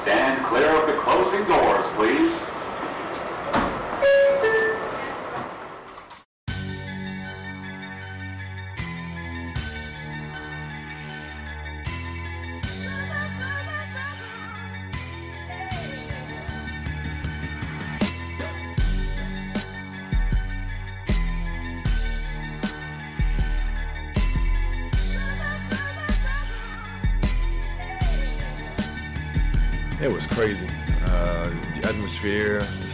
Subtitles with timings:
[0.00, 2.51] Stand clear of the closing doors, please.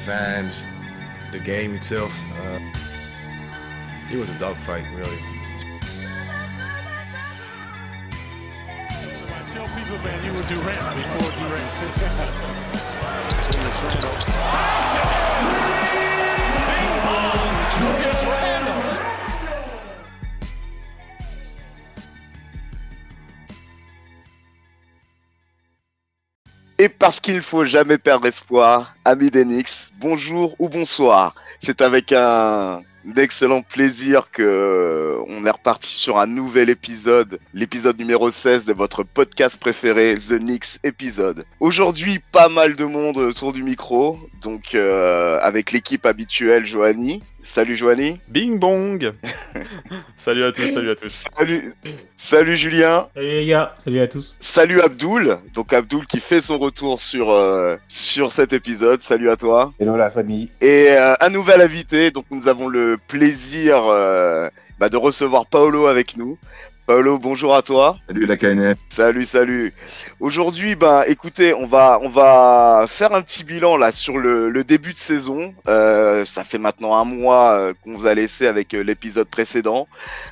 [0.08, 0.64] Fans,
[1.32, 2.10] the game itself.
[2.40, 2.58] Uh,
[4.10, 5.18] it was a dogfight, really.
[9.52, 12.48] Tell people, man, you were Durant before Durant.
[13.52, 14.16] Julius Randle.
[26.80, 31.34] Et parce qu'il faut jamais perdre espoir, amis d'Enix, bonjour ou bonsoir.
[31.60, 32.82] C'est avec un
[33.16, 38.72] excellent plaisir que euh, on est reparti sur un nouvel épisode, l'épisode numéro 16 de
[38.72, 41.44] votre podcast préféré, The Nix épisode.
[41.58, 47.24] Aujourd'hui, pas mal de monde autour du micro, donc euh, avec l'équipe habituelle, Joanie.
[47.40, 48.20] Salut Joanie.
[48.28, 49.12] Bing bong
[50.16, 51.24] Salut à tous, salut à tous.
[51.32, 51.72] Salut,
[52.16, 53.08] salut Julien.
[53.14, 54.36] Salut les gars, salut à tous.
[54.40, 55.38] Salut Abdoul.
[55.54, 59.02] Donc Abdoul qui fait son retour sur euh, sur cet épisode.
[59.02, 59.72] Salut à toi.
[59.78, 60.50] Hello la famille.
[60.60, 64.50] Et euh, un nouvel invité, donc nous avons le plaisir euh,
[64.80, 66.38] bah, de recevoir Paolo avec nous.
[66.88, 67.98] Paolo, bonjour à toi.
[68.06, 68.78] Salut la KNF.
[68.88, 69.74] Salut, salut.
[70.20, 74.64] Aujourd'hui, bah, écoutez, on va, on va faire un petit bilan là sur le, le
[74.64, 75.54] début de saison.
[75.68, 79.86] Euh, ça fait maintenant un mois euh, qu'on vous a laissé avec euh, l'épisode précédent,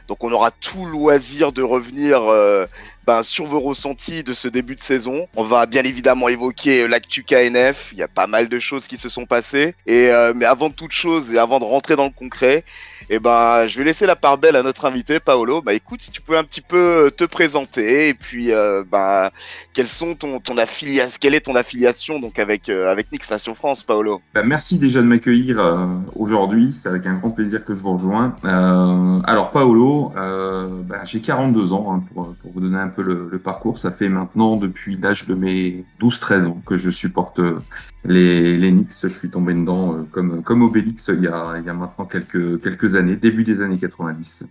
[0.08, 2.22] donc on aura tout loisir de revenir.
[2.22, 2.64] euh,
[3.06, 5.28] ben, sur vos ressentis de ce début de saison.
[5.36, 7.90] On va bien évidemment évoquer l'actu KNF.
[7.92, 9.76] Il y a pas mal de choses qui se sont passées.
[9.86, 12.64] Et euh, mais avant toute chose et avant de rentrer dans le concret,
[13.08, 15.62] eh ben, je vais laisser la part belle à notre invité Paolo.
[15.62, 19.30] Bah écoute, si tu peux un petit peu te présenter et puis euh, bah
[19.72, 23.82] quelles sont ton affiliation, quelle est ton affiliation donc avec euh, avec Nix Nation France,
[23.82, 24.20] Paolo?
[24.34, 26.72] Bah, merci déjà de m'accueillir euh, aujourd'hui.
[26.72, 28.34] C'est avec un grand plaisir que je vous rejoins.
[28.44, 33.38] Euh, alors Paolo, euh, bah, j'ai 42 ans hein, pour, vous donner un peu le,
[33.38, 33.78] parcours.
[33.78, 37.58] Ça fait maintenant depuis l'âge de mes 12-13 ans que je supporte euh,
[38.06, 38.92] les, les Knicks.
[39.02, 42.06] Je suis tombé dedans euh, comme comme Obélix il y a, il y a maintenant
[42.06, 44.48] quelques quelques années, début des années 90.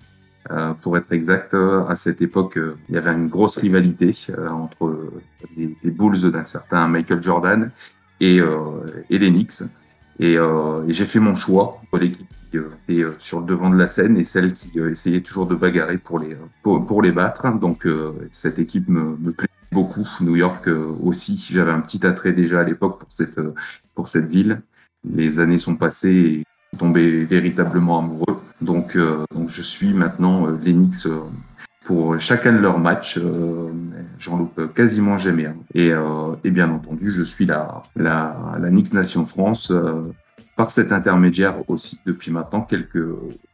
[0.51, 4.49] Euh, pour être exact, euh, à cette époque, il y avait une grosse rivalité euh,
[4.49, 5.11] entre
[5.57, 7.71] les, les Bulls d'un certain Michael Jordan
[8.19, 8.39] et,
[9.09, 9.63] et les Knicks.
[10.19, 13.45] Et, euh, et j'ai fait mon choix pour l'équipe qui euh, était euh, sur le
[13.45, 16.85] devant de la scène et celle qui euh, essayait toujours de bagarrer pour les, pour,
[16.85, 17.51] pour les battre.
[17.59, 20.07] Donc euh, cette équipe me, plaît beaucoup.
[20.21, 23.53] New York euh, aussi, j'avais un petit attrait déjà à l'époque pour cette, euh,
[23.93, 24.61] pour cette ville.
[25.03, 26.43] Les années sont passées et
[26.73, 28.39] je tombé véritablement amoureux.
[28.61, 31.19] Donc, euh, donc je suis maintenant euh, les Knicks euh,
[31.85, 33.19] pour chacun de leurs matchs.
[34.17, 35.47] J'en loupe quasiment jamais.
[35.73, 38.35] Et, euh, et bien entendu, je suis la, la,
[38.69, 40.11] Knicks Nation France euh,
[40.55, 43.05] par cet intermédiaire aussi depuis maintenant quelques,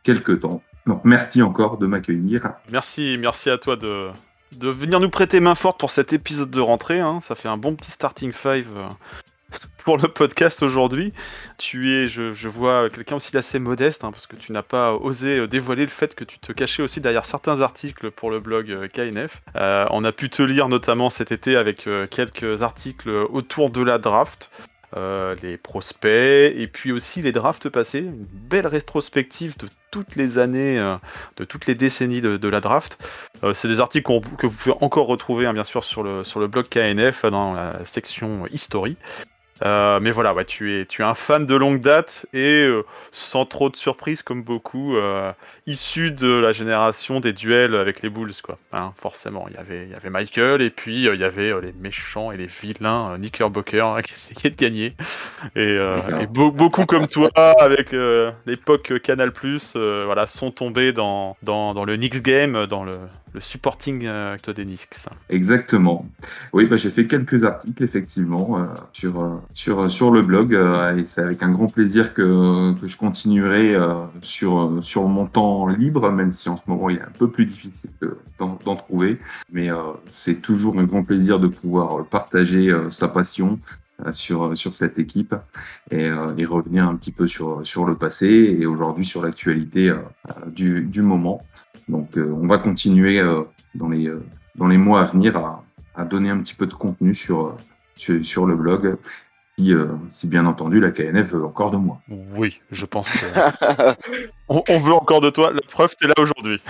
[0.03, 0.61] quelques temps.
[0.88, 2.53] Donc merci encore de m'accueillir.
[2.71, 4.09] Merci, merci à toi de,
[4.57, 7.00] de venir nous prêter main forte pour cet épisode de rentrée.
[7.00, 7.19] hein.
[7.21, 8.88] Ça fait un bon petit starting five euh,
[9.84, 11.13] pour le podcast aujourd'hui.
[11.57, 15.39] Tu es, je, vois, quelqu'un aussi d'assez modeste, hein, parce que tu n'as pas osé
[15.39, 18.72] euh, dévoiler le fait que tu te cachais aussi derrière certains articles pour le blog
[18.72, 19.41] euh, KNF.
[19.56, 23.97] Euh, on a pu te lire notamment cet été avec quelques articles autour de la
[23.97, 24.51] draft.
[25.41, 30.78] les prospects et puis aussi les drafts passés, une belle rétrospective de toutes les années,
[31.38, 32.97] de toutes les décennies de, la draft.
[33.53, 36.47] C'est des articles que vous pouvez encore retrouver hein, bien sûr sur le, sur le
[36.47, 38.97] blog KNF dans la section history.
[39.63, 42.83] Euh, mais voilà, ouais, tu, es, tu es un fan de longue date et euh,
[43.11, 45.31] sans trop de surprise, comme beaucoup, euh,
[45.67, 48.57] issu de la génération des duels avec les Bulls, quoi.
[48.73, 51.73] Hein, forcément, il y avait, il y avait Michael et puis il y avait les
[51.73, 54.95] méchants et les vilains Knickerbocker hein, qui essayaient de gagner.
[55.56, 55.77] Et,
[56.27, 57.91] beaucoup comme toi, avec
[58.45, 59.31] l'époque Canal+,
[59.75, 62.94] voilà, sont tombés dans, dans, dans le Knicks game, dans le,
[63.33, 65.12] le supporting euh, des.
[65.30, 66.06] Exactement.
[66.54, 70.95] Oui, bah, j'ai fait quelques articles effectivement euh, sur, euh, sur, sur le blog euh,
[70.98, 75.25] et c'est avec un grand plaisir que, que je continuerai euh, sur, euh, sur mon
[75.25, 78.75] temps libre, même si en ce moment il est un peu plus difficile de- d'en
[78.75, 79.19] trouver.
[79.51, 79.77] Mais euh,
[80.10, 83.60] c'est toujours un grand plaisir de pouvoir partager euh, sa passion
[84.06, 85.36] euh, sur, sur cette équipe
[85.92, 89.98] et, euh, revenir un petit peu sur, sur le passé et aujourd'hui sur l'actualité euh,
[90.30, 91.44] euh, du, du moment.
[91.88, 93.44] Donc euh, on va continuer euh,
[93.75, 94.24] dans les, euh,
[94.56, 95.63] dans les mois à venir à,
[95.95, 97.57] à donner un petit peu de contenu sur,
[97.95, 98.98] sur, sur le blog
[99.57, 102.01] si, euh, si bien entendu la KNF veut encore de moi.
[102.36, 103.25] Oui, je pense que.
[104.50, 105.51] on, on veut encore de toi.
[105.54, 106.62] La preuve, t'es là aujourd'hui.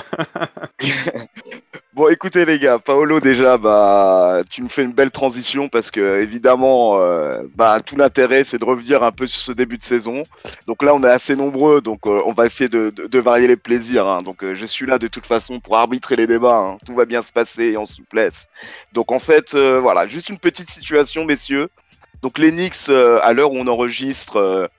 [1.94, 6.22] Bon, écoutez les gars, Paolo déjà, bah, tu me fais une belle transition parce que
[6.22, 10.24] évidemment, euh, bah, tout l'intérêt c'est de revenir un peu sur ce début de saison.
[10.68, 14.08] Donc là, on est assez nombreux, donc euh, on va essayer de, varier les plaisirs.
[14.08, 14.22] hein.
[14.22, 16.60] Donc euh, je suis là de toute façon pour arbitrer les débats.
[16.60, 16.78] hein.
[16.86, 18.48] Tout va bien se passer en souplesse.
[18.94, 21.68] Donc en fait, voilà, juste une petite situation, messieurs.
[22.22, 24.70] Donc les Knicks, à l'heure où on enregistre,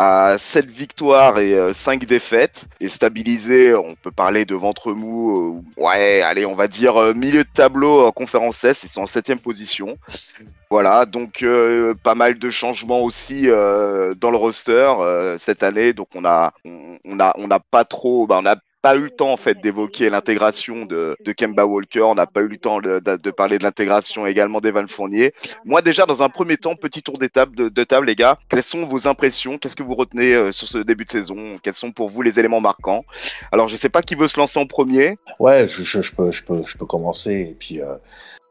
[0.00, 5.82] à 7 victoires et 5 défaites, et stabilisé, on peut parler de ventre mou, euh,
[5.82, 9.06] ouais, allez, on va dire euh, milieu de tableau en conférence Est, ils sont en
[9.08, 9.98] 7 position.
[10.70, 15.92] Voilà, donc euh, pas mal de changements aussi euh, dans le roster euh, cette année,
[15.92, 18.56] donc on a, on, on a, on n'a pas trop, bah, on n'a
[18.88, 22.48] pas eu le temps en fait d'évoquer l'intégration de, Kemba Walker, on n'a pas eu
[22.48, 25.34] le temps de, parler de l'intégration également d'Evan Fournier.
[25.66, 28.86] Moi déjà dans un premier temps, petit tour d'étape de, table les gars, quelles sont
[28.86, 29.58] vos impressions?
[29.58, 31.58] Qu'est-ce que vous retenez euh, sur ce début de saison?
[31.62, 33.04] Quels sont pour vous les éléments marquants?
[33.52, 35.18] Alors je sais pas qui veut se lancer en premier.
[35.38, 35.82] Ouais, je,
[36.16, 37.48] peux, je, peux, je peux commencer.
[37.50, 37.94] Et puis, euh,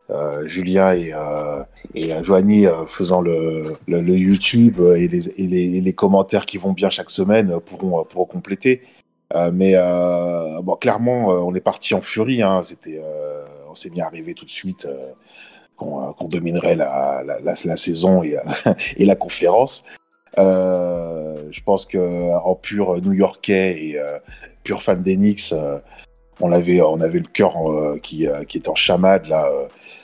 [0.09, 1.63] euh, Julien et, euh,
[1.93, 7.59] et euh, Joanie faisant le, YouTube et les, les, commentaires qui vont bien chaque semaine
[7.59, 8.83] pourront, pourront compléter.
[9.35, 12.41] Euh, mais euh, bon, clairement, euh, on est parti en furie.
[12.41, 12.61] Hein.
[12.63, 13.01] C'était,
[13.69, 14.87] on s'est mis à rêver tout de suite
[15.75, 18.37] qu'on qu'on dominerait la, la, saison et,
[18.97, 19.83] et la conférence.
[20.37, 23.99] Je pense que en pur New-Yorkais et
[24.63, 25.53] pur fan d'Enix,
[26.39, 27.55] on avait on avait le cœur
[28.01, 29.49] qui qui était en chamade là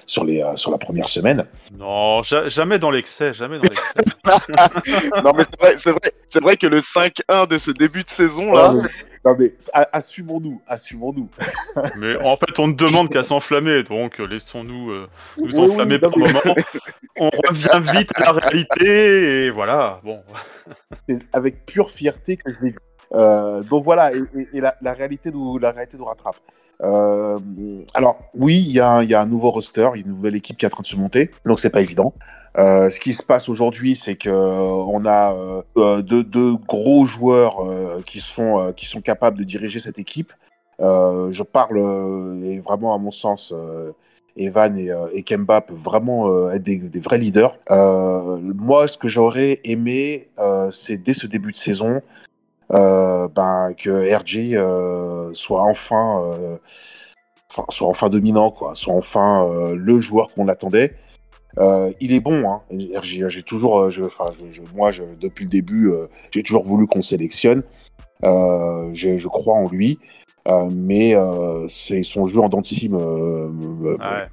[0.05, 1.45] sur les euh, sur la première semaine.
[1.77, 3.83] Non, ja- jamais dans l'excès, jamais dans l'excès.
[5.23, 8.53] non mais c'est vrai, c'est vrai, vrai que le 5-1 de ce début de saison
[8.53, 8.89] là, Non, mais,
[9.25, 11.29] non, mais a- assumons-nous, assumons-nous.
[11.97, 15.05] Mais en fait, on ne demande qu'à s'enflammer, donc euh, laissons-nous euh,
[15.37, 16.55] nous Oui, oui, enflammer non, par mais- moment.
[17.19, 19.99] On revient vite à la réalité, et voilà.
[20.03, 20.21] Bon,
[21.07, 22.77] C'est avec pure fierté que je l'ai dit.
[23.13, 26.35] Euh, donc voilà, et, et- et la, la réalité nous, la réalité nous rattrape.
[26.81, 27.37] Euh,
[27.93, 30.57] alors oui, il y, a un- il y a un nouveau roster, une nouvelle équipe
[30.57, 32.13] qui est en train de se monter, donc c'est pas évident.
[32.57, 37.05] Euh, ce qui se passe aujourd'hui, c'est que euh, on a euh, euh, deux, gros
[37.05, 40.33] joueurs euh, qui sont qui sont capables de diriger cette équipe.
[40.79, 41.77] Je parle
[42.43, 43.53] et vraiment à mon sens,
[44.35, 47.57] Evan et, et Kemba peuvent vraiment être des, des vrais leaders.
[47.69, 50.27] Moi, ce que j'aurais aimé,
[50.71, 52.01] c'est dès ce début de saison,
[52.73, 56.57] euh, ben, que RJ euh, soit enfin, euh,
[57.49, 60.95] enfin, soit enfin dominant, quoi, soit enfin euh, le joueur qu'on attendait.
[61.59, 62.61] Euh, il est bon, hein.
[63.03, 64.03] J'ai toujours, je,
[64.51, 67.63] je, moi, je, depuis le début, euh, j'ai toujours voulu qu'on sélectionne.
[68.23, 69.99] Je, crois en lui,
[70.71, 71.15] mais
[71.67, 74.27] c'est son jeu en dents de ouais.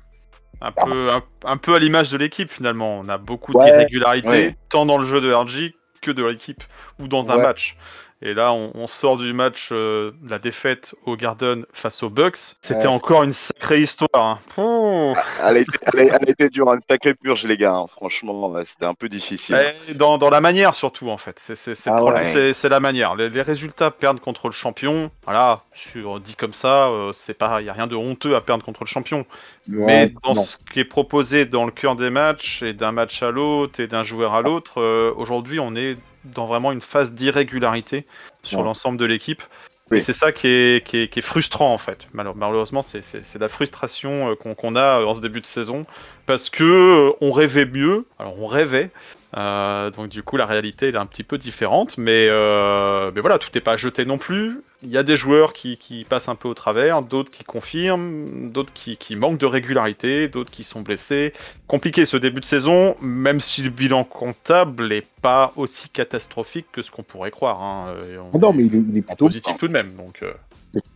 [0.62, 3.00] Un peu, un, un peu à l'image de l'équipe finalement.
[3.00, 4.54] On a beaucoup Ouais, d'irrégularités, ouais.
[4.68, 5.72] tant dans le jeu de RG
[6.02, 6.62] que de l'équipe
[7.00, 7.76] ou dans un match.
[8.22, 12.36] Et là, on, on sort du match euh, la défaite au Garden face aux Bucks.
[12.60, 14.10] C'était Ouais, encore une sacrée histoire.
[14.14, 14.38] hein.
[14.54, 15.12] Pouh.
[15.42, 17.74] elle a été, elle a, elle a été dure, une sacrée purge les gars.
[17.74, 17.86] hein.
[17.88, 19.56] Franchement, c'était un peu difficile.
[19.88, 22.52] Et dans, dans la manière surtout en fait, c'est Ah ouais.
[22.68, 23.14] la manière.
[23.16, 27.62] Les, les résultats perdent contre le champion, voilà, sur, dit comme ça, euh, c'est pas,
[27.62, 29.24] y a rien de honteux à perdre contre le champion.
[29.66, 30.42] Mais dans non.
[30.42, 33.86] ce qui est proposé dans le cœur des matchs et d'un match à l'autre et
[33.86, 38.06] d'un joueur à l'autre, euh, aujourd'hui on est dans vraiment une phase d'irrégularité
[38.42, 38.64] sur Ouais.
[38.64, 39.42] l'ensemble de l'équipe.
[39.90, 39.98] Oui.
[39.98, 42.06] Et c'est ça qui est, qui, est, qui est frustrant en fait.
[42.12, 43.02] Malheure- Malheureusement, c'est
[43.40, 45.84] la frustration euh, qu'on qu'on a euh, en ce début de saison
[46.30, 48.06] parce que euh, on rêvait mieux.
[48.20, 48.90] Alors on rêvait.
[49.36, 53.20] euh, donc du coup la réalité elle est un petit peu différente, mais, euh, mais
[53.20, 54.60] voilà, tout n'est pas jeté non plus.
[54.84, 58.50] Il y a des joueurs qui, qui passent un peu au travers, d'autres qui confirment,
[58.52, 61.32] d'autres qui, qui manquent de régularité, d'autres qui sont blessés.
[61.66, 66.82] Compliqué ce début de saison, même si le bilan comptable n'est pas aussi catastrophique que
[66.82, 67.60] ce qu'on pourrait croire.
[67.60, 67.92] hein.
[68.32, 69.94] Ah Non, mais il est, il est plutôt positif tout de même.
[69.96, 70.32] Donc, euh,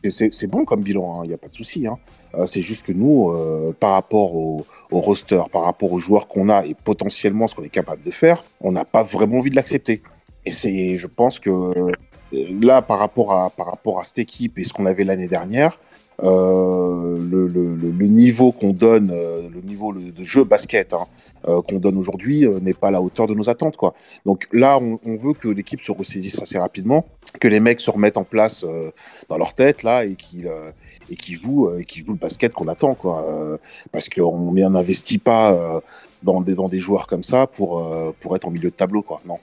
[0.08, 1.88] C'est- bon comme bilan, il n'y a pas de souci.
[1.88, 1.98] Hein.
[2.46, 3.32] C'est juste que nous,
[3.80, 7.64] par rapport au, au roster, par rapport aux joueurs qu'on a et potentiellement ce qu'on
[7.64, 10.02] est capable de faire, on n'a pas vraiment envie de l'accepter.
[10.44, 11.92] Et c'est, je pense que euh,
[12.60, 13.50] là, par rapport à,
[14.04, 15.78] cette équipe et ce qu'on avait l'année dernière,
[16.22, 21.06] euh, le, niveau qu'on donne, euh, le niveau de jeu basket hein,
[21.46, 23.76] euh, qu'on donne aujourd'hui euh, n'est pas à la hauteur de nos attentes.
[23.76, 23.94] Quoi.
[24.24, 27.04] Donc là, on, veut que l'équipe se ressaisisse assez rapidement,
[27.38, 28.90] que les mecs se remettent en place euh,
[29.28, 30.50] dans leur tête là et qu'ils
[31.10, 33.26] et jouent jouent le basket qu'on attend quoi
[33.92, 35.82] parce qu'on n'investit pas
[36.22, 37.86] dans des dans des joueurs comme ça pour
[38.20, 39.38] pour être en milieu de tableau quoi non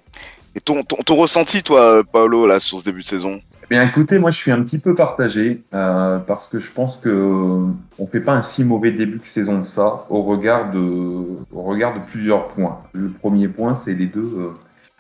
[0.56, 3.42] Et ton, ton, ton ressenti, toi, Paolo, là, sur ce début de saison?
[3.72, 7.08] Bien écoutez, moi je suis un petit peu partagé euh, parce que je pense que
[7.08, 10.78] euh, on fait pas un si mauvais début de saison de ça au regard de,
[10.78, 12.82] au regard de plusieurs points.
[12.92, 14.50] Le premier point, c'est les deux, euh,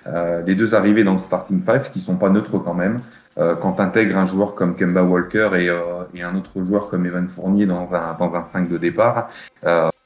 [0.07, 3.01] euh, les deux arrivées dans le starting five qui sont pas neutres quand même.
[3.37, 7.05] Euh, quand intègre un joueur comme Kemba Walker et, euh, et un autre joueur comme
[7.05, 9.27] Evan Fournier dans un, dans un 5 de départ,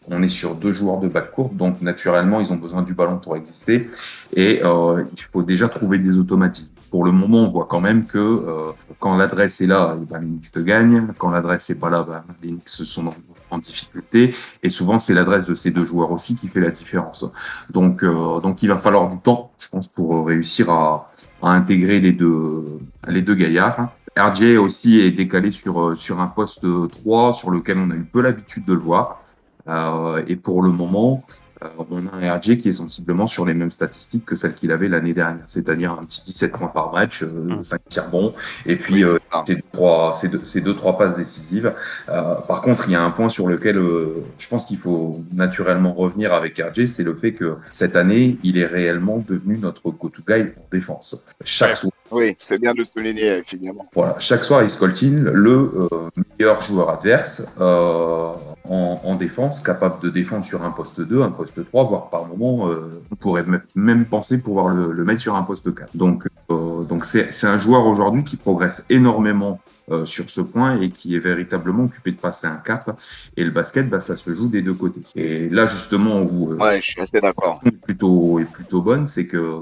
[0.07, 3.17] on est sur deux joueurs de back court, donc naturellement ils ont besoin du ballon
[3.17, 3.89] pour exister
[4.33, 6.74] et euh, il faut déjà trouver des automatismes.
[6.95, 8.71] Pour le moment, on voit quand même que euh,
[9.01, 11.07] quand l'adresse est là, eh ben, les Knicks gagnent.
[11.17, 13.13] Quand l'adresse n'est pas là, ben, Knicks sont
[13.51, 14.33] en, difficulté.
[14.63, 17.25] Et souvent, c'est l'adresse de ces deux joueurs aussi qui fait la différence.
[17.69, 21.11] Donc, euh, donc il va falloir du temps, je pense, pour réussir à,
[21.41, 23.89] intégrer les deux, les deux gaillards.
[24.17, 26.65] RJ aussi est décalé sur, sur un poste
[27.03, 29.19] 3 sur lequel on a eu peu l'habitude de le voir.
[29.67, 31.44] Euh, et pour le moment, euh,
[31.89, 34.87] on a un RJ qui est sensiblement sur les mêmes statistiques que celles qu'il avait
[34.87, 38.33] l'année dernière, c'est-à-dire un petit 17 points par match, euh, 5 tirs bons,
[38.65, 39.17] et puis Oui, euh,
[39.47, 41.73] ces trois, ces deux, ces deux, trois passes décisives.
[42.09, 45.21] Euh, par contre, il y a un point sur lequel euh, je pense qu'il faut
[45.33, 49.89] naturellement revenir avec RJ, c'est le fait que cette année, il est réellement devenu notre
[49.91, 51.25] go-to guy en défense.
[51.43, 51.75] Chaque Ouais.
[51.75, 53.85] soir, Oui, c'est bien de le souligner, finalement.
[53.95, 55.87] voilà, chaque soir, il scoltine le euh,
[56.39, 58.29] meilleur joueur adverse euh,
[58.69, 62.25] en, en défense, capable de défendre sur un poste 2, un poste 3, voire par
[62.25, 63.45] moment, euh, on pourrait
[63.75, 65.95] même penser pouvoir le, le mettre sur un poste 4.
[65.95, 69.59] Donc, euh, donc c'est c'est un joueur aujourd'hui qui progresse énormément
[69.91, 72.99] euh, sur ce point et qui est véritablement occupé de passer un cap.
[73.37, 75.01] Et le basket, bah, ça se joue des deux côtés.
[75.15, 77.61] Et là, justement, où euh, Ouais, je suis assez d'accord.
[77.83, 79.61] plutôt est plutôt bonne, c'est que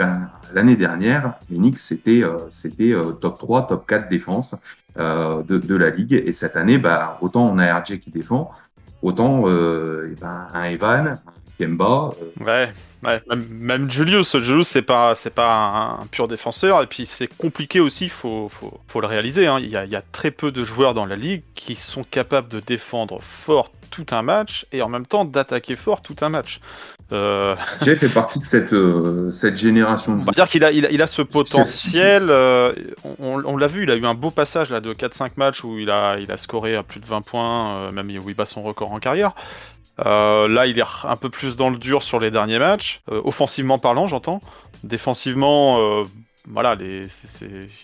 [0.00, 4.56] ben, l'année dernière, les Knicks c'était euh, c'était euh, top 3, top 4 défense
[4.98, 6.12] euh, de, la ligue.
[6.12, 8.50] Et cette année bah, autant on a RJ qui défend,
[9.02, 11.18] autant euh, eh ben, un Evan,
[11.60, 12.68] Kemba, euh, Ouais,
[13.04, 13.22] ouais.
[13.50, 17.80] Même, Julius, Julius c'est pas c'est pas un, un pur défenseur et puis c'est compliqué
[17.80, 19.46] aussi, faut faut, faut le réaliser.
[19.46, 19.58] hein.
[19.60, 22.04] Il, y a, il y a très peu de joueurs dans la ligue qui sont
[22.04, 26.28] capables de défendre fort tout un match et en même temps d'attaquer fort tout un
[26.28, 26.60] match.
[27.12, 30.86] Euh, fait partie de cette euh, cette génération de on va dire qu'il a, il
[30.86, 32.28] a, il a ce potentiel.
[32.30, 32.72] euh,
[33.18, 35.76] on on l'a vu, il a eu un beau passage là de 4-5 matchs où
[35.78, 38.62] il a, il a scoré à plus de 20 points, même où il bat son
[38.62, 39.32] record en carrière.
[40.06, 43.20] Euh, là, il est un peu plus dans le dur sur les derniers matchs, euh,
[43.24, 44.40] offensivement parlant, j'entends.
[44.84, 46.04] Défensivement, euh,
[46.48, 47.06] voilà, les-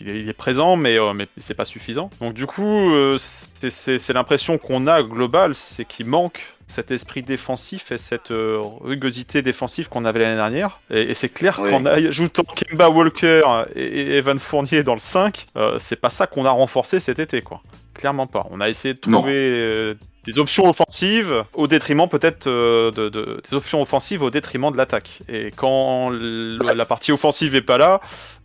[0.01, 2.11] il, est, il est présent, mais, euh, mais c'est pas suffisant.
[2.21, 7.93] Donc du coup, euh, c'est- l'impression qu'on a globale, c'est qu'il manque cet esprit défensif
[7.93, 10.81] et cette euh, rugosité défensive qu'on avait l'année dernière.
[10.91, 11.71] Et, et c'est clair Oui.
[11.71, 13.43] qu'en ajoutant Kemba Walker
[13.77, 17.19] et, et Evan Fournier dans le 5, euh, c'est pas ça qu'on a renforcé cet
[17.21, 17.63] été, quoi.
[17.95, 18.47] Clairement pas.
[18.51, 19.95] On a essayé de trouver
[20.27, 24.77] des options offensives au détriment peut-être euh, de, de- des options offensives au détriment de
[24.77, 25.21] l'attaque.
[25.29, 28.01] Et quand la partie offensive est pas là,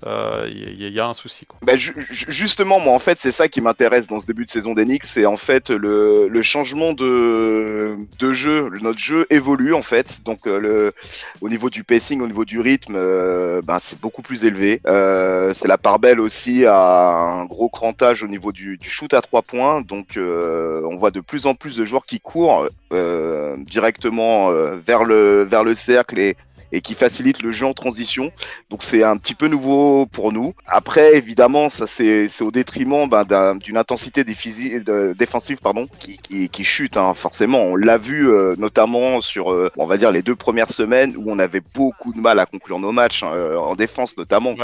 [0.06, 1.48] euh, il il y a un souci.
[1.62, 4.50] Bah, ju- ju- justement, moi, en fait, c'est ça qui m'intéresse dans ce début de
[4.52, 7.98] saison d'Enix, c'est en fait le, changement de,
[8.34, 8.70] jeu.
[8.82, 10.22] Notre jeu évolue, en fait.
[10.26, 10.92] Donc, euh,
[11.40, 14.82] au niveau du pacing, au niveau du rythme, euh, ben, c'est beaucoup plus élevé.
[14.88, 19.14] Euh, c'est la part belle aussi à un gros crantage au niveau du, du shoot
[19.14, 19.82] à trois points.
[19.82, 24.76] Donc, euh, on voit de plus en plus de joueurs qui courent euh, directement euh,
[24.86, 26.36] vers, le, vers le cercle et,
[26.74, 28.32] et qui facilitent le jeu en transition.
[28.70, 30.54] Donc c'est un petit peu nouveau pour nous.
[30.68, 36.18] Après, évidemment, ça c'est au détriment ben, d'un- d'une intensité défensive pardon, qui,
[36.50, 37.60] qui, chute hein, forcément.
[37.64, 39.48] On l'a vu euh, notamment sur,
[39.78, 42.80] on va dire, les deux premières semaines où on avait beaucoup de mal à conclure
[42.80, 44.56] nos matchs, hein, en défense notamment.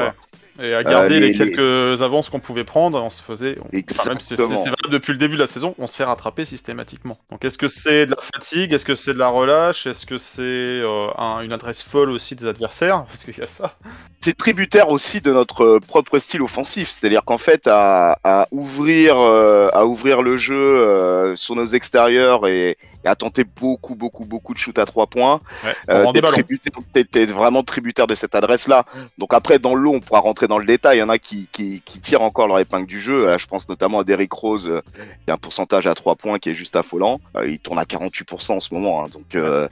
[0.61, 3.57] Et à garder Euh, les, quelques avances qu'on pouvait prendre, on se faisait.
[3.61, 6.03] on- enfin, même si c'est valable depuis le début de la saison, on se fait
[6.03, 7.17] rattraper systématiquement.
[7.31, 8.73] Donc est-ce que c'est de la fatigue?
[8.73, 9.85] Est-ce que c'est de la relâche?
[9.87, 13.05] Est-ce que c'est euh, un- une adresse folle aussi des adversaires?
[13.05, 13.75] Parce qu'il y a ça.
[14.21, 16.89] c'est tributaire aussi de notre euh, propre style offensif.
[16.89, 22.47] C'est-à-dire qu'en fait, à, à ouvrir, euh, à ouvrir le jeu euh, sur nos extérieurs
[22.47, 26.33] et, à tenter beaucoup, beaucoup, beaucoup de shoots à trois points, Ouais, euh, t'es, ballons.
[26.33, 28.85] tributaire- t'es- t'es vraiment tributaire de cette adresse-là.
[29.17, 30.97] Donc après, dans l'eau, on pourra rentrer dans le détail.
[30.97, 33.25] Il y en a qui, qui, qui tirent encore leur épingle du jeu.
[33.27, 34.81] Là, je pense notamment à Derrick Rose, euh,
[35.25, 37.19] qui a un pourcentage à trois points qui est juste affolant.
[37.35, 39.03] Euh, il tourne à 48% en ce moment.
[39.03, 39.07] hein.
[39.13, 39.67] donc euh,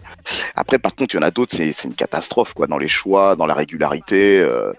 [0.56, 2.88] après, par contre, il y en a d'autres, c'est, c'est une catastrophe quoi, dans les
[2.88, 4.39] choix, dans la régularité.
[4.39, 4.74] Euh,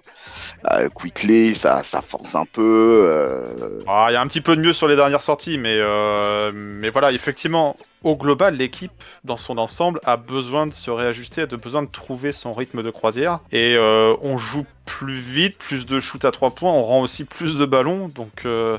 [0.70, 3.08] euh, quickly, ça, ça force un peu.
[3.10, 5.76] euh, Ah, Il y a un petit peu de mieux sur les dernières sorties, mais,
[5.78, 8.92] euh, mais voilà, effectivement, au global, l'équipe,
[9.24, 12.90] dans son ensemble, a besoin de se réajuster, a besoin de trouver son rythme de
[12.90, 13.40] croisière.
[13.52, 17.24] Et euh, on joue plus vite, plus de shoot à trois points, on rend aussi
[17.24, 18.78] plus de ballons, donc euh,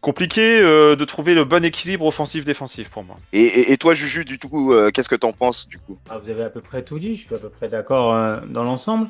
[0.00, 3.16] compliqué euh, de trouver le bon équilibre offensif-défensif pour moi.
[3.32, 5.98] Et, et, et toi, Juju, du coup, euh, qu'est-ce que t'en penses du coup?
[6.10, 8.38] Ah, vous avez à peu près tout dit, je suis à peu près d'accord euh,
[8.48, 9.08] dans l'ensemble.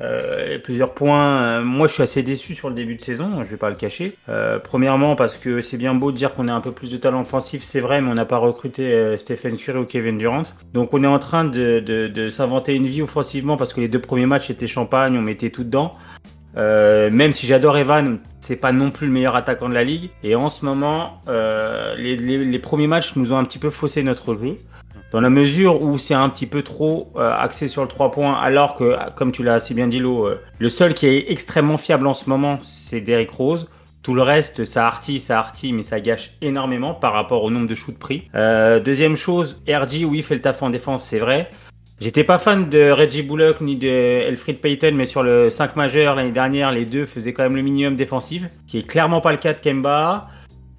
[0.00, 1.42] Euh, plusieurs points.
[1.42, 3.76] Euh, moi, je suis assez déçu sur le début de saison, je vais pas le
[3.76, 4.14] cacher.
[4.28, 6.96] Euh, premièrement, parce que c'est bien beau de dire qu'on a un peu plus de
[6.96, 10.42] talent offensif, c'est vrai, mais on n'a pas recruté Stephen Curry ou Kevin Durant.
[10.72, 14.26] Donc, on est en train de, s'inventer une vie offensivement parce que les deux premiers
[14.26, 15.94] matchs étaient champagne, on mettait tout dedans.
[16.56, 20.10] Même si j'adore Evan, c'est pas non plus le meilleur attaquant de la ligue.
[20.22, 21.22] Et en ce moment,
[21.96, 24.56] les premiers matchs nous ont un petit peu faussé notre jeu.
[25.10, 28.34] Dans la mesure où c'est un petit peu trop euh, axé sur le 3 points,
[28.34, 31.78] alors que, comme tu l'as assez bien dit, Lo, euh, le seul qui est extrêmement
[31.78, 33.68] fiable en ce moment, c'est Derrick Rose.
[34.02, 37.66] Tout le reste, ça artille, ça artille, mais ça gâche énormément par rapport au nombre
[37.66, 38.28] de shoots pris.
[38.34, 41.48] Euh, deuxième chose, RG, oui, fait le taf en défense, c'est vrai.
[42.00, 46.14] J'étais pas fan de Reggie Bullock ni de Elfrid Payton, mais sur le 5 majeur
[46.14, 49.38] l'année dernière, les deux faisaient quand même le minimum défensif, qui est clairement pas le
[49.38, 50.28] cas de Kemba.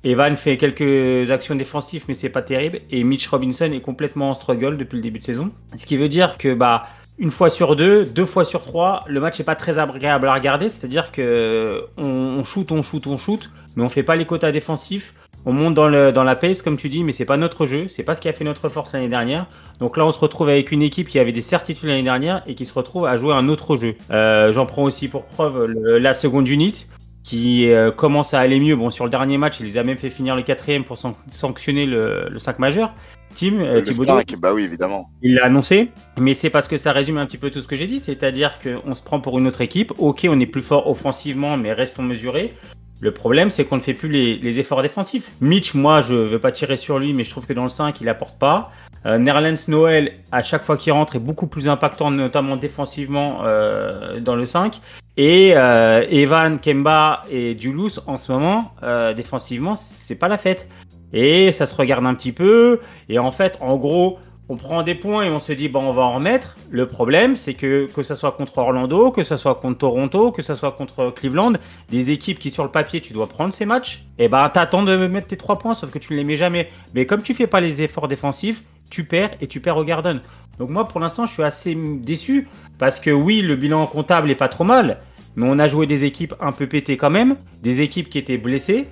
[0.03, 2.79] Evan fait quelques actions défensives, mais c'est pas terrible.
[2.89, 5.51] Et Mitch Robinson est complètement en struggle depuis le début de saison.
[5.75, 6.87] Ce qui veut dire que, bah,
[7.17, 10.33] une fois sur deux, deux fois sur trois, le match est pas très agréable à
[10.33, 10.69] regarder.
[10.69, 15.13] C'est-à-dire que on, shoot, on shoot, on shoot, mais on fait pas les quotas défensifs.
[15.45, 17.87] On monte dans, le, dans la pace, comme tu dis, mais c'est pas notre jeu.
[17.89, 19.47] C'est pas ce qui a fait notre force l'année dernière.
[19.79, 22.55] Donc là, on se retrouve avec une équipe qui avait des certitudes l'année dernière et
[22.55, 23.95] qui se retrouve à jouer un autre jeu.
[24.11, 26.87] Euh, J'en prends aussi pour preuve la seconde unit
[27.23, 28.75] qui euh, commence à aller mieux.
[28.75, 31.13] Bon, sur le dernier match, il les a même fait finir le quatrième pour san-
[31.27, 32.93] sanctionner le, le 5 majeur.
[33.35, 35.05] Tim, euh, Le Thibaudot, 5, bah oui, évidemment.
[35.21, 37.75] il l'a annoncé, mais c'est parce que ça résume un petit peu tout ce que
[37.75, 39.93] j'ai dit, c'est-à-dire qu'on se prend pour une autre équipe.
[39.99, 42.55] Ok, on est plus fort offensivement, mais restons mesurés.
[43.01, 45.31] Le problème, c'est qu'on ne fait plus les, efforts défensifs.
[45.39, 48.01] Mitch, moi, je veux pas tirer sur lui, mais je trouve que dans le 5,
[48.01, 48.71] il apporte pas.
[49.05, 54.19] Euh, Nerlens Noël, à chaque fois qu'il rentre, est beaucoup plus impactant, notamment défensivement euh,
[54.19, 54.81] dans le 5.
[55.15, 60.69] Et euh, Evan, Kemba et Julius, en ce moment, euh, défensivement, c'est pas la fête.
[61.11, 62.79] Et ça se regarde un petit peu.
[63.09, 65.93] Et en fait, en gros, on prend des points et on se dit, bon, on
[65.93, 66.57] va en remettre.
[66.71, 70.41] Le problème, c'est que que ce soit contre Orlando, que ce soit contre Toronto, que
[70.41, 71.53] ce soit contre Cleveland,
[71.89, 74.97] des équipes qui, sur le papier, tu dois prendre ces matchs, et ben, t'attends de
[75.07, 76.69] mettre tes trois points, sauf que tu ne les mets jamais.
[76.95, 80.19] Mais comme tu fais pas les efforts défensifs, tu perds et tu perds au Garden.
[80.57, 82.47] Donc moi, pour l'instant, je suis assez déçu
[82.79, 84.97] parce que oui, le bilan comptable est pas trop mal,
[85.35, 88.39] mais on a joué des équipes un peu pétées quand même, des équipes qui étaient
[88.39, 88.87] blessées.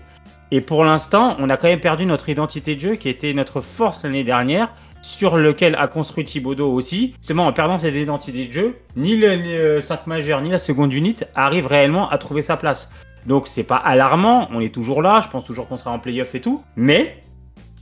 [0.49, 3.59] Et pour l'instant, on a quand même perdu notre identité de jeu qui était notre
[3.59, 4.73] force l'année dernière,
[5.07, 7.13] sur lequel a construit Thibodeau aussi.
[7.19, 10.91] Justement, en perdant cette identité de jeu, ni le, le 5 majeur ni la seconde
[10.91, 12.91] unité arrive réellement à trouver sa place.
[13.25, 16.35] Donc c'est pas alarmant, on est toujours là, je pense toujours qu'on sera en playoff
[16.35, 17.21] et tout, mais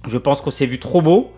[0.06, 1.32] je pense qu'on s'est vu trop beau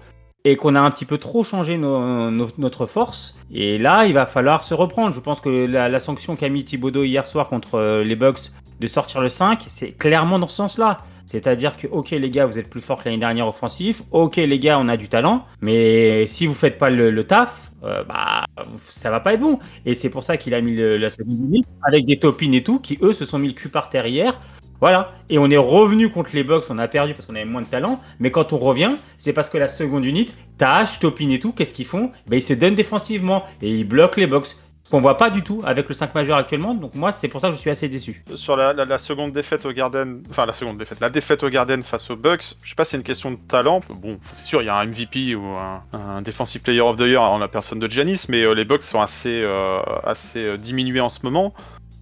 [0.44, 3.36] et qu'on a un petit peu trop changé notre force.
[3.50, 5.14] Et là, il va falloir se reprendre.
[5.14, 8.52] Je pense que la, la sanction qu'a mis Thibodeau hier soir contre euh, les Bucks
[8.82, 11.00] de sortir le 5, c'est clairement dans ce sens-là.
[11.28, 14.60] C'est-à-dire que, ok les gars, vous êtes plus forts que l'année dernière offensif, ok les
[14.60, 18.46] gars, on a du talent, mais si vous faites pas le, taf, euh, bah
[18.82, 19.60] ça va pas être bon.
[19.86, 22.80] Et c'est pour ça qu'il a mis la seconde unité avec des topines et tout,
[22.80, 24.40] qui eux se sont mis le cul par terre hier.
[24.80, 25.14] Voilà.
[25.30, 27.68] Et on est revenu contre les Bucks, on a perdu parce qu'on avait moins de
[27.68, 28.00] talent.
[28.20, 31.74] Mais quand on revient, c'est parce que la seconde unité, Tash, Topin et tout, qu'est-ce
[31.74, 32.12] qu'ils font?
[32.28, 34.56] Ben, Ils se donnent défensivement et ils bloquent les Bucks.
[34.90, 36.74] Qu'on voit pas du tout avec le 5 majeur actuellement.
[36.74, 38.24] Donc moi, c'est pour ça que je suis assez déçu.
[38.36, 42.10] Sur la, seconde défaite au Garden, enfin la seconde défaite, la défaite au Garden face
[42.10, 43.82] aux Bucks, je sais pas si c'est une question de talent.
[43.90, 47.22] Bon, c'est sûr, il y a un MVP ou un, Defensive Player of the Year
[47.22, 51.02] en la personne de Giannis, mais euh, les Bucks sont assez, euh, assez euh, diminués
[51.02, 51.54] en ce moment.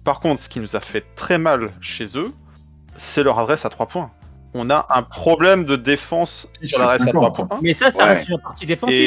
[0.04, 2.32] Par contre, ce qui nous a fait très mal chez eux,
[2.96, 4.10] c'est leur adresse à 3 points.
[4.54, 7.32] On a un problème de défense sur l'adresse à d'accord.
[7.32, 7.58] 3 points.
[7.62, 8.08] Mais ça, ça Ouais.
[8.10, 8.98] reste une partie défensive.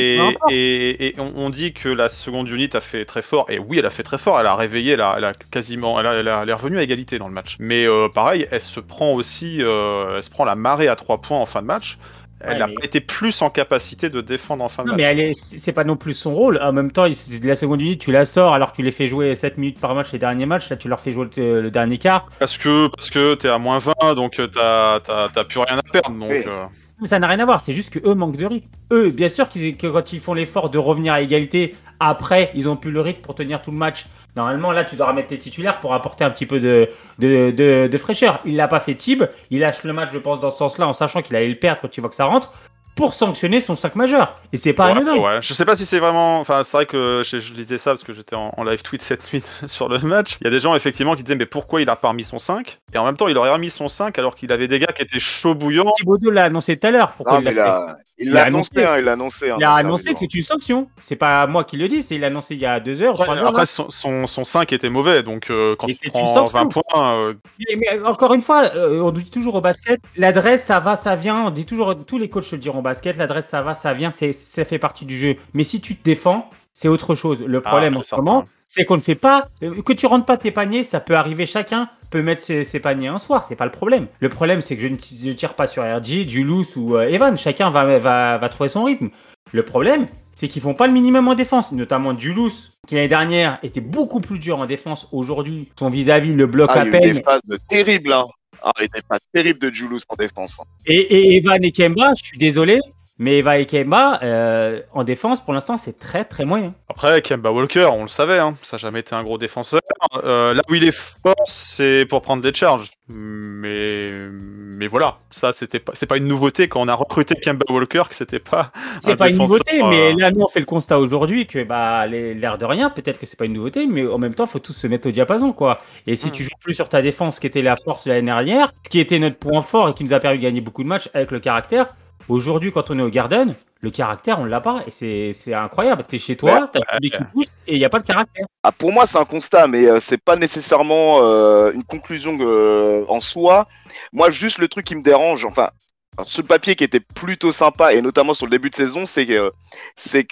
[0.52, 3.86] Et, on, on dit que la seconde unité a fait très fort, et oui, elle
[3.86, 6.28] a fait très fort, elle a réveillé, elle a, elle a quasiment, elle, a- elle
[6.28, 7.56] a- elle est revenue à égalité dans le match.
[7.60, 11.20] Mais euh, pareil, elle se prend aussi, euh, elle se prend la marée à 3
[11.20, 11.98] points en fin de match.
[12.42, 14.96] Elle Ouais, n'a mais- pas été plus en capacité de défendre en fin de Non,
[14.96, 15.12] mais match.
[15.12, 16.58] elle est- c'est pas non plus son rôle.
[16.62, 19.08] En même temps, de la seconde unité, tu la sors alors que tu les fais
[19.10, 20.70] jouer 7 minutes par match les derniers matchs.
[20.70, 22.28] Là, tu leur fais jouer le, le dernier quart.
[22.40, 25.78] Parce que, parce que t'es à moins 20, donc euh, t'as t'as- t'as plus rien
[25.78, 26.12] à perdre.
[26.18, 26.44] Donc, Oui.
[26.48, 28.68] euh, Mais ça n'a rien à voir, c'est juste que eux manquent de rythme.
[28.92, 32.68] Eux, bien sûr qu'ils- que quand ils font l'effort de revenir à égalité, après, ils
[32.68, 34.06] ont plus le rythme pour tenir tout le match.
[34.36, 38.40] Normalement, là, tu dois remettre tes titulaires pour apporter un petit peu de, fraîcheur.
[38.46, 40.94] Il l'a pas fait Tib, il lâche le match, je pense, dans ce sens-là, en
[40.94, 42.54] sachant qu'il allait le perdre quand il voit que ça rentre,
[43.00, 44.38] pour sanctionner son 5 majeur.
[44.54, 45.16] Et c'est pas ouais, anodin.
[45.16, 45.42] ouais.
[45.42, 46.40] Je sais pas si c'est vraiment.
[46.40, 49.02] Enfin, c'est vrai que je, je lisais ça parce que j'étais en, en live tweet
[49.10, 50.38] cette nuit sur le match.
[50.42, 52.38] Il y a des gens effectivement qui disaient mais pourquoi il a pas remis son
[52.40, 54.92] 5 Et en même temps, il aurait remis son 5 alors qu'il avait des gars
[54.96, 55.92] qui étaient chauds bouillants.
[55.98, 57.14] Thibaudot l'a annoncé tout à l'heure.
[57.14, 59.14] Pourquoi Non, il mais l'a il fait a- il Il l'a annoncé, hein, il l'a
[59.14, 59.50] annoncé.
[59.50, 60.90] hein, Il a annoncé le que c'est une sanction.
[61.02, 63.16] C'est pas moi qui le dis, c'est il l'a annoncé il y a deux heures,
[63.16, 63.48] trois heures.
[63.48, 66.60] Après, son, son, son 5 était mauvais, donc euh, quand Et tu prends sanction.
[66.60, 70.64] 20 points, euh, Mais, mais encore une fois, euh, on dit toujours au basket, l'adresse
[70.66, 71.46] ça va, ça vient.
[71.48, 74.12] On dit toujours, tous les coachs le diront au basket, l'adresse ça va, ça vient,
[74.12, 75.36] c'est ça fait partie du jeu.
[75.54, 76.50] Mais si tu te défends,
[76.80, 77.42] c'est autre chose.
[77.46, 79.50] Le problème c'est en ce moment, c'est qu'on ne fait pas.
[79.64, 81.46] euh, Que tu rentres pas tes paniers, ça peut arriver.
[81.46, 83.44] Chacun peut mettre ses, ses paniers un soir.
[83.44, 84.08] C'est pas le problème.
[84.22, 87.38] Le problème, c'est que je ne je tire pas sur RG, Julius ou euh, Evan.
[87.38, 89.10] Chacun va, va, va trouver son rythme.
[89.52, 91.72] Le problème, c'est qu'ils font pas le minimum en défense.
[91.74, 95.08] Notamment Julius, qui l'année dernière était beaucoup plus dur en défense.
[95.12, 97.14] Aujourd'hui, son vis-à-vis le bloque Ah, à il y a eu peine.
[97.18, 98.26] des phases terribles, hein.
[98.62, 100.60] Ah, il y a des phases terribles de Julius en défense.
[100.60, 100.64] hein.
[100.86, 100.96] Et,
[101.34, 102.80] et Evan et Kemba, je suis désolé,
[103.20, 106.74] mais Evan et Kemba, euh, en défense, pour l'instant, c'est très très moyen.
[106.90, 109.82] Après, Kemba Walker, on le savait, hein, ça n'a jamais été un gros défenseur.
[110.24, 112.92] Euh, là où il est fort, c'est pour prendre des charges.
[113.10, 117.66] Mais, mais voilà, ça c'était pas, c'est pas une nouveauté quand on a recruté Kemba
[117.70, 118.72] Walker que c'était pas.
[119.00, 121.64] C'est un pas une nouveauté, euh, mais là, nous, on fait le constat aujourd'hui que,
[121.64, 124.48] bah, les- l'air de rien, peut-être que c'est pas une nouveauté, mais en même temps,
[124.48, 125.80] faut tous se mettre au diapason, quoi.
[126.08, 126.32] Et si Mm.
[126.32, 129.00] tu joues plus sur ta défense, qui était la force de l'année dernière, ce qui
[129.00, 131.32] était notre point fort et qui nous a permis de gagner beaucoup de matchs avec
[131.32, 131.88] le caractère,
[132.30, 136.04] aujourd'hui, quand on est au Garden, le caractère, on l'a pas, et c'est incroyable.
[136.08, 138.46] T'es chez toi, t'as le public qui pousse, et il n'y a pas de caractère.
[138.64, 143.06] Ah, pour moi, c'est un constat, mais euh, c'est pas nécessairement euh, une conclusion euh,
[143.08, 143.68] en soi.
[144.12, 145.70] Moi, juste le truc qui me dérange, enfin,
[146.20, 149.06] alors, sur le papier qui était plutôt sympa, et notamment sur le début de saison,
[149.06, 149.52] c'est que,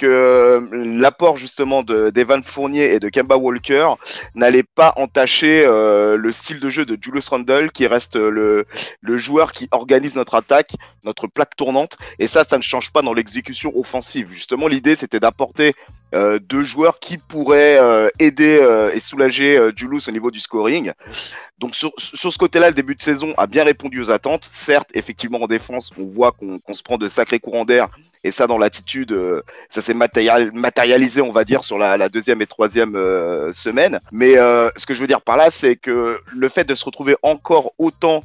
[0.04, 3.92] euh, l'apport justement de- d'Evan Fournier et de Kemba Walker
[4.36, 8.66] n'allait pas entacher euh, le style de jeu de Julius Randle, qui reste le,
[9.00, 10.72] le joueur qui organise notre attaque,
[11.06, 14.28] notre plaque tournante, et ça, ça ne change pas dans l'exécution offensive.
[14.30, 15.74] Justement, l'idée, c'était d'apporter
[16.16, 20.40] euh, deux joueurs qui pourraient euh, aider euh, et soulager euh, Julius au niveau du
[20.40, 20.94] scoring.
[21.60, 24.48] Donc sur, sur ce côté-là, le début de saison a bien répondu aux attentes.
[24.50, 27.90] Certes, effectivement en défense, on voit qu'on qu'on se prend de sacrés courants d'air.
[28.28, 32.42] Et ça, dans l'attitude, euh, ça s'est matérial- matérialisé, on va dire, sur la, deuxième
[32.42, 34.02] et troisième euh, semaine.
[34.12, 36.84] Mais euh, ce que je veux dire par là, c'est que le fait de se
[36.84, 38.24] retrouver encore autant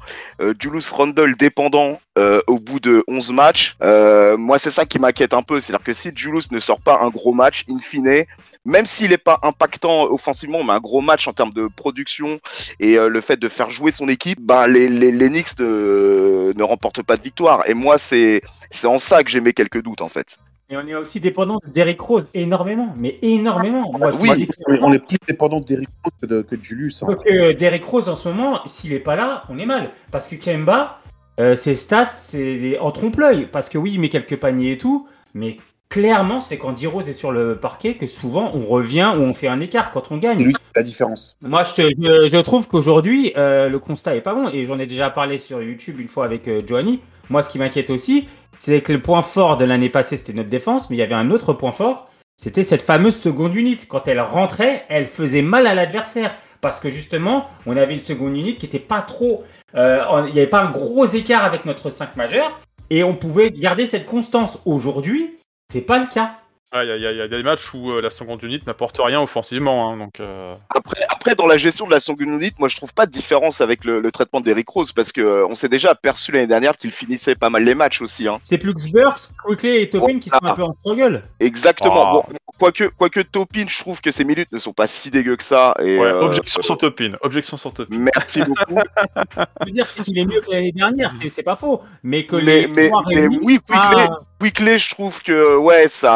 [0.61, 2.01] Julius Randle dépendant
[2.47, 5.61] au bout de 11 matchs, moi, c'est ça qui m'inquiète un peu.
[5.61, 8.25] C'est-à-dire que si Julius ne sort pas un gros match, in fine,
[8.65, 12.41] même s'il n'est pas impactant offensivement, mais un gros match en termes de production
[12.81, 17.23] et le fait de faire jouer son équipe, bah, les, Knicks ne remportent pas de
[17.23, 17.69] victoire.
[17.69, 20.39] Et moi, c'est c'est en ça que j'ai mes quelques doutes, en fait.
[20.71, 23.85] Et on est aussi dépendant de Derrick Rose, énormément, mais énormément.
[23.99, 24.49] Moi, Oui.
[24.81, 27.03] On est plus dépendant d'Eric Rose que de, que de Julius.
[27.03, 27.09] hein.
[27.09, 29.91] Donc, euh, Derrick Rose en ce moment, s'il est pas là, on est mal.
[30.11, 30.99] Parce que Kemba,
[31.41, 33.49] euh, ses stats, c'est des- en trompe-l'œil.
[33.53, 35.59] Parce que oui, il met quelques paniers et tout, mais
[35.91, 39.49] clairement, c'est quand D-Rose est sur le parquet que souvent on revient ou on fait
[39.49, 40.43] un écart quand on C'est gagne.
[40.43, 41.37] lui la différence.
[41.43, 44.49] Moi, je, te- je- je trouve qu'aujourd'hui, euh, le constat est pas bon.
[44.49, 47.01] Et j'en ai déjà parlé sur YouTube une fois avec euh, Johnny.
[47.29, 48.27] Moi, ce qui m'inquiète aussi,
[48.65, 51.17] c'est que le point fort de l'année passée, c'était notre défense, mais il y avait
[51.17, 52.09] un autre point fort.
[52.37, 53.77] C'était cette fameuse seconde unit.
[53.89, 56.37] Quand elle rentrait, elle faisait mal à l'adversaire.
[56.61, 59.43] Parce que justement, on avait une seconde unit qui était pas trop.
[59.75, 62.61] euh, il n'y avait pas un gros écart avec notre 5 majeur.
[62.89, 64.61] Et on pouvait garder cette constance.
[64.65, 65.39] Aujourd'hui,
[65.73, 66.35] c'est pas le cas.
[66.75, 68.97] Il y, a- y a- y a des matchs où euh, la seconde unité n'apporte
[68.99, 69.91] rien offensivement.
[69.91, 72.95] hein, donc, euh, Après, après, dans la gestion de la seconde unit, moi, je trouve
[72.95, 75.91] pas de différence avec le, le traitement d'Eric Rose parce que euh, on s'est déjà
[75.91, 78.27] aperçu l'année dernière qu'il finissait pas mal les matchs aussi.
[78.27, 78.39] Hein.
[78.45, 81.23] C'est plus que Burks, Quickly et Topin qui sont un peu en struggle.
[81.41, 82.07] Exactement.
[82.09, 82.13] Ah.
[82.15, 82.25] Bon,
[82.59, 85.75] quoique, quoique Topin, je trouve que ses minutes ne sont pas si dégueu que ça.
[85.79, 87.13] Et, ouais, euh, objection sur Topin.
[87.21, 87.97] Objection sur Topin.
[87.99, 88.81] Merci beaucoup.
[89.61, 91.83] Je veux dire, c'est qu'il est mieux que l'année dernière, c'est c'est pas faux.
[92.03, 94.09] Mais que Mais- les mais- mais réunis, oui, c'est pas- Quickley-
[94.41, 96.11] Quickley, je trouve que ouais, ça,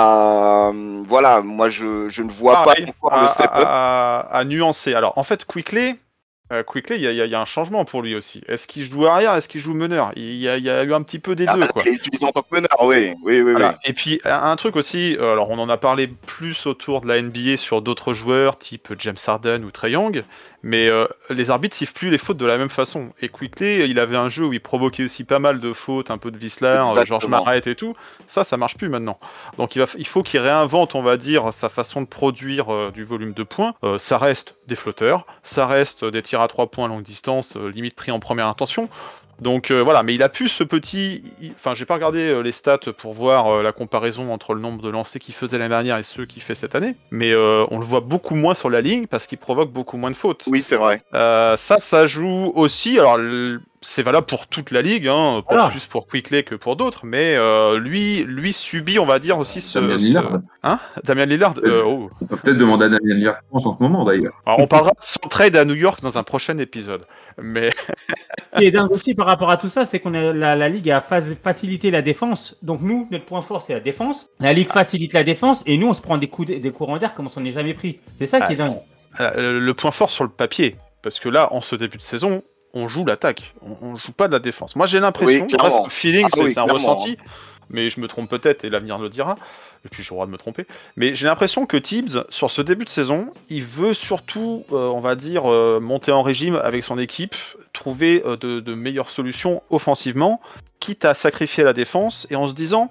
[0.46, 3.52] euh, voilà, moi je, je ne vois Pareil, pas encore à, le step up.
[3.54, 4.94] à- à- à nuancer.
[4.94, 5.96] Alors, en fait, Quickley,
[6.52, 8.42] euh, Quickley, il y, a- y y un changement pour lui aussi.
[8.46, 10.12] Est-ce qu'il joue arrière Est-ce qu'il joue meneur?
[10.16, 11.82] Il y, a, il y a eu un petit peu des Ah, deux, quoi.
[11.84, 13.70] il est utilisé en tant que meneur, oui, oui, oui, Voilà.
[13.84, 13.90] oui.
[13.90, 17.08] Et puis un un truc aussi, euh, alors on en a parlé plus autour de
[17.08, 20.22] la NBA sur d'autres joueurs, type James Harden ou Trey Young,
[20.66, 23.12] mais euh, les arbitres sifflent plus les fautes de la même façon.
[23.20, 26.18] Et Quickly, il avait un jeu où il provoquait aussi pas mal de fautes, un
[26.18, 27.04] peu de Visler, euh, Exactement.
[27.04, 27.94] George Marrett et tout.
[28.26, 29.16] Ça, ça marche plus maintenant.
[29.58, 32.74] Donc il, va, f- il faut qu'il réinvente, on va dire, sa façon de produire
[32.74, 33.74] euh, du volume de points.
[33.84, 37.54] Euh, ça reste des flotteurs, ça reste des tirs à trois points à longue distance,
[37.56, 38.88] limite pris en première intention.
[39.40, 41.22] Donc euh, voilà, mais il a pu ce petit.
[41.54, 44.82] Enfin, j'ai pas regardé euh, les stats pour voir euh, la comparaison entre le nombre
[44.82, 46.94] de lancers qu'il faisait l'année dernière et ceux qu'il fait cette année.
[47.10, 50.16] Mais on le voit beaucoup moins sur la ligne parce qu'il provoque beaucoup moins de
[50.16, 50.44] fautes.
[50.46, 51.02] Oui, c'est vrai.
[51.12, 52.98] Ça, ça joue aussi.
[52.98, 55.70] Alors, l- c'est valable pour toute la ligue, hein, pas Voilà.
[55.70, 59.60] plus pour Quickley que pour d'autres, mais euh, lui, lui subit, on va dire aussi
[59.60, 59.78] ce.
[59.78, 60.30] Damien ce- Lillard.
[60.64, 60.78] Hein?
[61.04, 61.54] Damien Lillard.
[61.64, 62.10] euh, oh.
[62.20, 64.34] On peut peut-être demander à Damien Lillard en ce moment d'ailleurs.
[64.44, 67.04] Alors, on parlera de son trade à New York dans un prochain épisode.
[67.40, 67.70] Mais
[68.54, 70.68] Ce qui est dingue aussi par rapport à tout ça, c'est qu'on a la, la
[70.68, 72.56] ligue a facilité la défense.
[72.62, 74.30] Donc nous, notre point fort, c'est la défense.
[74.40, 77.14] La ligue facilite la défense et nous, on se prend des coups, des courants d'air
[77.14, 78.00] comme on s'en est jamais pris.
[78.18, 78.72] C'est ça qui est dingue.
[79.20, 82.42] Euh, le point fort sur le papier, parce que là, en ce début de saison,
[82.74, 84.76] on joue l'attaque, on, on joue pas de la défense.
[84.76, 87.16] Moi, j'ai l'impression, Oui, un feeling, Ah c'est oui, un ressenti,
[87.70, 89.36] mais je me trompe peut-être et l'avenir le dira.
[89.84, 90.66] et puis j'ai le droit de me tromper.
[90.96, 95.00] Mais j'ai l'impression que Tibbs, sur ce début de saison, il veut surtout, euh, on
[95.00, 97.34] va dire, euh, monter en régime avec son équipe,
[97.72, 100.40] trouver euh, de, de meilleures solutions offensivement,
[100.80, 102.90] quitte à sacrifier la défense, et en se disant,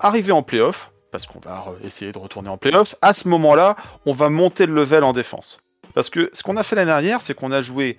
[0.00, 3.76] arriver en playoff, parce qu'on va essayer de retourner en playoff, à ce moment-là,
[4.06, 5.58] on va monter le level en défense.
[5.94, 7.96] Parce que ce qu'on a fait l'année dernière, c'est qu'on a joué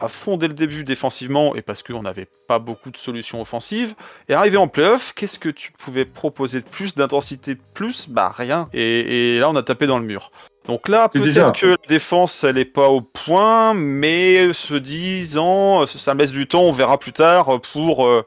[0.00, 3.94] à fond dès le début défensivement, et parce qu'on n'avait pas beaucoup de solutions offensives,
[4.28, 8.08] et arrivé en playoff, qu'est-ce que tu pouvais proposer de plus, d'intensité de plus?
[8.08, 8.68] Bah rien.
[8.72, 10.30] Et, et là, on a tapé dans le mur.
[10.66, 16.14] Donc là, peut-être que la défense, elle est pas au point, mais se disant, ça
[16.14, 18.24] me laisse du temps, on verra plus tard pour euh,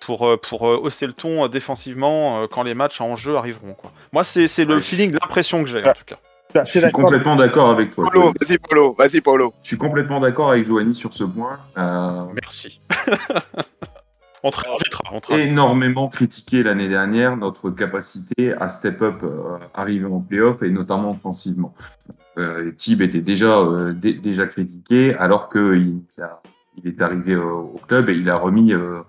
[0.00, 3.74] pour euh, pour euh, hausser le ton défensivement quand les matchs en jeu arriveront.
[3.74, 3.92] Quoi.
[4.12, 6.18] Moi, c'est c'est le feeling, l'impression que j'ai en tout cas.
[6.54, 8.08] Je suis complètement d'accord avec toi.
[8.12, 9.52] Polo, vas-y Polo, vas-y Polo.
[9.62, 11.58] Je suis complètement d'accord avec Joanie sur ce point.
[11.78, 12.80] Euh, Merci.
[14.42, 14.60] on te.
[15.30, 20.70] On énormément critiqué l'année dernière notre capacité à step up, euh, arriver en playoff et
[20.70, 21.74] notamment offensivement.
[22.38, 26.40] Euh, Tib était déjà euh, dé- déjà critiqué alors que il, a-
[26.82, 29.00] il est arrivé euh, au club et il a remis euh,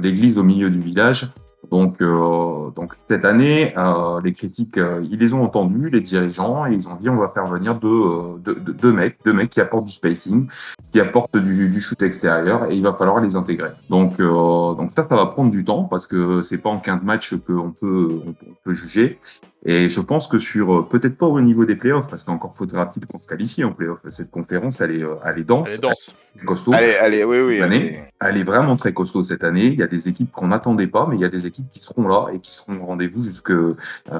[0.00, 1.28] l'église au milieu du village.
[1.70, 6.66] Donc, euh, donc cette année, euh, les critiques, euh, ils les ont entendus, les dirigeants,
[6.66, 9.50] et ils ont dit on va faire venir deux, euh, deux, deux- mecs, deux mecs
[9.50, 10.48] qui apportent du spacing,
[10.90, 13.70] qui apportent du, du shoot extérieur, et il va falloir les intégrer.
[13.90, 17.04] Donc, euh, donc ça, ça va prendre du temps parce que c'est pas en 15
[17.04, 19.18] matchs qu'on peut, on peut juger.
[19.66, 23.04] Et je pense que sur, euh, peut-être pas au niveau des playoffs, parce qu'encore faudra-t-il
[23.06, 23.98] qu'on se qualifie en playoffs.
[24.08, 26.14] Cette conférence, elle est, euh, elle est dense, Allez, danse.
[26.34, 26.72] elle est costaud.
[26.72, 27.60] Allez, allez, oui, oui.
[27.60, 27.76] Allez.
[27.76, 29.66] année, elle est vraiment très costaud cette année.
[29.66, 31.80] Il y a des équipes qu'on n'attendait pas, mais il y a des équipes qui
[31.80, 33.76] seront là et qui seront au rendez-vous jusque, euh,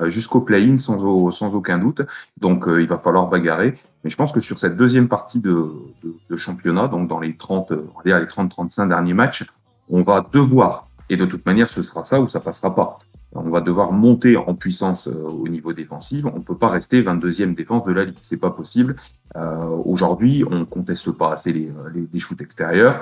[0.09, 2.03] jusqu'au play-in sans, au- sans aucun doute.
[2.38, 3.74] Donc, euh, il va falloir bagarrer.
[4.05, 5.72] Mais je pense que sur cette deuxième partie de,
[6.05, 9.46] de, de championnat, donc dans les 30, euh, on va dire les 30-35 derniers matchs,
[9.88, 12.98] on va devoir, et de toute manière, ce sera ça ou ça passera pas.
[13.33, 16.25] On va devoir monter en puissance euh, au niveau défensif.
[16.25, 18.16] On ne peut pas rester 22e défense de la ligue.
[18.23, 18.97] C'est pas possible.
[19.37, 23.01] Euh, Aujourd'hui, on conteste pas assez les, euh, les, les shoots extérieurs.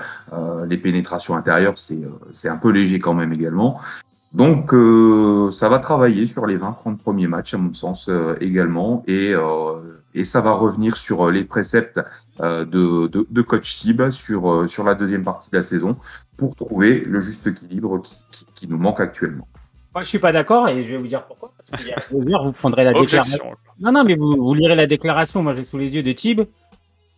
[0.69, 3.81] Les pénétrations intérieures, c'est un peu léger quand même également.
[4.35, 4.75] Donc,
[5.53, 8.11] ça va travailler sur les 20-30 premiers matchs, à mon sens,
[8.41, 9.03] également.
[9.07, 9.33] Et,
[10.15, 12.01] et ça va revenir sur les préceptes
[12.41, 15.97] de, de, coach Tib sur, sur la deuxième partie de la saison
[16.37, 19.49] pour trouver le juste équilibre qui, qui, qui nous manque actuellement.
[19.99, 21.51] Moi, je suis pas d'accord et je vais vous dire pourquoi.
[21.57, 23.51] Parce qu'il y a deux heures, vous prendrez la déclaration.
[23.81, 25.43] Non, non, mais vous, vous lirez la déclaration.
[25.43, 26.43] Moi, j'ai sous les yeux de Tib.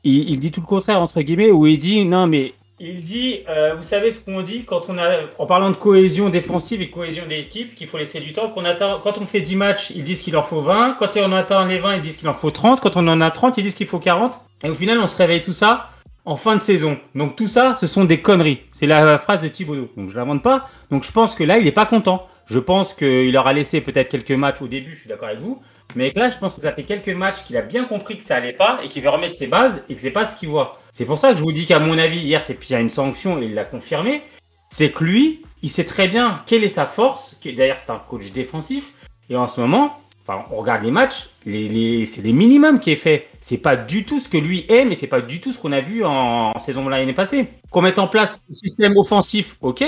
[0.03, 2.55] Il, il dit tout le contraire, entre guillemets, où il dit non, mais.
[2.79, 6.31] Il dit, euh, vous savez ce qu'on dit quand on a, en parlant de cohésion
[6.31, 8.49] défensive et cohésion d'équipe, qu'il faut laisser du temps.
[8.49, 10.97] Qu'on attend, quand on fait 10 matchs, ils disent qu'il en faut 20.
[10.99, 12.81] Quand on atteint les 20, ils disent qu'il en faut 30.
[12.81, 14.40] Quand on en a 30, ils disent qu'il faut 40.
[14.64, 15.90] Et au final, on se réveille tout ça
[16.25, 16.97] en fin de saison.
[17.14, 18.62] Donc tout ça, ce sont des conneries.
[18.73, 19.90] C'est la phrase de Thibodeau.
[19.99, 20.66] Donc je l'invente pas.
[20.90, 22.27] Donc je pense que là, il n'est pas content.
[22.50, 25.62] Je pense qu'il aura laissé peut-être quelques matchs au début, je suis d'accord avec vous.
[25.94, 28.36] Mais là, je pense que ça fait quelques matchs qu'il a bien compris que ça
[28.36, 30.80] allait pas et qu'il veut remettre ses bases et que c'est pas ce qu'il voit.
[30.92, 32.90] C'est pour ça que je vous dis qu'à mon avis, hier, c'est y a une
[32.90, 34.22] sanction et il l'a confirmé.
[34.68, 37.36] C'est que lui, il sait très bien quelle est sa force.
[37.44, 38.94] D'ailleurs, c'est un coach défensif.
[39.28, 43.28] Et en ce moment, enfin, on regarde les matchs, c'est les minimums qui est fait.
[43.40, 45.70] C'est pas du tout ce que lui aime et c'est pas du tout ce qu'on
[45.70, 47.46] a vu en, en saison l'année passée.
[47.70, 49.84] Qu'on mette en place un système offensif, ok.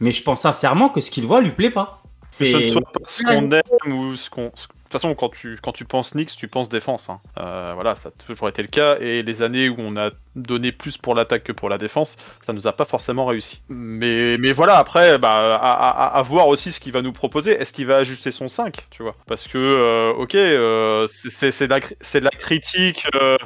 [0.00, 2.02] Mais je pense sincèrement que ce qu'il voit lui plaît pas.
[2.38, 4.46] Que ce ne soit pas ce qu'on aime ou ce qu'on.
[4.46, 7.10] De toute façon, quand tu, quand tu penses Knicks, tu penses défense.
[7.10, 7.18] hein.
[7.40, 8.96] Euh, voilà, ça a toujours été le cas.
[9.00, 12.52] Et les années où on a donné plus pour l'attaque que pour la défense, ça
[12.52, 13.62] nous a pas forcément réussi.
[13.68, 17.52] Mais, mais voilà, après, bah, à, à- à voir aussi ce qu'il va nous proposer.
[17.52, 19.16] Est-ce qu'il va ajuster son 5, tu vois?
[19.26, 23.36] Parce que, euh, ok, euh, c'est- de, la cri- c'est de la critique euh,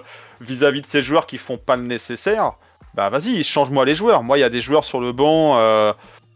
[0.42, 2.52] vis-à-vis de ces joueurs qui font pas le nécessaire.
[2.92, 4.22] Bah vas-y, change-moi les joueurs.
[4.24, 5.56] Moi, il y a des joueurs sur le banc.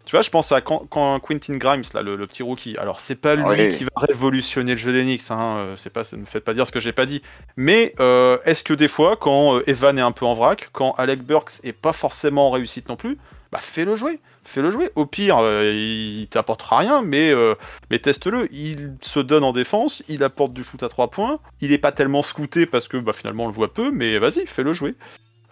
[0.04, 2.76] Tu vois, je pense à quand, quand Quentin Grimes, là, le, le petit rookie.
[2.76, 3.76] Alors, c'est pas lui Oui.
[3.78, 5.30] qui va révolutionner le jeu d'Enix.
[5.30, 7.22] Hein, euh, c'est pas, ne me faites pas dire ce que j'ai pas dit.
[7.56, 10.92] Mais euh, est-ce que des fois, quand euh, Evan est un peu en vrac, quand
[10.98, 13.16] Alec Burks est pas forcément en réussite non plus,
[13.52, 14.90] bah fais-le jouer, fais-le jouer.
[14.96, 17.54] Au pire, euh, il t'apportera rien, mais euh,
[17.88, 18.48] mais teste-le.
[18.52, 21.38] Il se donne en défense, il apporte du shoot à 3 points.
[21.60, 24.44] Il est pas tellement scouté parce que bah finalement on le voit peu, mais vas-y,
[24.46, 24.96] fais-le jouer.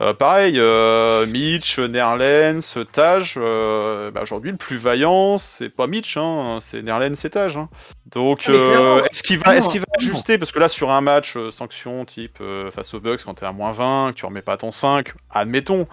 [0.02, 6.16] Euh, pareil, euh, Mitch, Nerlens, Taj, euh, bah, aujourd'hui le plus vaillant, c'est pas Mitch,
[6.16, 7.56] hein, c'est Nerlens et Taj.
[7.56, 7.68] hein.
[8.06, 10.12] Donc, Ah, euh, est-ce qu'il va, clairement, est-ce qu'il va clairement.
[10.14, 10.38] ajuster?
[10.38, 13.46] Parce que là, sur un match, euh, sanction type euh, face aux Bucks, quand t'es
[13.46, 15.86] à moins 20, que tu remets pas ton 5, admettons,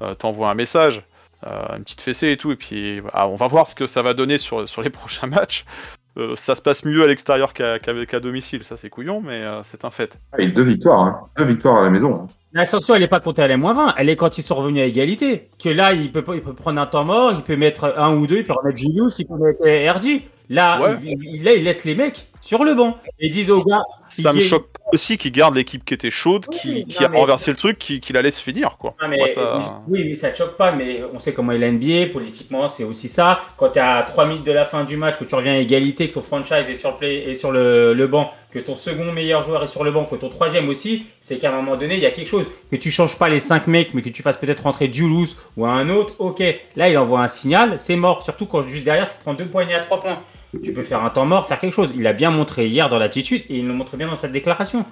[0.00, 1.02] euh, t'envoies un message,
[1.46, 4.00] euh, une petite fessée et tout, et puis ah, on va voir ce que ça
[4.00, 5.66] va donner sur, sur les prochains matchs.
[6.16, 9.44] Euh, ça se passe mieux à l'extérieur qu'à qu'à- qu'à domicile, ça c'est couillon, mais
[9.44, 10.18] euh, c'est un fait.
[10.38, 11.20] Et deux victoires, hein.
[11.36, 12.26] deux victoires à la maison.
[12.52, 14.56] La sanction, elle n'est pas comptée à la moins 20, elle est quand ils sont
[14.56, 15.50] revenus à égalité.
[15.62, 18.26] Que là, il peut, il peut prendre un temps mort, il peut mettre un ou
[18.26, 20.24] deux, il peut remettre Julius, il peut mettre RG.
[20.50, 20.96] Là, Ouais.
[21.04, 22.96] il, il- là, il laisse les mecs sur le banc.
[23.20, 23.82] Et disent aux gars.
[24.08, 27.04] Ça me choque pas aussi qu'il garde l'équipe qui était chaude, Oui, qui, non, qui
[27.04, 28.94] a mais- renversé le truc, qui, qui la laisse finir, quoi.
[29.00, 31.58] Ah, mais, Moi, ça- Oui, mais ça te choque pas, mais on sait comment est
[31.58, 33.38] la NBA, politiquement, c'est aussi ça.
[33.56, 36.08] Quand tu à 3 minutes de la fin du match, que tu reviens à égalité,
[36.08, 39.12] que ton franchise est sur le, play, est sur le, le banc, que ton second
[39.12, 41.94] meilleur joueur est sur le banc, que ton troisième aussi, c'est qu'à un moment donné,
[41.94, 42.46] il y a quelque chose.
[42.72, 45.66] Que tu changes pas les 5 mecs, mais que tu fasses peut-être rentrer Julius ou
[45.66, 46.42] un autre, ok.
[46.74, 48.24] Là, il envoie un signal, c'est mort.
[48.24, 50.18] Surtout quand juste derrière, tu prends deux poignées à 3 points.
[50.62, 51.92] Tu peux faire un temps mort, faire quelque chose.
[51.94, 54.84] Il a bien montré hier dans l'attitude et il le montre bien dans cette déclaration.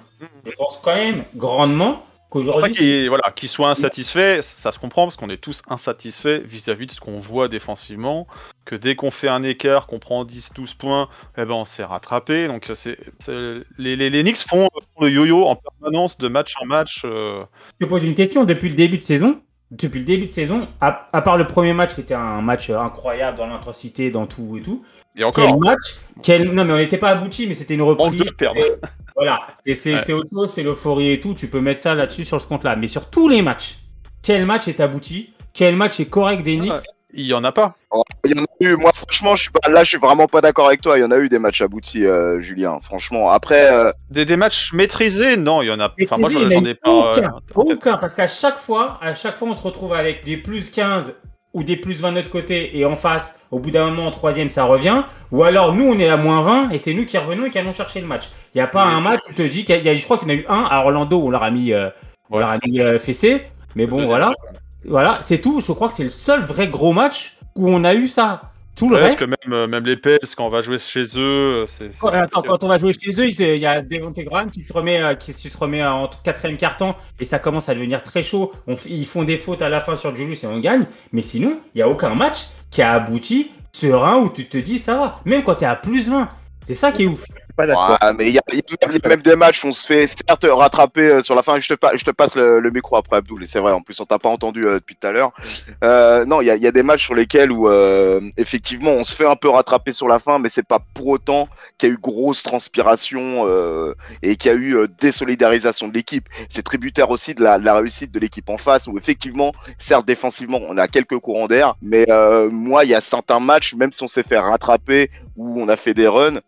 [0.45, 5.17] Je pense quand même grandement qu'aujourd'hui, qu'il voilà, qu'il soit insatisfait, ça se comprend parce
[5.17, 8.27] qu'on est tous insatisfaits vis-à-vis de ce qu'on voit défensivement.
[8.65, 11.83] Que dès qu'on fait un écart, qu'on prend 10-12 points, eh ben on se fait
[11.83, 12.47] rattraper.
[12.47, 12.97] Donc c'est,
[13.77, 17.01] les, les, les Knicks font, font le yo-yo en permanence de match en match.
[17.03, 17.43] euh,
[17.79, 19.41] Je te pose une question depuis le début de saison.
[19.71, 22.69] Depuis le début de saison, à, à part le premier match qui était un match
[22.71, 24.83] incroyable dans l'intensité, dans tout et tout.
[25.15, 26.51] Et encore, Quel match quel...
[26.53, 28.19] Non, mais on n'était pas abouti, mais c'était une reprise.
[28.19, 28.59] de perdre.
[28.59, 28.71] Et
[29.15, 30.13] Voilà, Et c'est Ouais.
[30.13, 31.33] autre chose, c'est l'euphorie et tout.
[31.35, 32.75] Tu peux mettre ça là-dessus sur ce compte-là.
[32.77, 33.77] Mais sur tous les matchs,
[34.23, 35.33] quel match est abouti?
[35.53, 36.73] Quel match est correct des Knicks?
[37.13, 37.73] Il y en a pas.
[37.91, 40.27] Oh, Il y en a eu, moi franchement, je suis pas, là je suis vraiment
[40.27, 40.97] pas d'accord avec toi.
[40.97, 42.79] Il y en a eu des matchs aboutis, euh, Julien.
[42.83, 45.91] Franchement, après, euh, Des, des matchs maîtrisés, non, il y en a.
[46.03, 46.91] Enfin, moi, j'en Maîtrisé, ai pas.
[46.91, 50.37] aucun, euh, aucun, parce qu'à chaque fois, à chaque fois, on se retrouve avec des
[50.37, 51.15] plus 15
[51.53, 54.11] ou des plus 20 de notre côté et en face, au bout d'un moment, en
[54.11, 55.01] troisième, ça revient.
[55.31, 57.57] Ou alors, nous, on est à moins 20 et c'est nous qui revenons et qui
[57.57, 58.25] allons chercher le match.
[58.53, 58.93] Il n'y a pas Oui.
[58.93, 60.31] un match où te dis qu'il y a, il y a- je crois qu'il y
[60.31, 61.89] en a eu un à Orlando, on leur a mis, euh,
[62.29, 63.45] on leur a mis euh, fessé.
[63.75, 64.27] Mais bon, Deuxième voilà.
[64.27, 64.35] match.
[64.85, 65.61] Voilà, c'est tout.
[65.61, 68.51] Je crois que c'est le seul vrai gros match où on a eu ça.
[68.75, 69.19] Tout le Ouais, parce reste.
[69.19, 71.89] que même, euh, même les Pels, quand on va jouer chez eux, c'est.
[71.99, 75.01] Quand, quand on va jouer chez eux, il y a Devontae Graham qui se remet,
[75.03, 78.53] euh, qui se remet en quatrième carton et ça commence à devenir très chaud.
[78.67, 80.85] On ils font des fautes à la fin sur Julius et on gagne.
[81.11, 84.79] Mais sinon, il n'y a aucun match qui a abouti serein où tu te dis
[84.79, 85.19] ça va.
[85.25, 86.29] Même quand tu es à plus 20.
[86.63, 87.23] C'est ça qui est ouf.
[87.59, 87.97] Je suis pas d'accord.
[88.01, 89.63] ouais, mais il y a, il y a même- il y a même des matchs
[89.63, 91.59] où on se fait certes rattraper euh, sur la fin.
[91.59, 93.43] Je te, pa- je te passe le, le micro après Abdoul.
[93.43, 95.31] Et c'est vrai, en plus on t'a pas entendu euh, depuis tout à l'heure.
[95.83, 98.91] Euh, non, il y a, il y a des matchs sur lesquels où euh, effectivement
[98.91, 101.87] on se fait un peu rattraper sur la fin, mais c'est pas pour autant qu'il
[101.89, 106.27] y a eu grosse transpiration euh, et qu'il y a eu euh, désolidarisation de l'équipe.
[106.49, 110.05] C'est tributaire aussi de la, de la réussite de l'équipe en face, où effectivement, certes
[110.05, 113.91] défensivement, on a quelques courants d'air, mais euh, moi, il y a certains matchs, même
[113.93, 116.39] si on s'est fait rattraper où on a fait des runs,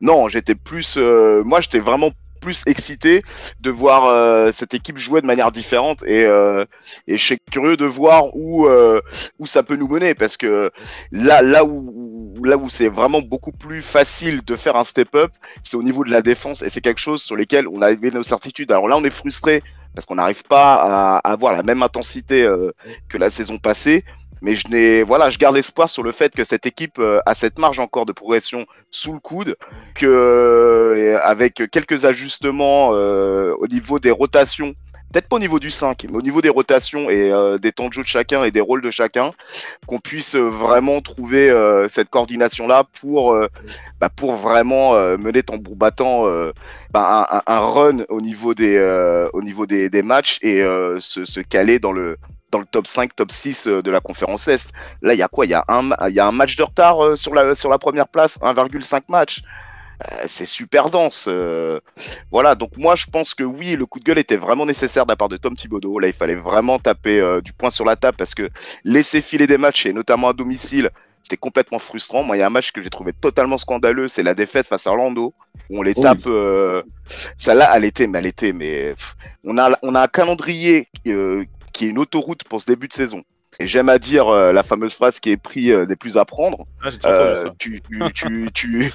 [0.00, 2.10] non, j'étais plus, euh, moi, j'étais vraiment
[2.40, 3.22] plus excité
[3.60, 6.64] de voir euh, cette équipe jouer de manière différente et, euh,
[7.06, 8.66] et je suis curieux de voir où
[9.38, 10.70] où ça peut nous mener parce que
[11.12, 15.32] là là où là où c'est vraiment beaucoup plus facile de faire un step up
[15.64, 18.22] c'est au niveau de la défense et c'est quelque chose sur lesquels on avait nos
[18.22, 19.62] certitudes alors là on est frustré
[19.94, 22.48] parce qu'on n'arrive pas à, avoir la même intensité
[23.10, 24.02] que la saison passée
[24.40, 27.58] mais je n'ai voilà je garde l'espoir sur le fait que cette équipe a cette
[27.58, 29.56] marge encore de progression sous le coude
[29.94, 34.74] que euh, avec quelques ajustements euh, au niveau des rotations,
[35.12, 37.88] peut-être pas au niveau du 5, mais au niveau des rotations et euh, des temps
[37.88, 39.32] de jeu de chacun et des rôles de chacun,
[39.86, 41.50] qu'on puisse vraiment trouver
[41.88, 43.36] cette coordination-là pour,
[44.00, 46.26] bah, pour vraiment mener tambour battant
[46.92, 48.78] bah, un, un- un run au niveau des,
[49.32, 50.60] au niveau des, des matchs et
[50.98, 52.16] se caler dans le,
[52.50, 54.70] dans le top 5, top 6 euh, de la conférence Est.
[55.02, 55.46] Là, il y a quoi?
[55.46, 57.78] Il y, a un y a un match de retard euh, sur, la, sur la
[57.78, 59.42] première place, 1,5 match.
[60.10, 61.28] Euh, c'est super dense.
[62.30, 65.12] voilà, donc moi je pense que oui, le coup de gueule était vraiment nécessaire de
[65.12, 65.98] la part de Tom Thibodeau.
[65.98, 68.48] Là, il fallait vraiment taper du poing sur la table parce que
[68.84, 70.90] laisser filer des matchs, et notamment à domicile,
[71.22, 72.22] c'était complètement frustrant.
[72.22, 74.86] Moi, il y a un match que j'ai trouvé totalement scandaleux, c'est la défaite face
[74.86, 75.34] à Orlando,
[75.68, 76.26] où on les Oh tape.
[76.26, 76.82] euh,
[77.38, 78.94] Celle-là, elle était, mais elle était, mais
[79.44, 82.92] on a, on a un calendrier euh, qui est une autoroute pour ce début de
[82.92, 83.22] saison.
[83.58, 86.24] Et j'aime à dire euh, la fameuse phrase qui est pris euh, des plus à
[86.24, 86.66] prendre.
[87.04, 88.92] Ah, Euh, tu, tu, tu, tu,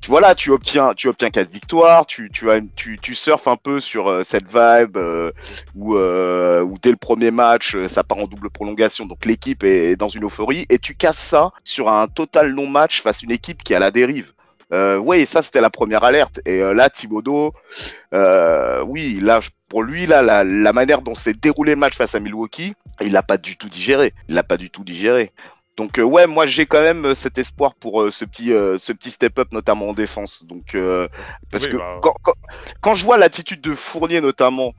[0.00, 3.56] tu- voilà, tu obtiens, tu obtiens quatre victoires, tu, tu, as, tu, tu surfes un
[3.56, 5.32] peu sur euh, cette vibe euh,
[5.74, 9.64] où, euh, où dès le premier match, euh, ça part en double prolongation, donc l'équipe
[9.64, 13.32] est dans une euphorie, et tu casses ça sur un total non-match face à une
[13.32, 14.32] équipe qui est à la dérive.
[14.72, 16.40] Euh, et ça c'était la première alerte.
[16.44, 17.54] Et euh, là, Thibodeau,
[18.14, 22.14] euh, oui, là, pour lui, là, la, la manière dont s'est déroulé le match face
[22.14, 24.12] à Milwaukee, il l'a pas du tout digéré.
[24.28, 25.32] Il l'a pas du tout digéré.
[25.76, 29.38] Donc euh, ouais, moi j'ai quand même cet espoir pour ce petit ce petit step
[29.38, 30.44] up notamment en défense.
[30.44, 30.76] Donc
[31.50, 32.34] parce Oui, que bah, quand, quand,
[32.80, 34.74] quand je vois l'attitude de Fournier notamment,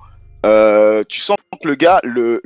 [0.45, 2.41] euh, tu sens que le gars le,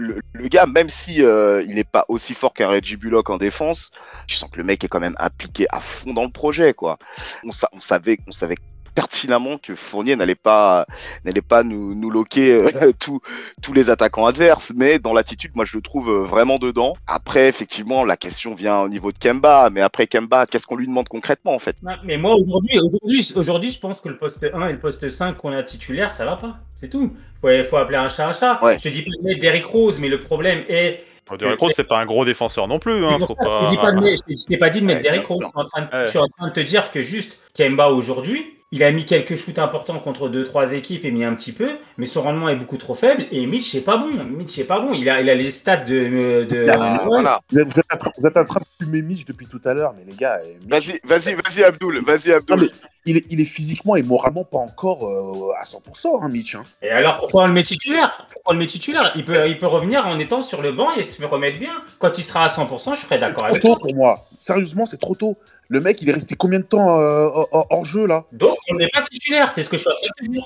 [0.48, 3.92] gars même si euh, il n'est pas aussi fort qu'un Reggie Bullock en défense,
[4.28, 6.98] tu sens que le mec est quand même impliqué à fond dans le projet quoi.
[7.44, 8.56] On, on savait on savait
[8.94, 10.86] pertinemment que Fournier n'allait pas,
[11.26, 13.22] n'allait pas nous, nous loquer euh, tous,
[13.62, 16.96] tous les attaquants adverses, mais dans l'attitude, moi je le trouve euh, vraiment dedans.
[17.08, 20.88] Après, effectivement, la question vient au niveau de Kemba, mais après Kemba, qu'est-ce qu'on lui
[20.88, 21.76] demande concrètement en fait?
[21.84, 25.10] Non, Mais moi, aujourd'hui, aujourd'hui, aujourd'hui, je pense que le poste 1 et le poste
[25.10, 26.58] 5 qu'on a titulaire, ça va pas.
[26.76, 27.14] C'est tout.
[27.46, 28.64] Il faut, appeler un chat un chat.
[28.64, 28.78] Ouais.
[28.78, 31.04] Je te dis pas de mettre Derrick Rose, mais le problème est.
[31.38, 33.06] Dirait Rose, c'est pas un gros défenseur non plus.
[33.06, 33.66] Hein, faut ça, pas...
[33.66, 35.40] Je dis pas de mettre- je t'ai pas dit de mettre Ouais, Derrick Rose.
[35.40, 35.50] sûr.
[35.50, 36.06] Je suis, en train de, Ouais.
[36.06, 39.36] je suis en train de te dire que juste Kemba aujourd'hui, il a mis quelques
[39.36, 42.56] shoots importants contre deux trois équipes et mis un petit peu, mais son rendement est
[42.56, 43.26] beaucoup trop faible.
[43.32, 44.12] Et Mitch, c'est pas bon.
[44.26, 44.94] Mitch, c'est pas bon.
[44.94, 46.44] Il a, il a les stats de.
[46.50, 47.04] de Ah.
[47.06, 47.40] Voilà.
[47.52, 49.94] Vous êtes, en train- vous êtes en train de fumer Mitch depuis tout à l'heure,
[49.98, 52.60] mais les gars, Mitch, Vas-y, vas-y, vas-y, Abdul, vas-y, Non, Abdul.
[52.62, 56.56] mais il, est, il est physiquement et moralement pas encore euh, à 100%, hein, Mitch.
[56.56, 56.64] hein.
[56.82, 58.26] Et alors pourquoi on le met titulaire?
[58.32, 59.12] Pourquoi on le met titulaire?
[59.16, 61.74] Il peut, il peut revenir en étant sur le banc et se remettre bien.
[62.00, 63.80] Quand il sera à 100%, je serai d'accord Trop avec tôt toi.
[63.80, 64.26] pour moi.
[64.40, 65.38] Sérieusement, c'est trop tôt.
[65.74, 68.26] Le mec, il est resté combien de temps euh, hors- jeu là?
[68.32, 70.44] Donc on n'est pas titulaire, c'est ce que je suis en train de te dire.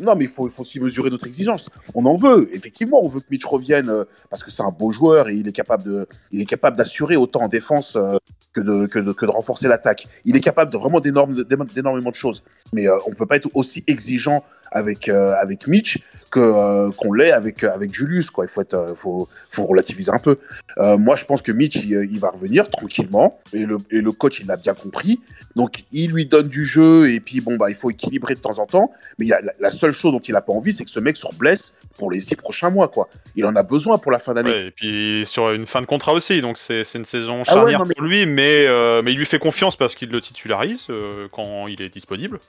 [0.00, 1.68] Non, mais il faut, aussi mesurer notre exigence.
[1.94, 4.92] On en veut, effectivement, on veut que Mitch revienne euh, parce que c'est un beau
[4.92, 8.18] joueur et il est capable de, il est capable d'assurer autant en défense euh,
[8.52, 10.06] que, de, que, de, que de renforcer l'attaque.
[10.24, 12.44] Il est capable de vraiment d'énormément de choses.
[12.72, 15.98] Mais on peut pas être aussi exigeant avec, avec Mitch
[16.32, 18.30] que, euh, qu'on l'est avec, avec Julius.
[18.30, 18.46] Quoi.
[18.46, 20.38] Il faut, être, euh, faut, faut relativiser un peu.
[20.78, 24.10] Euh, moi, je pense que Mitch, il, il va revenir tranquillement et le, et le
[24.12, 25.20] coach, il l'a bien compris.
[25.54, 28.58] Donc, il lui donne du jeu et puis, bon, bah, il faut équilibrer de temps
[28.58, 28.90] en temps.
[29.18, 30.98] Mais il a, la, la seule chose dont il n'a pas envie, c'est que ce
[31.00, 32.88] mec se blesse pour les six prochains mois.
[32.88, 33.08] Quoi.
[33.36, 34.50] Il en a besoin pour la fin d'année.
[34.50, 37.52] Ouais, et puis sur une fin de contrat aussi, donc c'est c'est une saison Ah
[37.56, 40.08] ouais, charnière non, mais- pour lui, mais, euh, mais il lui fait confiance parce qu'il
[40.10, 42.40] le titularise euh, quand il est disponible.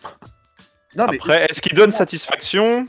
[0.95, 2.86] Non, mais Après, est-ce qu'il donne satisfaction?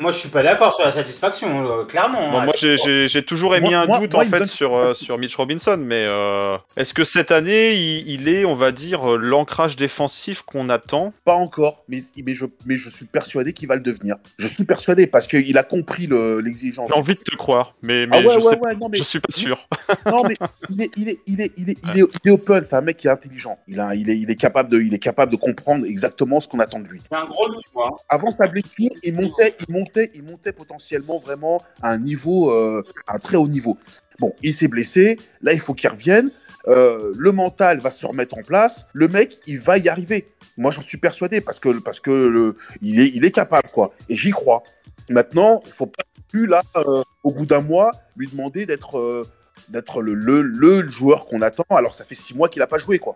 [0.00, 2.30] Moi, je suis pas d'accord sur la satisfaction, euh, clairement.
[2.30, 4.94] Bon, Ah, Moi, j'ai- toujours émis Moi- un moi- doute moi, en fait sur, euh,
[4.94, 9.16] sur Mitch Robinson, mais euh, est-ce que cette année, il, il est, on va dire,
[9.18, 11.12] l'ancrage défensif qu'on attend?
[11.24, 11.82] Pas encore.
[11.88, 14.16] Mais, mais, je, mais je suis persuadé qu'il va le devenir.
[14.38, 16.88] Je suis persuadé parce qu'il a compris le- l'exigence.
[16.92, 18.98] J'ai envie de te croire, mais, mais Ah ouais, je, ouais, sais, ouais, non, mais,
[18.98, 19.58] je suis pas sûr.
[20.06, 20.36] non, mais
[20.70, 22.64] il est, il est, il est, il est, il est, il est open.
[22.64, 23.58] C'est un mec qui est intelligent.
[23.66, 26.46] Il, a, il, est, il, est capable de, il est capable de comprendre exactement ce
[26.46, 27.00] qu'on attend de lui.
[27.10, 27.96] C'est un gros doute, moi.
[28.08, 32.84] Avant sa blessure, il montait, il montait, il montait potentiellement vraiment à un niveau, euh,
[33.06, 33.78] à un très haut niveau.
[34.18, 35.18] Bon, il s'est blessé.
[35.42, 36.30] Là, il faut qu'il revienne.
[36.66, 38.88] Euh, le mental va se remettre en place.
[38.92, 40.28] Le mec, il va y arriver.
[40.56, 43.94] Moi, j'en suis persuadé parce que, parce que il, est, capable, quoi.
[44.08, 44.62] Et j'y crois.
[45.08, 49.24] Maintenant, il faut pas plus, là, euh, au bout d'un mois, lui demander d'être euh,
[49.68, 51.64] d'être le, le, le joueur qu'on attend.
[51.70, 53.14] Alors, ça fait six mois qu'il n'a pas joué, quoi.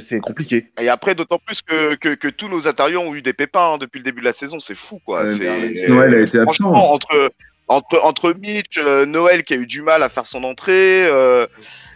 [0.00, 0.66] C'est compliqué.
[0.80, 3.78] Et après, d'autant plus que, que, que tous nos intérieurs ont eu des pépins hein,
[3.78, 5.24] depuis le début de la saison, c'est fou quoi.
[5.88, 6.44] Noël a été absent.
[6.44, 7.30] Franchement, entre,
[7.68, 11.46] entre, entre Mitch, euh, Noël qui a eu du mal à faire son entrée, euh,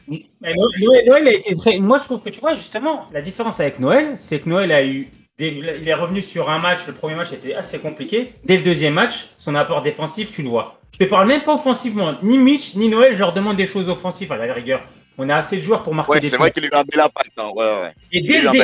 [0.08, 1.78] Mais Noël, Noël a été très.
[1.78, 4.84] Moi, je trouve que tu vois, justement, la différence avec Noël, c'est que Noël a
[4.84, 5.08] eu.
[5.38, 5.48] des-
[5.80, 8.32] Il est revenu sur un match, le premier match était assez compliqué.
[8.44, 10.78] Dès le deuxième match, son apport défensif, tu le vois.
[10.92, 12.14] Je te parle même pas offensivement.
[12.22, 14.82] Ni Mitch, ni Noël, je leur demande des choses offensives à la rigueur.
[15.18, 16.84] On a assez de joueurs pour marquer ouais, des c'est vrai qu'il a eu un
[16.84, 17.32] bel impact.
[17.36, 17.92] hein, ouais, ouais.
[18.12, 18.58] Et Il dès, a eu un dès,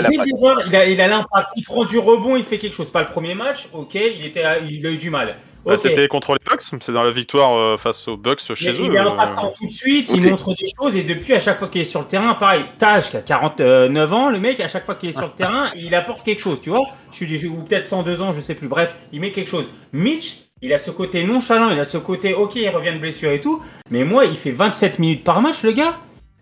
[0.69, 1.51] il a, il a l'impact.
[1.57, 2.91] Il prend du rebond, il fait quelque chose.
[2.91, 5.37] Pas le premier match, ok, il, était, il a eu du mal.
[5.67, 5.77] Bah.
[5.77, 8.77] C'était contre les Bucks, c'est dans la victoire euh, face aux Bucks chez eux.
[8.85, 11.59] il est euh, impactant tout de suite, il montre des choses et depuis, à chaque
[11.59, 14.69] fois qu'il est sur le terrain, pareil, Taj qui a 49 ans, le mec, à
[14.69, 16.81] chaque fois qu'il est sur le terrain, il apporte quelque chose, tu vois.
[17.11, 18.69] Je suis ou peut-être 102 ans, je sais plus.
[18.69, 19.69] Bref, il met quelque chose.
[19.93, 23.31] Mitch, il a ce côté nonchalant, il a ce côté, ok, il revient de blessure
[23.33, 25.99] et tout, mais moi, il fait 27 minutes par match, le gars.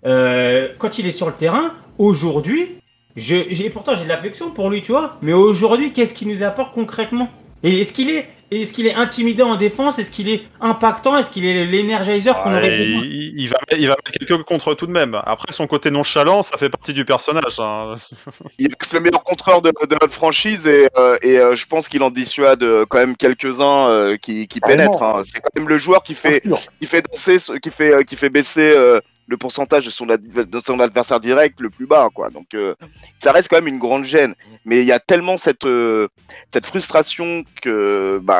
[0.07, 2.77] Euh, quand il est sur le terrain, aujourd'hui,
[3.17, 5.17] j'ai, pourtant j'ai de l'affection pour lui, tu vois.
[5.23, 7.29] Mais aujourd'hui, qu'est-ce qu'il nous apporte concrètement?
[7.63, 9.99] Et est-ce qu'il est, est-ce qu'il est intimidant en défense?
[9.99, 11.17] Est-ce qu'il est impactant?
[11.17, 13.03] Est-ce qu'il est l'énergiseur qu'on ouais, aurait besoin?
[13.05, 15.21] il, il va, il va mettre quelques contre tout de même.
[15.25, 17.59] Après, son côté nonchalant, ça fait partie du personnage.
[17.59, 17.95] hein.
[18.59, 21.89] Il reste le meilleur contreur de, de notre franchise et, euh, et euh, je pense
[21.89, 25.03] qu'il en dissuade euh, quand même quelques-uns euh, qui, pénètrent.
[25.03, 25.23] hein.
[25.25, 26.43] C'est quand même le joueur qui fait,
[26.81, 30.23] qui fait danser, qui fait, euh, qui fait baisser euh, le pourcentage de son, ad-
[30.25, 32.31] de son adversaire direct le plus bas, quoi.
[32.31, 32.77] Donc, euh,
[33.19, 34.35] ça reste quand même une grande gêne.
[34.65, 36.07] Mais il y a tellement cette, euh,
[36.55, 38.36] cette frustration que, bah,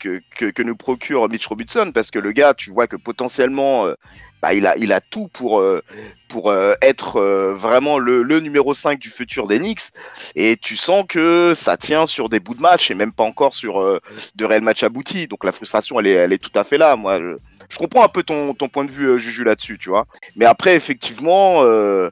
[0.00, 0.20] que,
[0.50, 3.94] que, nous procure Mitch Robinson, parce que le gars, tu vois que potentiellement, euh,
[4.44, 5.82] bah, il, a, il a tout pour, euh,
[6.28, 9.92] pour euh, être euh, vraiment le, numéro 5 du futur des Knicks.
[10.34, 13.54] Et tu sens que ça tient sur des bouts de match et même pas encore
[13.54, 14.00] sur euh,
[14.34, 15.28] de réels matchs aboutis.
[15.28, 16.96] Donc la frustration, elle est, elle est tout à fait là.
[16.96, 20.06] Moi, je, comprends un peu ton, ton point de vue, euh, Juju, là-dessus, tu vois.
[20.34, 22.10] Mais après, effectivement, euh,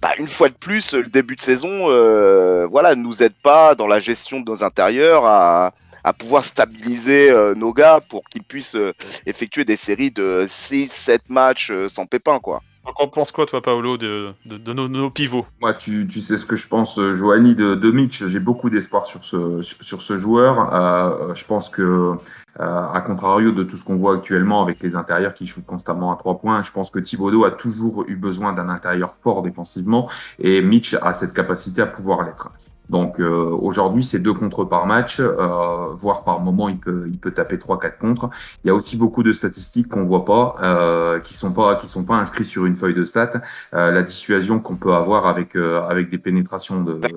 [0.00, 3.88] bah, une fois de plus, le début de saison, euh, voilà, nous aide pas dans
[3.88, 5.74] la gestion de nos intérieurs à,
[6.04, 8.92] à pouvoir stabiliser euh, nos gars pour qu'ils puissent euh,
[9.26, 12.60] effectuer des séries de 6-7 matchs euh, sans pépin, quoi.
[12.84, 15.46] Donc on pense quoi, toi, Paolo, de, de, de nos, nos pivots?
[15.62, 18.26] Moi, tu, tu sais ce que je pense, Joanie, de, de Mitch.
[18.26, 20.74] J'ai beaucoup d'espoir sur ce, sur, sur ce joueur.
[20.74, 22.16] Euh, je pense que, euh,
[22.58, 26.16] à contrario de tout ce qu'on voit actuellement avec les intérieurs qui shootent constamment à
[26.16, 30.60] trois points, je pense que Thibodeau a toujours eu besoin d'un intérieur fort défensivement et
[30.60, 32.50] Mitch a cette capacité à pouvoir l'être.
[32.90, 37.18] Donc euh, aujourd'hui, c'est deux contre par match, euh, voire par moment, il peut, il
[37.18, 38.28] peut taper trois, quatre contre.
[38.62, 41.88] Il y a aussi beaucoup de statistiques qu'on voit pas, euh, qui sont pas, qui
[41.88, 43.40] sont pas inscrits sur une feuille de stats.
[43.72, 47.08] Euh, la dissuasion qu'on peut avoir avec euh, avec des pénétrations de, de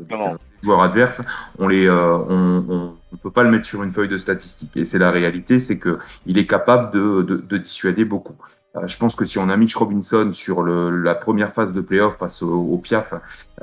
[0.64, 1.22] joueurs adverses,
[1.60, 4.72] on les, on, on, on peut pas le mettre sur une feuille de statistiques.
[4.76, 8.36] Et c'est la réalité, c'est que il est capable de, de, de dissuader beaucoup.
[8.78, 12.18] Euh, Je pense que si on a Mitch Robinson sur la première phase de playoff
[12.18, 13.14] face au, au Piaf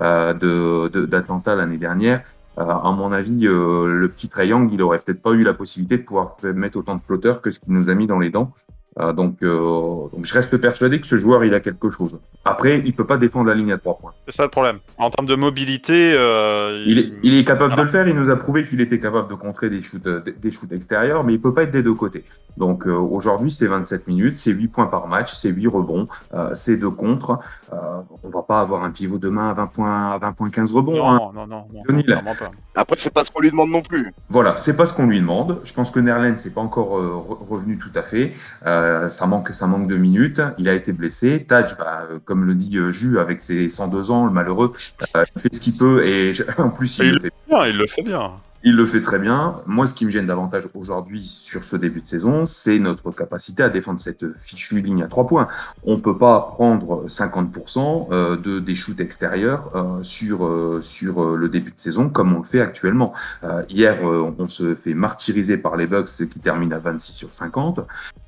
[0.01, 2.23] euh, d'Atlanta l'année dernière,
[2.59, 6.03] euh, à mon avis, le petit triangle, il aurait peut-être pas eu la possibilité de
[6.03, 8.53] pouvoir mettre autant de flotteurs que ce qu'il nous a mis dans les dents.
[9.01, 9.59] Euh, donc, euh,
[10.13, 12.17] donc, je reste persuadé que ce joueur, il a quelque chose.
[12.45, 14.13] Après, il peut pas défendre la ligne à trois points.
[14.29, 14.79] C'est ça le problème.
[14.99, 18.07] En termes de mobilité, euh, Il est, il est capable de le faire.
[18.07, 21.25] Il nous a prouvé qu'il était capable de contrer des shoots, euh, des shoots extérieurs,
[21.25, 22.25] mais il peut pas être des deux côtés.
[22.57, 26.51] Donc euh, aujourd'hui, c'est 27 minutes, c'est 8 points par match, c'est 8 rebonds, euh,
[26.55, 27.41] c'est deux contre.
[27.73, 27.77] Euh,
[28.23, 31.05] on va pas avoir un pivot demain à 20 points, à 20 points 15 rebonds.
[31.09, 31.19] hein.
[31.19, 32.03] Non, non, non, non, là.
[32.05, 32.51] clairement pas.
[32.77, 34.13] Après, c'est pas ce qu'on lui demande non plus.
[34.29, 35.61] Voilà, c'est pas ce qu'on lui demande.
[35.65, 38.33] Je pense que Nerlen c'est pas encore euh, re- revenu tout à fait.
[38.67, 40.41] Euh, ça manque, ça manque de minutes.
[40.59, 41.45] Il a été blessé.
[41.45, 44.73] Taj, bah, euh, comme le dit euh, Jus, avec ses 102 ans, le malheureux,
[45.17, 47.87] euh, il fait ce qu'il peut et en plus il le fait Bien, il le
[47.87, 48.33] fait bien.
[48.67, 49.61] Il le fait très bien.
[49.67, 53.63] Moi, ce qui me gêne davantage aujourd'hui sur ce début de saison, c'est notre capacité
[53.63, 55.49] à défendre cette fichue ligne à trois points.
[55.83, 60.81] On peut pas prendre 50% euh, de des shoots extérieurs euh, sur euh,
[61.37, 63.13] le début de saison comme on le fait actuellement.
[63.69, 67.81] Hier, on se fait martyriser par les Bucks qui terminent à 26 sur 50.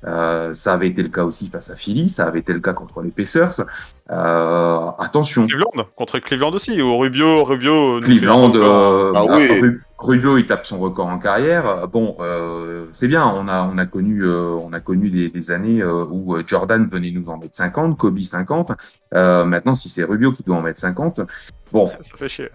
[0.03, 2.09] Euh, ça avait été le cas aussi face à Philly.
[2.09, 3.65] Ça avait été le cas contre les Pacers.
[4.09, 5.45] Euh, attention.
[5.47, 6.81] Cleveland, contre Cleveland aussi.
[6.81, 7.99] Au Rubio, Rubio.
[8.01, 9.71] Cleveland, euh, Ah bah, oui.
[9.99, 11.87] Rubio, il tape son record en carrière.
[11.87, 13.25] Bon, euh, c'est bien.
[13.25, 17.11] On a, on a connu, euh, on a connu des, des années où Jordan venait
[17.11, 18.71] nous en mettre 50, Kobe 50.
[19.13, 21.21] Euh, maintenant, si c'est Rubio qui doit en mettre 50,
[21.71, 22.49] bon, Ça fait chier.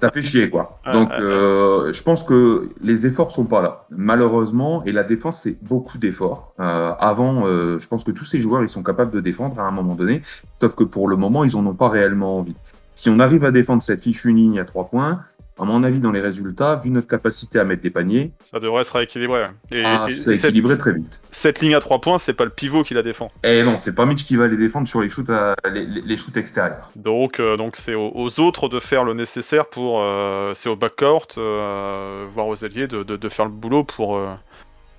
[0.00, 0.80] ça fait chier, quoi.
[0.86, 4.84] Ouais, Donc, euh, je pense que les efforts sont pas là, malheureusement.
[4.84, 6.54] Et la défense, c'est beaucoup d'efforts.
[6.60, 9.64] Euh, avant, euh, je pense que tous ces joueurs, ils sont capables de défendre à
[9.64, 10.22] un moment donné.
[10.60, 12.56] Sauf que pour le moment, ils en ont pas réellement envie.
[12.94, 15.20] Si on arrive à défendre cette fichue ligne à trois points,
[15.58, 18.84] à mon avis, dans les résultats, vu notre capacité à mettre des paniers, Ça devrait
[18.84, 19.42] se rééquilibrer.
[19.42, 19.50] ouais.
[19.72, 21.20] Et, ah, et- c'est et cette, équilibré très vite.
[21.30, 23.30] cette ligne à 3 points, c'est pas le pivot qui la défend.
[23.42, 26.36] Et non, c'est pas Mitch qui va les défendre sur les shoots, à- les, shoots
[26.36, 26.90] extérieurs.
[26.96, 30.00] Donc, euh, donc c'est aux, aux autres de faire le nécessaire pour.
[30.00, 34.16] euh, c'est au backcourt, euh, voire aux alliés, de, de, de faire le boulot pour,
[34.16, 34.28] euh,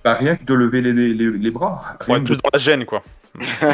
[0.04, 1.82] Bah, rien que de lever les, les, les bras.
[2.06, 3.02] pour être plus dans la gêne, quoi.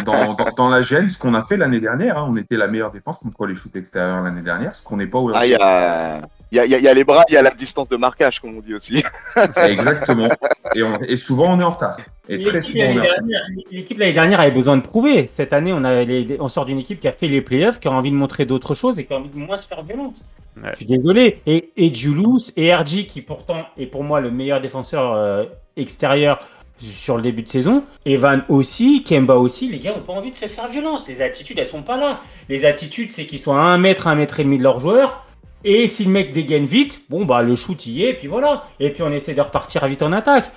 [0.05, 2.67] dans, dans, dans la gêne, ce qu'on a fait l'année dernière, hein, on était la
[2.67, 5.51] meilleure défense contre les shoots extérieurs l'année dernière, ce qu'on n'est pas au Ah, il
[5.51, 6.21] y a,
[6.51, 8.57] il y, a, y y les bras, il y a la distance de marquage, comme
[8.57, 9.03] on dit aussi.
[9.57, 10.29] Exactement.
[10.75, 11.97] Et, on- et souvent, on est en retard.
[12.29, 13.15] Et très L'équipe souvent, on est l'année en retard.
[13.27, 13.41] dernière,
[13.71, 15.27] l'équipe l'année dernière avait besoin de prouver.
[15.31, 17.87] Cette année, on, a les- on sort d'une équipe qui a fait les playoffs, qui
[17.87, 20.15] a envie de montrer d'autres choses et qui a envie de moins se faire violence.
[20.57, 20.69] Ouais.
[20.71, 21.41] Je suis désolé.
[21.45, 25.43] Et, et Julius et RG, qui pourtant est pour moi le meilleur défenseur euh,
[25.75, 26.39] extérieur
[26.79, 27.83] sur le début de saison.
[28.05, 29.69] Evan aussi, Kemba aussi.
[29.69, 31.07] Les gars ont pas envie de se faire violence.
[31.07, 32.19] Les attitudes, elles sont pas là.
[32.49, 35.24] Les attitudes, c'est qu'ils soient à 1 mètre, 1 mètre et demi de leurs joueurs.
[35.67, 38.65] Et si le mec dégaine vite, bon bah le shoot y est, et puis voilà.
[38.79, 40.51] Et puis on essaie de repartir vite en attaque.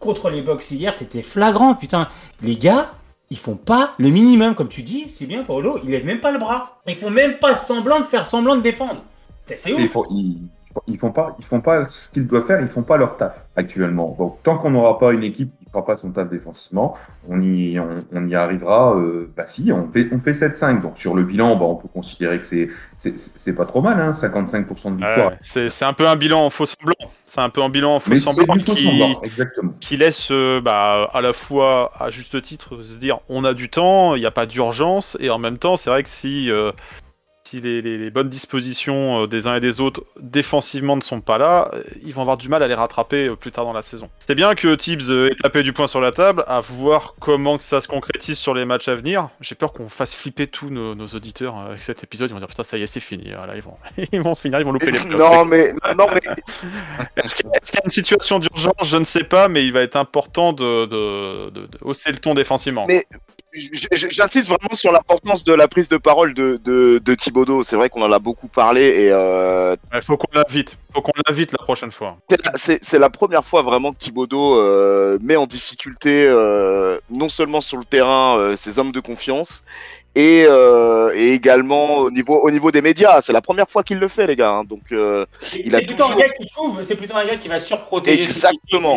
[0.00, 2.08] Contre les Bucks hier, c'était flagrant, putain.
[2.42, 2.92] Les gars,
[3.28, 6.32] ils font pas le minimum, comme tu dis, c'est bien Paolo, ils lèvent même pas
[6.32, 6.80] le bras.
[6.88, 9.02] Ils font même pas semblant de faire semblant de défendre.
[9.54, 9.94] C'est ouf.
[10.86, 13.34] Ils font pas, ils font pas ce qu'ils doivent faire, ils font pas leur taf
[13.56, 14.14] actuellement.
[14.18, 16.96] Donc, tant qu'on n'aura pas une équipe qui fera pas son taf défensivement,
[17.28, 18.94] on y, on, on y arrivera.
[18.96, 20.80] Euh, bah si, on fait, on fait 7-5.
[20.82, 24.10] Donc sur le bilan, bah, on peut considérer que c'est, c'est, pas trop mal, hein,
[24.10, 25.32] 55% de victoire.
[25.40, 26.94] C'est c'est un peu un bilan en faux semblant.
[27.24, 29.72] C'est un peu un bilan en faux semblant du faux qui, semblant, exactement.
[29.80, 33.70] qui laisse euh, bah, à la fois, à juste titre, se dire on a du
[33.70, 36.72] temps, il n'y a pas d'urgence, et en même temps, c'est vrai que si, euh,
[37.46, 41.20] si les, les- les bonnes dispositions euh, des uns et des autres défensivement ne sont
[41.20, 43.72] pas là, euh, ils vont avoir du mal à les rattraper euh, plus tard dans
[43.74, 44.08] la saison.
[44.18, 47.82] C'est bien que Tibbs ait tapé du poing sur la table, à voir comment ça
[47.82, 49.28] se concrétise sur les matchs à venir.
[49.42, 52.30] J'ai peur qu'on fasse flipper tous nos, nos auditeurs avec cet épisode.
[52.30, 53.24] Ils vont dire putain, ça y est, c'est fini.
[53.28, 53.76] Là, ils vont,
[54.12, 55.18] ils vont finir, ils vont louper les playoffs.
[55.18, 56.20] non, mais, non, mais
[57.22, 58.72] Est-ce qu'il y a une situation d'urgence?
[58.84, 62.18] Je ne sais pas, mais il va être important de, de- de- de hausser le
[62.18, 62.86] ton défensivement.
[62.88, 63.04] Mais-
[63.92, 67.62] j'insiste vraiment sur l'importance de la prise de parole de, de, de Thibodeau.
[67.64, 70.76] C'est vrai qu'on en a beaucoup parlé et euh, Il faut qu'on l'invite.
[70.92, 72.16] faut qu'on l'invite la prochaine fois.
[72.56, 77.78] c'est la- première fois vraiment que Thibodeau euh, met en difficulté euh, non seulement sur
[77.78, 79.64] le terrain ses hommes de confiance
[80.14, 83.20] et, euh, et également au niveau, au niveau des médias.
[83.22, 84.50] C'est la première fois qu'il le fait, les gars.
[84.50, 84.64] hein.
[84.64, 87.48] Donc, euh, C'est Il a plutôt un gars qui couvre, c'est plutôt un gars qui
[87.48, 88.22] va surprotéger.
[88.22, 88.96] Exactement.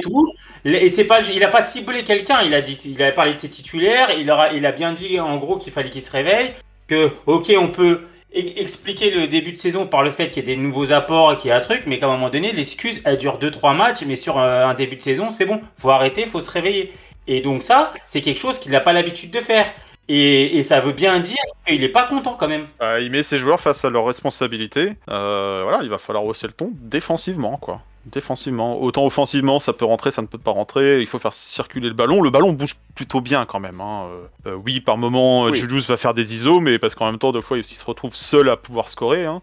[0.66, 2.42] Et, c'est pas, il a pas ciblé quelqu'un.
[2.44, 4.10] Il a dit, il a parlé de ses titulaires.
[4.18, 6.54] Il aura, il a bien dit en gros qu'il fallait qu'il se réveille.
[6.88, 8.02] Que ok, on peut
[8.36, 11.34] e- expliquer le début de saison par le fait qu'il y ait des nouveaux apports
[11.34, 13.76] et qu'il y a un truc, mais qu'à un moment donné, l'excuse elle dure 2-3
[13.76, 15.62] matchs, mais sur euh, un début de saison, c'est bon.
[15.78, 16.94] Faut arrêter, faut se réveiller.
[17.28, 19.66] Et donc ça, c'est quelque chose qu'il n'a pas l'habitude de faire.
[20.10, 21.36] Et, et ça veut bien dire
[21.68, 22.68] qu'il est pas content quand même.
[22.82, 24.94] Euh, il met ses joueurs face à leurs responsabilités.
[25.10, 27.82] Euh, voilà, il va falloir hausser le ton défensivement, quoi.
[28.06, 28.82] Défensivement.
[28.82, 31.02] Autant offensivement, ça peut rentrer, ça ne peut pas rentrer.
[31.02, 32.22] Il faut faire circuler le ballon.
[32.22, 33.82] Le ballon bouge plutôt bien quand même.
[33.82, 34.06] hein.
[34.46, 35.58] Euh, euh, oui, par moment, Oui.
[35.58, 38.16] Julius va faire des ISO, mais parce qu'en même temps, deux fois, il se retrouve
[38.16, 39.26] seul à pouvoir scorer.
[39.26, 39.42] hein.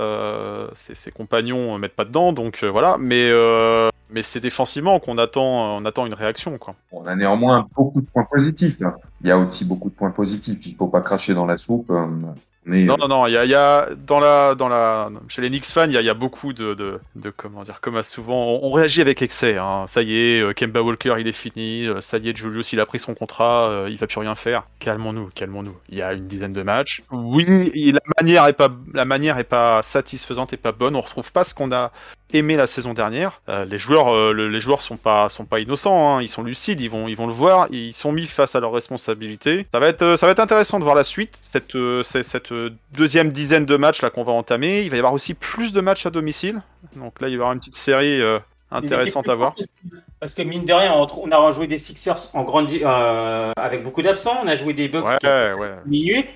[0.00, 2.96] Euh, ses, ses compagnons euh, mettent pas dedans, donc euh, voilà.
[2.98, 6.74] Mais, euh, mais c'est défensivement qu'on attend, on attend une réaction, quoi.
[6.92, 8.78] On a néanmoins beaucoup de points positifs.
[8.80, 8.96] Là.
[9.22, 10.58] Il y a aussi beaucoup de points positifs.
[10.66, 11.90] Il faut pas cracher dans la soupe.
[11.90, 12.06] euh,
[12.64, 15.40] Mais Non, non, non, il y a, il y a- dans la, dans la, chez
[15.42, 17.80] les Knicks fans, il y a, il y a beaucoup de, de, de- comment dire,
[17.80, 19.56] comme souvent, on, on réagit avec excès.
[19.58, 19.84] hein.
[19.86, 21.86] Ça y est, euh, Kemba Walker, il est fini.
[21.86, 23.84] euh, Ça y est, Julius, il a pris son contrat.
[23.88, 24.64] il va plus rien faire.
[24.78, 25.76] Calmons-nous, calmons-nous.
[25.88, 27.02] Il y a une dizaine de matchs.
[27.12, 30.96] Oui, la manière est pas, la manière est pas satisfaisante et pas bonne.
[30.96, 31.92] On retrouve pas ce qu'on a
[32.34, 33.40] aimé la saison dernière.
[33.48, 36.16] Euh, les joueurs, euh, le- les joueurs sont pas, sont pas innocents.
[36.18, 36.22] hein.
[36.22, 36.80] Ils sont lucides.
[36.80, 37.66] Ils vont, ils vont le voir.
[37.70, 39.66] Ils sont mis face à leurs responsabilités.
[39.72, 41.38] Ça va être, euh, ça va être intéressant de voir la suite.
[41.42, 42.52] Cette, euh, cette
[42.92, 44.82] deuxième dizaine de matchs là qu'on va entamer.
[44.82, 46.62] Il va y avoir aussi plus de matchs à domicile.
[46.96, 48.20] Donc là, il va y avoir une petite série
[48.70, 49.54] intéressante à voir.
[50.20, 54.02] Parce que mine de rien, on, a joué des Sixers en grande, euh, avec beaucoup
[54.02, 55.82] d'absents, on a joué des Bucks qui Ouais,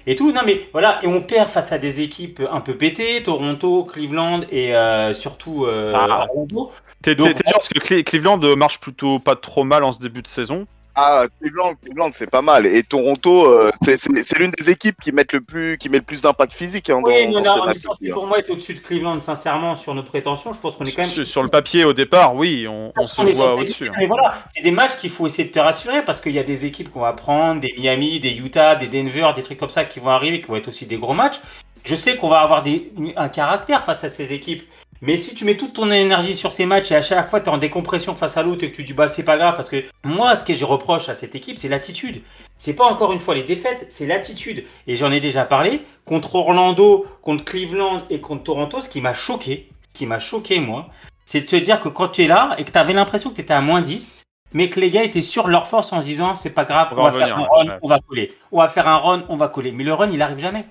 [0.06, 0.32] et tout.
[0.32, 4.40] Non mais voilà, et on perd face à des équipes un peu pétées, Toronto, Cleveland
[4.50, 6.26] et euh, surtout euh, Ah.
[6.30, 6.72] Orlando.
[7.02, 10.22] T'es sûr parce que Cle- Cleveland euh, marche plutôt pas trop mal en ce début
[10.22, 10.66] de saison.
[10.96, 12.66] Ah, Cleveland, Cleveland, c'est pas mal.
[12.66, 16.22] Et Toronto, euh, c'est- l'une des équipes qui, mettent le plus, qui met le plus
[16.22, 16.88] d'impact physique.
[16.90, 17.72] Hein, Oui, dans, mais dans non, hein.
[18.12, 20.52] pour moi être au-dessus de Cleveland, sincèrement, sur nos prétentions.
[20.52, 21.10] Je pense qu'on est quand même.
[21.10, 23.88] Sur, sur le papier, au départ, oui, on, se est voit au-dessus.
[23.88, 23.92] hein.
[23.98, 26.44] Mais voilà, c'est des matchs qu'il faut essayer de te rassurer parce qu'il y a
[26.44, 29.84] des équipes qu'on va prendre, des Miami, des Utah, des Denver, des trucs comme ça
[29.84, 31.40] qui vont arriver, qui vont être aussi des gros matchs.
[31.84, 34.62] Je sais qu'on va avoir des, un caractère face à ces équipes.
[35.02, 37.46] Mais si tu mets toute ton énergie sur ces matchs et à chaque fois tu
[37.46, 39.68] es en décompression face à l'autre et que tu dis bah c'est pas grave parce
[39.68, 42.22] que moi ce que je reproche à cette équipe c'est l'attitude.
[42.56, 44.64] C'est pas encore une fois les défaites, c'est l'attitude.
[44.86, 49.12] Et j'en ai déjà parlé contre Orlando, contre Cleveland et contre Toronto, ce qui m'a
[49.12, 50.88] choqué, ce qui m'a choqué moi,
[51.26, 53.34] c'est de se dire que quand tu es là et que tu avais l'impression que
[53.34, 54.22] tu étais à moins 10,
[54.54, 56.88] mais que les gars étaient sûrs de leur force en se disant c'est pas grave,
[56.92, 57.78] On on va va, faire un run, ouais.
[57.82, 58.32] on va coller.
[58.52, 59.72] On va faire un run, on va coller.
[59.72, 60.64] Mais le run, il arrive jamais.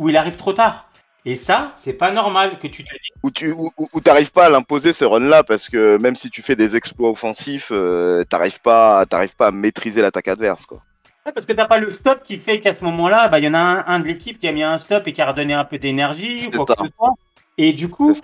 [0.00, 0.86] Ou il arrive trop tard.
[1.26, 3.10] Et ça, c'est pas normal que tu te dis.
[3.22, 6.30] Où tu où, où- où t'arrives pas à l'imposer ce run-là parce que même si
[6.30, 10.64] tu fais des exploits offensifs, euh, t'arrives pas, t'arrives pas à maîtriser l'attaque adverse.
[10.64, 10.80] Quoi.
[11.26, 13.48] Ouais, Parce que t'as pas le stop qui fait qu'à ce moment-là, bah, il y
[13.48, 15.52] en a un, un de l'équipe qui a mis un stop et qui a redonné
[15.52, 16.82] un peu d'énergie ou C'est quoi ça.
[16.82, 17.10] que ce soit.
[17.58, 18.16] Et du coup,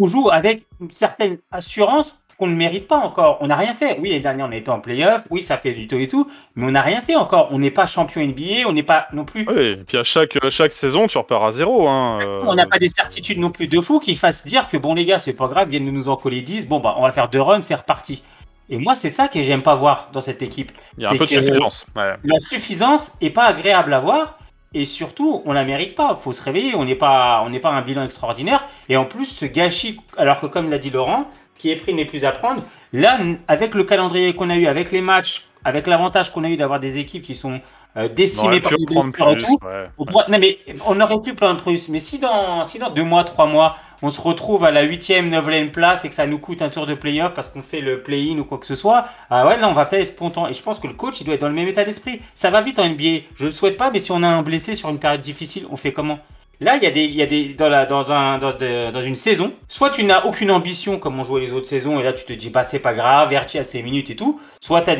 [0.00, 3.38] on joue avec une certaine assurance qu'on ne mérite pas encore.
[3.40, 3.98] On n'a rien fait.
[4.00, 5.26] Oui, l'année dernière, on était en playoff.
[5.30, 6.30] Oui, ça fait du tout et tout.
[6.54, 7.48] Mais on n'a rien fait encore.
[7.50, 8.66] On n'est pas champion NBA.
[8.66, 9.46] On n'est pas non plus.
[9.48, 11.88] Oui, et puis à chaque, à chaque saison, tu repars à zéro.
[11.88, 14.76] Hein, euh, On n'a pas des certitudes non plus de fou qui fassent dire que
[14.76, 16.68] bon, les gars, c'est pas grave, viennent de nous en coller 10.
[16.68, 18.22] Bon, bah, on va faire deux runs, c'est reparti.
[18.70, 20.72] Et moi, c'est ça que j'aime pas voir dans cette équipe.
[20.96, 21.86] Il y a un peu de suffisance.
[21.96, 22.14] ouais.
[22.24, 24.38] La suffisance est pas agréable à voir.
[24.74, 26.14] Et surtout, on la mérite pas.
[26.16, 26.74] faut se réveiller.
[26.74, 28.66] On n'est pas, on n'est pas un bilan extraordinaire.
[28.88, 31.94] Et en plus, ce gâchis, alors que comme l'a dit Laurent, ce qui est pris
[31.94, 32.62] n'est plus à prendre.
[32.92, 33.18] Là,
[33.48, 36.80] avec le calendrier qu'on a eu, avec les matchs, avec l'avantage qu'on a eu d'avoir
[36.80, 37.60] des équipes qui sont
[37.96, 39.44] euh, décimées par les blessures et plus.
[39.44, 40.24] tout, ouais, on ouais.
[40.28, 43.46] Non mais on aurait pu prendre plus, mais si dans, si dans deux mois, trois
[43.46, 46.68] mois, on se retrouve à la huitième, neuvième place et que ça nous coûte un
[46.68, 49.58] tour de playoff parce qu'on fait le play-in ou quoi que ce soit, ah ouais,
[49.58, 50.48] là on va peut-être être content.
[50.48, 52.20] Et je pense que le coach, il doit être dans le même état d'esprit.
[52.34, 53.26] Ça va vite en NBA.
[53.36, 55.76] Je le souhaite pas, mais si on a un blessé sur une période difficile, on
[55.76, 56.18] fait comment?
[56.60, 59.52] Là, il y a des, y a des dans, la, dans, un, dans, une saison,
[59.68, 62.32] soit tu n'as aucune ambition comme on jouait les autres saisons, et là tu te
[62.32, 64.96] dis, bah c'est pas grave, Verti a ses minutes et tout, soit tu as,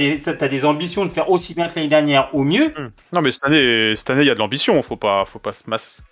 [0.49, 2.91] des ambitions de faire aussi bien que l'année dernière ou mieux, Hmm.
[3.13, 4.83] Non, mais cette année, cette année, il y a de l'ambition.
[4.83, 5.63] Faut pas, faut pas se,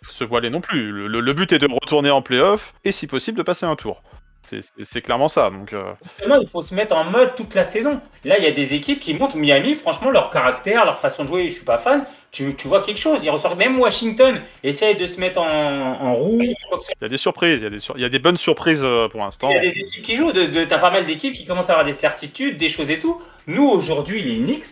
[0.08, 1.08] se voiler non plus.
[1.08, 4.02] Le but est de retourner en playoff et, si possible, de passer un tour.
[4.44, 5.50] C'est- clairement ça.
[5.50, 8.00] Donc, euh, Justement, il faut se mettre en mode toute la saison.
[8.24, 11.28] Là, il y a des équipes qui montrent Miami, franchement, leur caractère, leur façon de
[11.28, 12.04] jouer, je suis pas fan.
[12.30, 13.24] Tu, tu vois quelque chose.
[13.24, 13.58] Ils ressortent.
[13.58, 15.46] Même Washington essaye de se mettre en,
[16.00, 16.40] en roue.
[16.42, 16.54] il
[17.00, 17.60] y a des surprises.
[17.60, 19.48] Il y a des, sur- il y a des bonnes surprises euh, pour l'instant.
[19.50, 20.32] Il y a des équipes qui jouent.
[20.32, 22.98] De, de- T'as pas mal d'équipes qui commencent à avoir des certitudes, des choses et
[22.98, 23.20] tout.
[23.46, 24.64] Nous, aujourd'hui, les Knicks,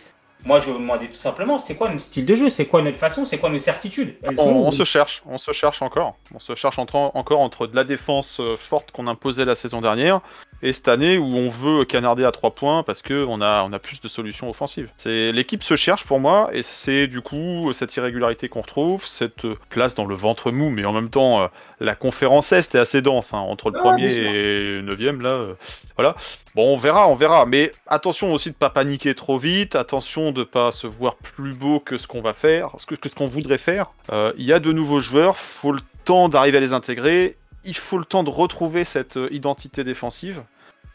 [0.45, 2.49] moi, je vais vous demander tout simplement, c'est quoi notre style de jeu?
[2.49, 3.25] C'est quoi notre façon?
[3.25, 4.15] C'est quoi nos certitudes?
[4.23, 6.15] Elles On, se cherche, on se cherche encore.
[6.33, 9.81] On se cherche entre- encore entre de la défense euh, forte qu'on imposait la saison
[9.81, 10.21] dernière
[10.63, 13.79] et cette année où on veut canarder à 3 points parce qu'on a, on a
[13.79, 14.89] plus de solutions offensives.
[14.97, 19.45] C'est L'équipe se cherche pour moi, et c'est du coup cette irrégularité qu'on retrouve, cette
[19.69, 21.47] place dans le ventre mou, mais en même temps, euh,
[21.79, 25.29] la conférence Est est assez dense, hein, entre le Ah, premier et le neuvième, là.
[25.29, 25.53] euh,
[25.97, 26.15] voilà.
[26.55, 30.43] Bon, on verra, on verra, mais attention aussi de pas paniquer trop vite, attention de
[30.43, 33.91] pas se voir plus beau que ce qu'on va faire, que ce qu'on voudrait faire.
[34.11, 37.75] Euh, Il y a de nouveaux joueurs, faut le temps d'arriver à les intégrer, il
[37.75, 40.43] faut le temps de retrouver cette euh, identité défensive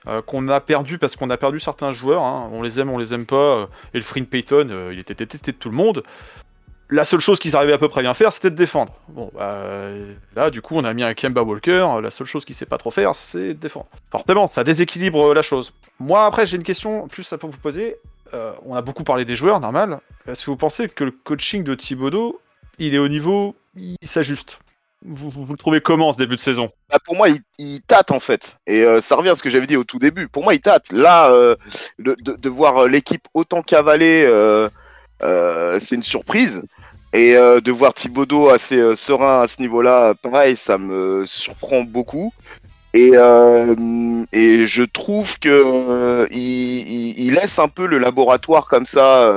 [0.06, 2.22] euh, qu'on a perdu parce qu'on a perdu certains joueurs.
[2.22, 2.48] hein.
[2.52, 3.36] On les aime, on les aime pas.
[3.36, 6.02] euh, et le Fring Payton, il était détesté de tout le monde.
[6.88, 8.92] La seule chose qu'ils arrivaient à peu près bien faire, c'était de défendre.
[9.08, 9.88] Bon, bah,
[10.36, 11.84] là, du coup, on a mis un Kemba Walker.
[12.00, 13.88] La seule chose qu'il sait pas trop faire, c'est défendre.
[14.12, 15.72] Forcément, ça déséquilibre la chose.
[15.98, 17.96] Moi, après, j'ai une question plus à vous poser.
[18.64, 19.98] On a beaucoup parlé des joueurs, normal.
[20.28, 22.40] Est-ce que vous pensez que le coaching de Thibodeau,
[22.78, 24.60] il est au niveau, il s'ajuste?
[25.04, 26.70] Vous, vous, vous le trouvez comment ce début de saison?
[26.90, 28.56] Bah, pour moi, il, il tâte en fait.
[28.66, 30.28] Et euh, ça revient à ce que j'avais dit au tout début.
[30.28, 30.90] Pour moi, il tâte.
[30.92, 31.56] Là, euh,
[31.98, 34.26] de, voir euh, l'équipe autant cavaler,
[35.20, 36.62] c'est une surprise.
[37.12, 42.32] Et de voir Thibodeau assez serein à ce niveau-là, pareil, ça me surprend beaucoup.
[42.92, 49.32] Et, je trouve que il, il- il laisse un peu le laboratoire comme ça,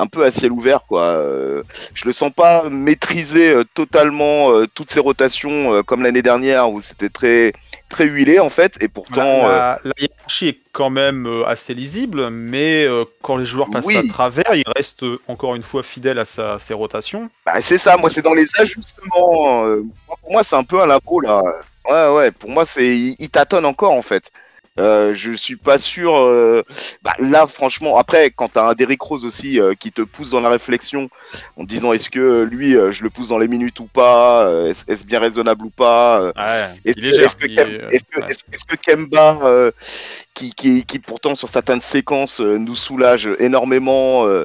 [0.00, 1.02] un peu à ciel ouvert, quoi.
[1.02, 1.62] Euh,
[1.94, 6.80] je le sens pas maîtriser euh, totalement euh, toutes ces rotations comme l'année dernière où
[6.80, 7.52] c'était très
[7.88, 8.76] très huilé en fait.
[8.80, 13.68] Et pourtant, euh, la, hiérarchie est quand même assez lisible, mais euh, quand les joueurs
[13.70, 13.96] passent Oui.
[13.96, 17.28] à travers, il reste encore une fois fidèle à sa, ses rotations.
[17.44, 17.96] bah, c'est ça.
[17.96, 19.66] Moi, c'est dans les ajustements.
[19.66, 21.42] euh, pour moi, c'est un peu un labo là.
[21.88, 22.30] Ouais, ouais.
[22.30, 24.30] Pour moi, c'est il, il tâtonne encore en fait.
[24.80, 26.16] Euh, je suis pas sûr.
[26.16, 26.62] euh,
[27.02, 30.40] Bah, là, franchement, après, quand t'as un Derrick Rose aussi euh, qui te pousse dans
[30.40, 31.08] la réflexion
[31.56, 35.04] en disant est-ce que euh, lui, je le pousse dans les minutes ou pas, est-ce
[35.04, 39.70] bien raisonnable ou pas, Ouais, Est-ce est que, que est, Kemba,
[40.34, 44.44] qui, qui, qui pourtant sur certaines séquences euh, nous soulage énormément, euh,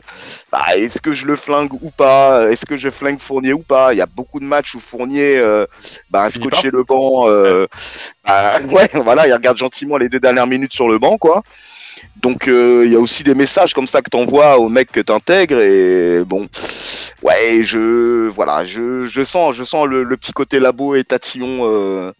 [0.51, 2.49] bah, est-ce que je le flingue ou pas?
[2.51, 3.93] Est-ce que je flingue Fournier ou pas?
[3.93, 5.65] Il y a beaucoup de matchs où Fournier euh,
[6.09, 7.27] bah, Finit scotché le banc.
[8.25, 11.43] bah, ouais, voilà, il regarde gentiment les deux dernières minutes sur le banc, quoi.
[12.17, 14.99] Donc euh, il y a aussi des messages comme ça que t'envoies au mec que
[14.99, 16.47] t'intègres et bon,
[17.23, 21.61] ouais, je voilà, je, je sens, je sens le, le petit côté labo et tatillon
[21.63, 22.11] euh,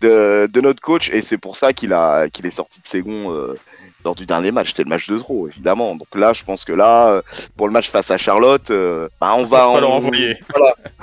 [0.00, 3.00] de, de notre coach et c'est pour ça qu'il a qu'il est sorti de ses
[3.02, 3.56] gonds euh,
[4.04, 4.68] lors du dernier match.
[4.68, 5.94] C'était le match de trop évidemment.
[5.94, 7.22] Donc là, je pense que là, euh,
[7.56, 10.38] pour le match face à Charlotte, euh, bah, on va en- envoyer.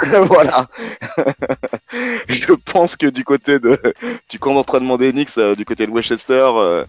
[0.02, 0.68] Voilà, voilà.
[2.28, 3.78] je pense que du côté de
[4.30, 6.86] du camp d'entraînement d'Enix, euh, du côté de Westchester, euh,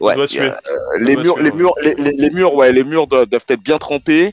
[0.00, 3.26] ouais, a, euh, les murs, les murs, les, les- les murs, ouais, les murs doivent,
[3.26, 4.32] doivent être bien trempés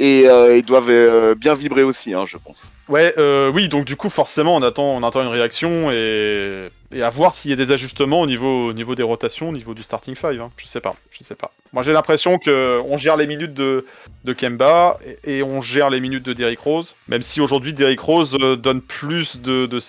[0.00, 2.72] et euh, ils doivent euh, bien vibrer aussi, hein, je pense.
[2.88, 7.02] Ouais, euh, oui, donc du coup, forcément, on attend, on attend une réaction et, et
[7.02, 9.74] à voir s'il y a des ajustements au niveau, au niveau des rotations, au niveau
[9.74, 10.40] du starting five.
[10.40, 10.50] hein.
[10.56, 11.52] Je sais pas, je sais pas.
[11.72, 13.86] Moi, j'ai l'impression que on gère les minutes de,
[14.24, 18.00] de Kemba et, et on gère les minutes de Derrick Rose, même si aujourd'hui Derrick
[18.00, 19.80] Rose euh, donne plus de, de,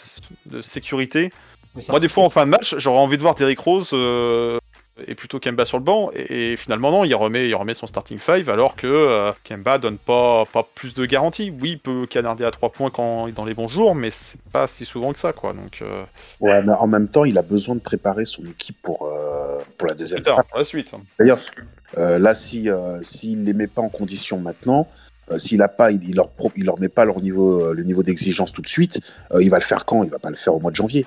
[0.46, 1.32] de sécurité.
[1.90, 4.60] Moi, des fois, en fin de match, j'aurais envie de voir Derrick Rose euh,
[5.08, 6.10] et plutôt Kemba sur le banc.
[6.14, 9.78] Et, et finalement, non, il remet, il remet son starting five alors que euh, Kemba
[9.78, 11.52] donne pas, pas plus de garantie.
[11.62, 14.68] Oui, il peut canarder à 3 points quand dans les bons jours, mais c'est pas
[14.68, 15.54] si souvent que ça, quoi.
[15.54, 16.04] Donc, euh,
[16.40, 19.88] Ouais, mais en même temps, il a besoin de préparer son équipe pour, euh, pour
[19.88, 20.46] la deuxième plus tard, phase.
[20.50, 20.92] pour la suite.
[21.20, 21.40] D'ailleurs,
[21.98, 22.68] euh, là, si
[23.02, 24.88] s'il les met pas en condition maintenant,
[25.38, 28.04] s'il a pas, il, il leur pro- il leur met pas leur niveau, le niveau
[28.04, 29.00] d'exigence tout de suite,
[29.40, 30.04] il va le faire quand?
[30.04, 31.06] Il va pas le faire au mois de janvier.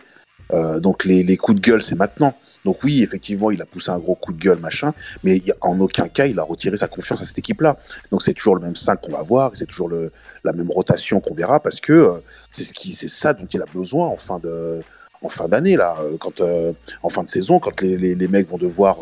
[0.80, 2.34] Donc les, les coups de gueule, c'est maintenant.
[2.64, 6.08] Donc oui, effectivement, il a poussé un gros coup de gueule, machin, mais en aucun
[6.08, 7.76] cas, il a retiré sa confiance à cette équipe-là.
[8.10, 11.34] Donc c'est toujours le même 5 qu'on va voir, c'est toujours la même rotation qu'on
[11.34, 12.18] verra, parce que euh,
[12.52, 14.80] c'est ce ça dont il a besoin en fin de,
[15.22, 18.48] en fin d'année là, euh, quand euh, en fin de saison, quand les, les, mecs
[18.48, 18.98] vont devoir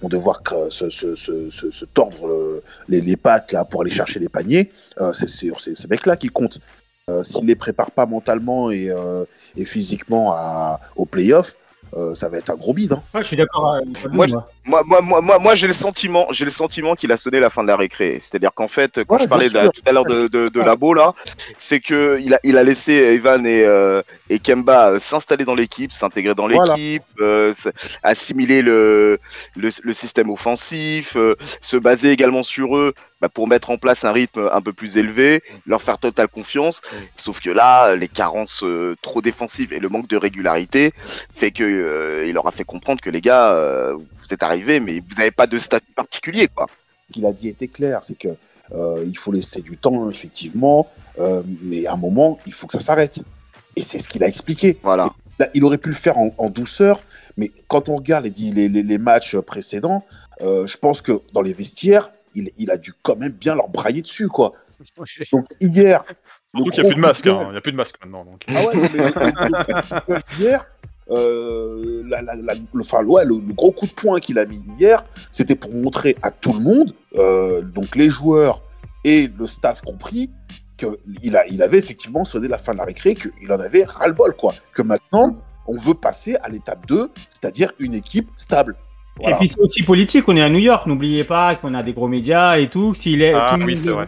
[0.00, 4.28] vont devoir se, se, se, tordre le- les, les pattes là pour aller chercher les
[4.28, 4.70] paniers,
[5.12, 6.60] c'est ces, mecs-là qui comptent.
[7.22, 8.92] S'ils les préparent pas mentalement et,
[9.56, 11.67] et physiquement à, au playoff, euh,
[12.14, 12.92] ça va être un gros bide.
[12.92, 13.02] Hein.
[13.14, 14.26] Ouais, je suis d'accord vous, Moi,
[14.68, 14.82] moi.
[14.86, 17.68] Moi, moi, moi, j'ai le sentiment, j'ai le sentiment qu'il a sonné la fin de
[17.68, 18.18] la récré.
[18.20, 20.60] C'est-à-dire qu'en fait, quand Ouais, je parlais de- tout à l'heure de, de, de.
[20.60, 21.14] Labo là,
[21.58, 25.54] c'est que il a, il a laissé Evan et, euh, et Kemba euh, s'installer dans
[25.54, 26.74] l'équipe, s'intégrer dans Voilà.
[26.76, 27.54] l'équipe, euh,
[28.02, 29.18] assimiler le,
[29.56, 34.04] le, le système offensif, euh, se baser également sur eux bah, pour mettre en place
[34.04, 36.82] un rythme un peu plus élevé, leur faire totale confiance.
[37.16, 40.92] Sauf que là, les carences euh, trop défensives et le manque de régularité
[41.34, 43.96] fait que euh, il leur a fait comprendre que les gars, euh,
[44.28, 46.66] vous êtes arrivés, mais vous n'avez pas de statut particulier, quoi.
[47.08, 48.28] Ce qu'il a dit était clair, c'est que
[48.74, 50.86] euh, il faut laisser du temps effectivement,
[51.18, 53.20] euh, mais à un moment, il faut que ça s'arrête.
[53.76, 54.78] Et c'est ce qu'il a expliqué.
[54.82, 55.10] Voilà.
[55.38, 57.00] Là, il aurait pu le faire en, en douceur,
[57.36, 60.04] mais quand on regarde les, les, les- les matchs précédents,
[60.42, 63.68] euh, je pense que dans les vestiaires, il, il a dû quand même bien leur
[63.68, 64.52] brailler dessus, quoi.
[65.32, 66.04] Donc hier,
[66.54, 67.42] le Surtout qu'il n'y a plus de masque, hein.
[67.46, 68.24] il n'y a plus de masque maintenant.
[68.24, 68.44] Donc.
[68.48, 68.74] Ah ouais,
[70.08, 70.66] mais hier,
[71.10, 74.44] euh, la- la- la- le, enfin, ouais, le, le gros coup de poing qu'il a
[74.46, 78.62] mis hier, c'était pour montrer à tout le monde, euh, donc les joueurs
[79.04, 80.30] et le staff compris,
[80.76, 84.34] qu'il a, il avait effectivement sonné la fin de la récré, qu'il en avait ras-le-bol,
[84.34, 84.54] quoi.
[84.72, 85.36] Que maintenant,
[85.66, 88.76] on veut passer à l'étape 2, c'est-à-dire une équipe stable.
[89.18, 89.34] Voilà.
[89.34, 91.92] Et puis c'est aussi politique, on est à New York, n'oubliez pas qu'on a des
[91.92, 92.94] gros médias et tout.
[92.94, 94.06] S'il est, Ah tout oui, c'est vrai.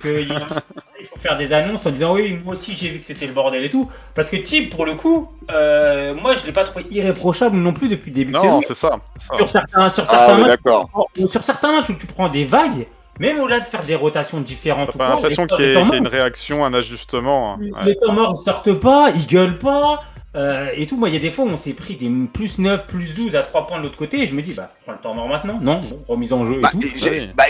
[0.00, 0.24] que
[1.00, 3.32] il faut faire des annonces en disant oui, moi aussi j'ai vu que c'était le
[3.32, 3.88] bordel et tout.
[4.14, 7.88] Parce que Tib, pour le coup, euh, moi je l'ai pas trouvé irréprochable non plus
[7.88, 8.54] depuis le début de saison.
[8.56, 8.98] Non, c'est ça.
[9.16, 9.36] c'est ça.
[9.36, 11.08] Sur certains, sur Ah, certains ouais, matchs, d'accord.
[11.26, 12.86] sur certains matchs où tu prends des vagues,
[13.18, 16.72] même au-delà de faire des rotations différentes, T'as l'impression qu'il y, ait une réaction, un
[16.74, 17.54] ajustement.
[17.54, 17.56] hein.
[17.60, 17.84] Ouais.
[17.86, 20.02] les temps morts ils sortent pas, ils gueulent pas.
[20.36, 22.58] Euh, et tout, moi il y a des fois où on s'est pris des plus
[22.58, 24.92] 9, plus 12 à 3 points de l'autre côté, et je me dis, bah prends
[24.92, 26.80] le temps mort maintenant, non, bon, remise en jeu et Bah, tout.
[26.96, 27.44] j'ai bah,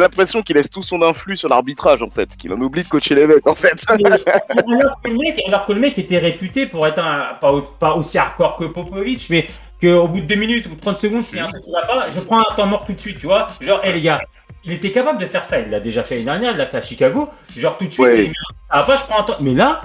[0.00, 3.14] l'impression qu'il laisse tout son influx sur l'arbitrage en fait, qu'il en oublie de coacher
[3.14, 3.82] les mecs en fait.
[3.88, 7.62] alors, que le mec, alors que le mec était réputé pour être un, pas, au-
[7.62, 9.46] pas aussi hardcore que Popovic, mais
[9.80, 11.82] qu'au bout de 2 minutes ou 30 secondes, s'il y a un truc qui va
[11.86, 13.48] pas, je prends un temps mort tout de suite, tu vois.
[13.60, 14.20] Genre, hé les gars,
[14.64, 16.78] il était capable de faire ça, il l'a déjà fait l'année dernière, il l'a fait
[16.78, 17.28] à Chicago.
[17.56, 18.24] Genre, tout de suite, Ouais.
[18.24, 18.34] il met
[18.70, 19.36] un- ça va pas, je prends un temps.
[19.40, 19.82] Mais là,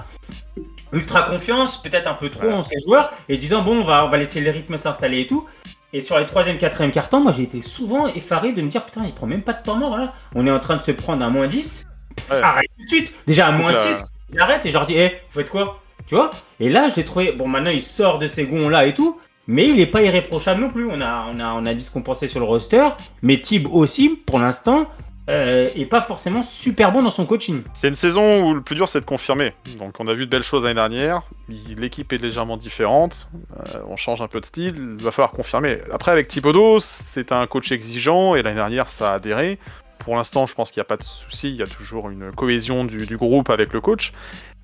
[0.92, 4.08] ultra confiance, peut-être un peu trop en ses joueurs, et disant, bon, on va, on
[4.08, 5.46] va laisser les rythmes s'installer et tout.
[5.94, 9.02] Et sur les troisième, quatrième cartons, moi j'ai été souvent effaré de me dire putain,
[9.04, 10.14] il prend même pas de temps mort là.
[10.34, 11.86] On est en train de se prendre un moins 10.
[12.16, 12.40] Pff, Ouais.
[12.42, 13.12] Arrête tout de suite.
[13.26, 15.82] Déjà à moins là- 6, il arrête et je leur dis, hé, vous faites quoi?
[16.06, 16.30] Tu vois?
[16.60, 17.32] Et là, je l'ai trouvé.
[17.32, 20.62] Bon, maintenant il sort de ces gonds là et tout, mais il est pas irréprochable
[20.62, 20.86] non plus.
[20.90, 22.88] On a, on a, on a dit ce qu'on pensait sur le roster,
[23.20, 24.86] mais Tib aussi, pour l'instant,
[25.28, 27.62] euh, est pas forcément super bon dans son coaching.
[27.74, 29.54] C'est une saison où le plus dur c'est de confirmer.
[29.78, 31.22] Donc on a vu de belles choses l'année dernière.
[31.48, 33.30] L'équipe est légèrement différente.
[33.74, 34.74] Euh, on change un peu de style.
[34.98, 35.78] Il va falloir confirmer.
[35.92, 39.58] Après avec Thibodeau, c'est un coach exigeant et l'année dernière ça a adhéré.
[39.98, 41.50] Pour l'instant, je pense qu'il n'y a pas de souci.
[41.50, 44.12] Il y a toujours une cohésion du groupe avec le coach.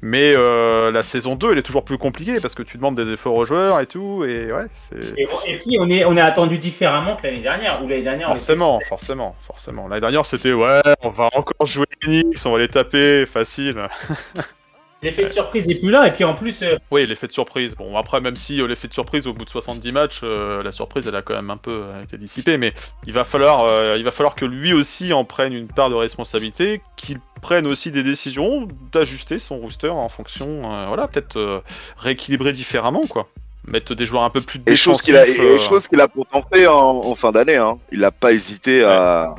[0.01, 3.11] Mais euh, la saison 2, elle est toujours plus compliquée parce que tu demandes des
[3.12, 4.24] efforts aux joueurs et tout.
[4.24, 5.18] Et ouais, c'est.
[5.18, 7.82] Et, et puis on est, on est attendu différemment que l'année dernière.
[7.82, 9.88] Ou l'année dernière, Forcément, forcément, forcément.
[9.88, 13.88] L'année dernière, c'était ouais, on va encore jouer Enix, on va les taper, facile.
[15.01, 16.07] L'effet de surprise est plus là.
[16.09, 17.76] Et puis en plus, euh, Oui, l'effet de surprise.
[17.76, 20.72] Bon, après, même si euh, l'effet de surprise, au bout de 70 matchs, euh, la
[20.72, 22.59] surprise, elle a quand même un peu été dissipée.
[22.59, 22.72] Mais
[23.07, 26.80] il va falloir, il va falloir que lui aussi en prenne une part de responsabilité,
[26.96, 31.61] qu'il prenne aussi des décisions d'ajuster son rooster en fonction, euh, voilà, peut-être euh,
[31.97, 33.28] rééquilibrer différemment, quoi.
[33.66, 36.09] Mettre des joueurs un peu plus Et chose qu'il a, et euh, chose qu'il a
[36.09, 37.57] pourtant fait en, en fin d'année.
[37.57, 37.78] Hein.
[37.93, 39.34] Il n'a pas hésité à,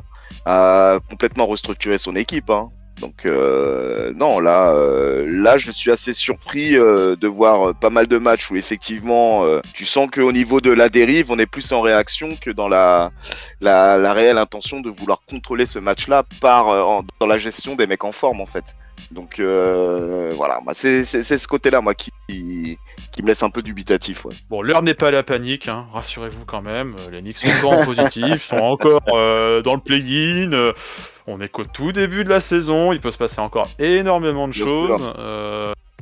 [0.45, 2.49] à complètement restructurer son équipe.
[2.49, 2.69] Hein.
[2.99, 8.07] Donc euh, non, là, euh, là, je suis assez surpris euh, de voir pas mal
[8.07, 11.81] de matchs où effectivement, tu sens qu'au niveau de la dérive, on est plus en
[11.81, 13.11] réaction que dans la,
[13.61, 18.03] la, la réelle intention de vouloir contrôler ce match-là par dans la gestion des mecs
[18.03, 18.75] en forme en fait.
[19.11, 24.25] Donc euh, voilà, bah, c'est ce côté-là moi qui, qui me laisse un peu dubitatif.
[24.25, 24.33] Ouais.
[24.49, 26.95] Bon, l'heure n'est pas à la panique, hein, rassurez-vous quand même.
[26.99, 30.53] euh, Les Knicks sont encore en positif, sont encore euh, dans le play-in.
[30.53, 30.73] euh,
[31.27, 34.53] on est qu'au tout début de la saison, il peut se passer encore énormément de
[34.53, 35.01] choses.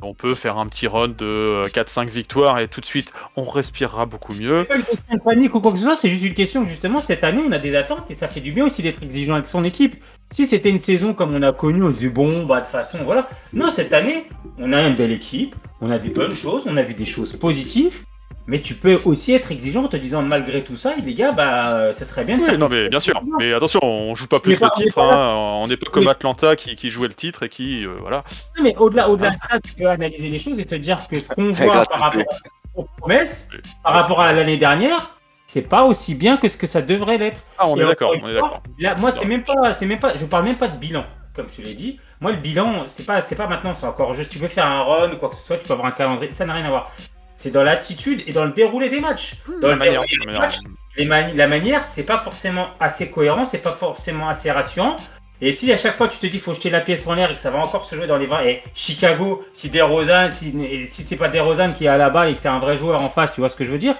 [0.02, 3.12] Euh, on peut faire un petit run de euh, 4-5 victoires et tout de suite,
[3.36, 4.62] on respirera beaucoup mieux.
[4.62, 6.62] c'est pas une question de panique ou quoi que ce soit, c'est juste une question
[6.62, 9.02] que justement cette année on a des attentes et ça fait du bien aussi d'être
[9.02, 10.02] exigeant avec son équipe.
[10.30, 12.98] Si c'était une saison comme on a connu, on se dit bon, bah de façon,
[13.04, 13.26] voilà.
[13.52, 14.26] Non, cette année,
[14.58, 17.34] on a une belle équipe, on a des bonnes choses, on a vu des choses
[17.36, 18.02] positives,
[18.48, 21.92] mais tu peux aussi être exigeant en te disant malgré tout ça, les gars, bah
[21.92, 22.58] ça serait bien de Oui, faire.
[22.58, 23.20] non, mais bien sûr.
[23.38, 24.98] Mais attention, on joue pas plus pas- le titre.
[24.98, 26.08] hein, On n'est pas comme.
[26.08, 28.24] Atlanta qui, qui jouait le titre et qui, euh, voilà.
[28.60, 31.28] Mais au-delà, au-delà de ça, tu peux analyser les choses et te dire que ce
[31.28, 32.24] qu'on voit par rapport
[32.74, 33.48] aux promesses,
[33.84, 35.10] par rapport à l'année dernière,
[35.46, 37.42] c'est pas aussi bien que ce que ça devrait l'être.
[37.58, 38.12] Ah, on Et est d'accord.
[38.78, 41.48] Là, moi, c'est même pas, c'est même pas, je parle même pas de bilan, comme
[41.48, 41.98] je te l'ai dit.
[42.20, 44.82] Moi, le bilan, c'est pas, c'est pas maintenant, c'est encore juste, tu peux faire un
[44.82, 46.70] run ou quoi que ce soit, tu peux avoir un calendrier, ça n'a rien à
[46.70, 46.92] voir.
[47.38, 49.36] C'est dans l'attitude et dans le déroulé des matchs.
[49.62, 50.40] Dans La le manière, déroulé la des manière.
[50.42, 50.58] matchs,
[50.96, 54.96] les mani- la manière, c'est pas forcément assez cohérent, c'est pas forcément assez rassurant.
[55.40, 57.34] Et si à chaque fois tu te dis faut jeter la pièce en l'air et
[57.34, 60.52] que ça va encore se jouer dans les 20 et Chicago, si DeRozan, si,
[60.84, 63.32] si c'est pas DeRozan qui est là-bas et que c'est un vrai joueur en face,
[63.32, 63.94] tu vois ce que je veux dire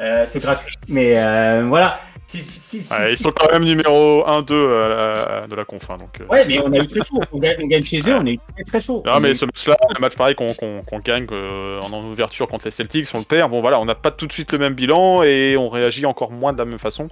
[0.00, 0.74] Euh, C'est gratuit.
[0.88, 2.00] Mais euh, voilà.
[2.28, 5.88] Si, si, si- Ouais, ils sont quand même numéro 1-2 euh, de la conf.
[5.90, 6.26] hein, donc, euh.
[6.26, 7.20] Ouais, mais on a eu très chaud.
[7.32, 9.02] On gagne, on gagne chez eux, on a eu très, très chaud.
[9.06, 10.54] Non, mais ce match-là, un match pareil qu'on
[11.02, 13.50] gagne euh, en ouverture contre les Celtics, on le perd.
[13.50, 16.30] Bon, voilà, on n'a pas tout de suite le même bilan et on réagit encore
[16.30, 17.08] moins de la même façon.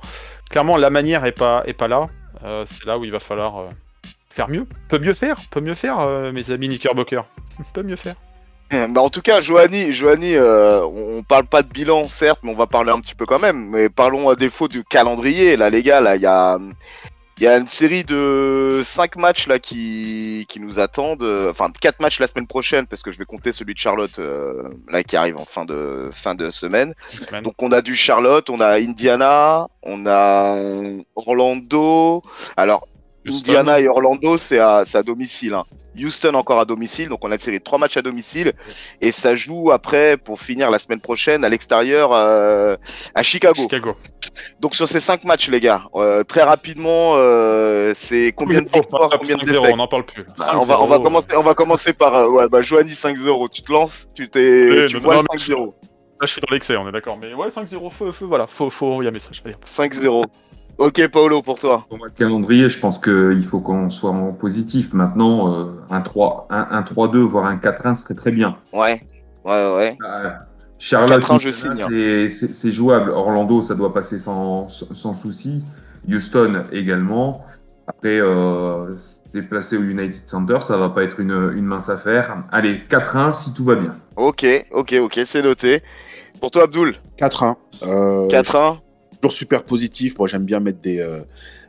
[0.50, 2.04] Clairement, la manière est pas, est pas là.
[2.66, 3.64] C'est là où il va falloir
[4.28, 4.66] faire mieux.
[4.90, 7.24] Peut mieux faire, peut mieux faire, mes amis Knickerbocker.
[7.72, 8.16] peut mieux faire.
[8.90, 12.56] Bah, en tout cas, Johanny, Johanny euh, on parle pas de bilan, certes, mais on
[12.56, 13.68] va parler un petit peu quand même.
[13.70, 15.56] Mais parlons à défaut du calendrier.
[15.56, 16.58] Là, les gars, là, il y a,
[17.38, 21.22] il y a une série de 5 matchs là qui, qui nous attendent.
[21.22, 24.18] euh, Enfin, 4 matchs la semaine prochaine, parce que je vais compter celui de Charlotte
[24.18, 26.92] euh, là qui arrive en fin de, fin de semaine.
[27.44, 30.56] Donc, on a du Charlotte, on a Indiana, on a
[31.14, 32.20] Orlando.
[32.56, 32.88] Alors,
[33.26, 33.50] Houston.
[33.50, 35.54] Indiana et Orlando, c'est à, c'est à domicile.
[35.54, 35.64] hein.
[35.98, 38.52] Houston encore à domicile, donc on a une série de trois matchs à domicile
[39.00, 42.76] et ça joue après pour finir la semaine prochaine à l'extérieur euh,
[43.14, 43.62] à Chicago.
[43.62, 43.96] Chicago.
[44.60, 48.74] Donc sur ces cinq matchs, les gars, euh, très rapidement, euh, c'est combien de 5-0,
[48.74, 50.24] victoires, combien de 5-0, défaites on n'en parle plus.
[50.38, 52.92] Bah, on, va, on, va 5-0, commencer, on va commencer par euh, ouais, bah, Joanny
[52.92, 53.48] 5-0.
[53.50, 55.66] Tu te lances, tu, t'es, tu vois non, le mais 5-0.
[56.18, 57.18] Là, je suis dans l'excès, on est d'accord.
[57.18, 58.46] Mais ouais, 5-0, feu, feu, voilà.
[58.46, 59.42] Faut, faut envoyer un message.
[59.44, 59.54] Allez.
[59.66, 60.24] 5-0.
[60.78, 61.84] Ok, Paolo, pour toi.
[61.88, 64.92] Pour moi, le calendrier, je pense qu'il faut qu'on soit en positif.
[64.92, 68.58] Maintenant, euh, un 3, un, un 3-2, voire un 4-1 serait très bien.
[68.74, 69.00] Ouais,
[69.44, 69.98] ouais, ouais.
[70.06, 70.30] Euh,
[70.78, 72.52] Charlotte, 4-1, je Indiana, signe, hein.
[72.52, 73.10] c'est- jouable.
[73.10, 75.64] Orlando, ça doit passer sans, sans souci.
[76.08, 77.42] Houston également.
[77.86, 78.94] Après, euh,
[79.32, 82.36] déplacer au United Center, ça va pas être une, une mince affaire.
[82.52, 83.94] Allez, 4-1 si tout va bien.
[84.16, 85.82] Ok, ok, ok, c'est noté.
[86.40, 87.56] Pour toi, Abdul, 4-1.
[87.82, 88.78] Euh, 4-1.
[89.20, 90.18] Toujours super positif.
[90.18, 91.20] Moi, j'aime bien mettre des, euh,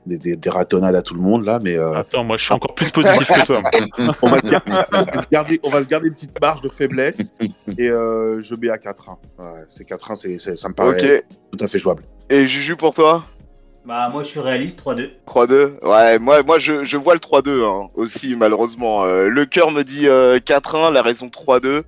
[0.05, 2.53] des, des, des ratonnades à tout le monde, là, mais euh, Attends, moi, je suis
[2.53, 3.61] encore plus positif que toi.
[4.21, 6.61] on, va se garder, on va se garder- on va se garder une petite marge
[6.61, 7.33] de faiblesse
[7.77, 8.91] et euh, je mets à 4-1.
[9.39, 11.23] Ouais, c'est 4-1, c'est, c'est- ça me paraît Ok.
[11.57, 12.03] tout à fait jouable.
[12.29, 13.23] Et Juju pour toi?
[13.85, 15.11] Bah, moi, je suis réaliste, 3-2.
[15.25, 19.05] 3-2 Ouais, moi, moi je, je vois le 3-2 hein, aussi, malheureusement.
[19.05, 21.83] Euh, le cœur me dit euh, 4-1, la raison 3-2.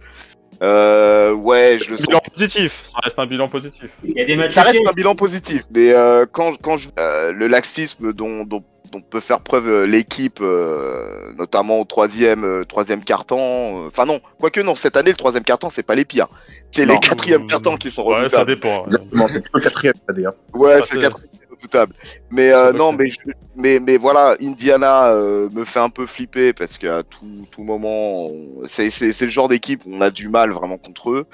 [0.61, 2.05] Euh, ouais, je le sens.
[2.07, 3.89] bilan positif, ça reste un bilan positif.
[4.03, 6.89] Il y a des matchs Ça reste un bilan positif, mais euh, quand, quand je,
[6.99, 12.43] euh, le laxisme dont, dont, dont peut faire preuve euh, l'équipe, euh, notamment au troisième,
[12.43, 15.95] euh, troisième carton, euh, enfin non, quoique non, cette année le troisième carton c'est pas
[15.95, 16.27] les pires,
[16.71, 16.99] c'est les Non.
[16.99, 18.83] quatrièmes cartons qui sont Ouais, ça dépend.
[18.85, 20.33] Exactement, c'est plutôt le quatrième, d'ailleurs.
[20.53, 21.29] Ouais, Ah, c'est c'est- le quatrième
[21.59, 21.93] redoutable.
[22.31, 23.17] Mais euh, non, mais, je-
[23.55, 28.29] mais mais voilà, Indiana euh, me fait un peu flipper parce qu'à tout, tout moment,
[28.65, 28.89] c'est
[29.21, 31.25] le genre d'équipe où on a du mal vraiment contre eux.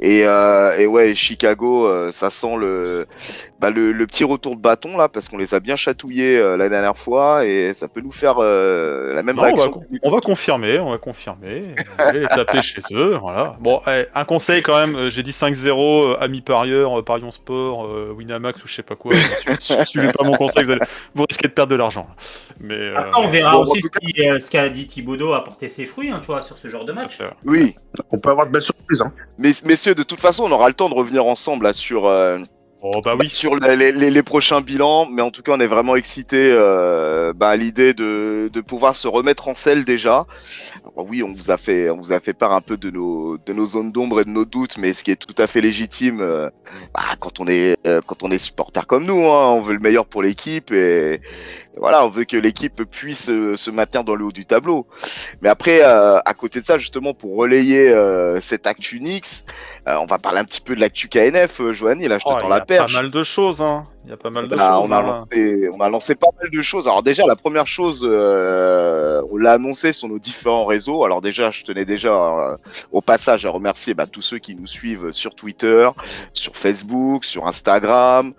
[0.00, 3.06] Et, euh, et ouais, Chicago, ça sent le,
[3.60, 6.68] bah, le, le petit retour de bâton là, parce qu'on les a bien chatouillés la
[6.68, 9.82] dernière fois et ça peut nous faire la même Non, on, va, réaction.
[10.02, 11.74] on va confirmer, on va confirmer.
[11.98, 13.56] On va les taper chez eux, voilà.
[13.60, 15.68] Bon, eh, un conseil quand même, j'ai dit 5-0,
[16.12, 19.12] euh, amis parieurs, parions sport, Winamax ou je sais pas quoi.
[19.62, 20.80] Su- su- Suivez pas mon conseil, vous, allez-
[21.14, 22.06] vous risquez de perdre de l'argent.
[22.60, 25.44] Mais euh, Après, on verra bon, aussi ce qui, euh, ce qu'a dit Thibaudot a
[25.44, 27.18] porté ses fruits, hein, tu vois, sur ce genre de match.
[27.20, 27.74] euh, Oui,
[28.10, 29.02] On peut avoir de belles surprises.
[29.02, 29.12] Hein.
[29.38, 32.06] mais messieurs, de toute façon, on aura le temps de revenir ensemble là sur.
[32.80, 35.66] Oh bah oui, sur les, les- les prochains bilans, mais en tout cas, on est
[35.66, 40.26] vraiment excité euh, bah, à l'idée de, de pouvoir se remettre en selle déjà.
[40.96, 43.52] Oui, on vous a fait, on vous a fait part un peu de nos, de
[43.52, 46.20] nos zones d'ombre et de nos doutes, mais ce qui est tout à fait légitime
[46.20, 46.50] euh,
[46.94, 49.80] bah, quand on est, euh, quand on est supporter comme nous, hein, on veut le
[49.80, 51.20] meilleur pour l'équipe et
[51.76, 54.86] voilà, on veut que l'équipe puisse euh, se maintenir dans le haut du tableau.
[55.42, 57.92] Mais après, euh, à côté de ça, justement, pour relayer
[58.40, 59.44] cette actu Nix,
[59.88, 62.30] euh, on va parler un petit peu de l'actu KNF, euh, Joanny, là, je Oh,
[62.30, 62.92] tends il y la a perche.
[62.94, 63.86] pas mal de choses, hein.
[64.04, 64.90] Il y a pas mal de Bah, choses.
[64.90, 65.02] on, a hein.
[65.30, 66.86] lancé, on a lancé pas mal de choses.
[66.88, 71.04] Alors déjà, la première chose, euh, on l'a annoncé sur nos différents réseaux.
[71.04, 72.56] Alors déjà, je tenais déjà euh,
[72.92, 75.88] au passage à remercier bah, tous ceux qui nous suivent sur Twitter,
[76.32, 78.32] sur Facebook, sur Instagram,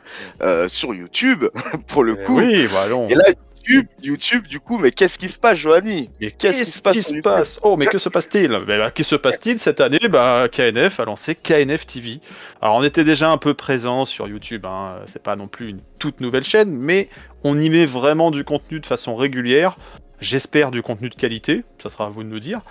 [0.68, 1.46] sur YouTube,
[1.88, 2.38] pour le Eh coup.
[2.40, 3.08] Oui, bah non.
[3.08, 3.26] Et là,
[3.70, 7.60] YouTube, YouTube, du coup, mais qu'est-ce qui se passe, Joanie Mais qu'est-ce qui se passe
[7.64, 11.06] Oh, mais que se passe-t-il Ben, bah, Que se passe-t-il cette année bah, KNF a
[11.06, 12.20] lancé KNF TV.
[12.62, 14.96] Alors, on était déjà un peu présent sur YouTube, hein.
[15.06, 17.10] c'est pas non plus une toute nouvelle chaîne, mais
[17.44, 19.78] on y met vraiment du contenu de façon régulière.
[20.22, 22.62] J'espère du contenu de qualité, ça sera à vous de nous dire.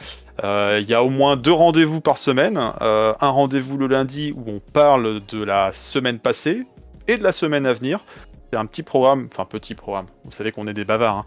[0.44, 2.60] Euh, Il y a au moins deux rendez-vous par semaine.
[2.82, 6.66] Euh, un rendez-vous le lundi où on parle de la semaine passée
[7.06, 8.00] et de la semaine à venir.
[8.52, 11.18] C'est un petit programme, enfin petit programme, vous savez qu'on est des bavards.
[11.18, 11.24] hein.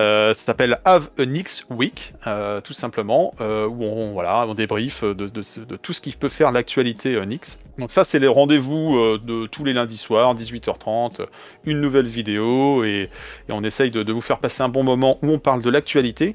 [0.00, 4.54] Euh, ça s'appelle Have a Nix Week, euh, tout simplement, euh, où on, voilà, on
[4.54, 5.28] débrief de,
[5.76, 7.60] tout ce qui peut faire l'actualité Nix.
[7.78, 11.26] Donc ça, c'est les rendez-vous de tous les lundis soirs, 18h30,
[11.64, 13.10] une nouvelle vidéo, et,
[13.48, 16.34] on essaye de, vous faire passer un bon moment où on parle de l'actualité.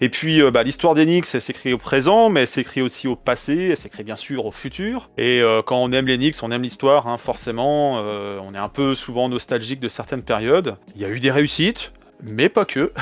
[0.00, 3.08] Et puis, euh, bah, l'histoire des Nix, elle s'écrit au présent, mais elle s'écrit aussi
[3.08, 5.10] au passé, elle s'écrit bien sûr au futur.
[5.18, 7.94] Et quand on aime les Nix, on aime l'histoire, hein, forcément.
[7.94, 10.76] on est un peu souvent nostalgique de certaines périodes.
[10.94, 11.92] Il y a eu des réussites,
[12.22, 12.92] mais pas que.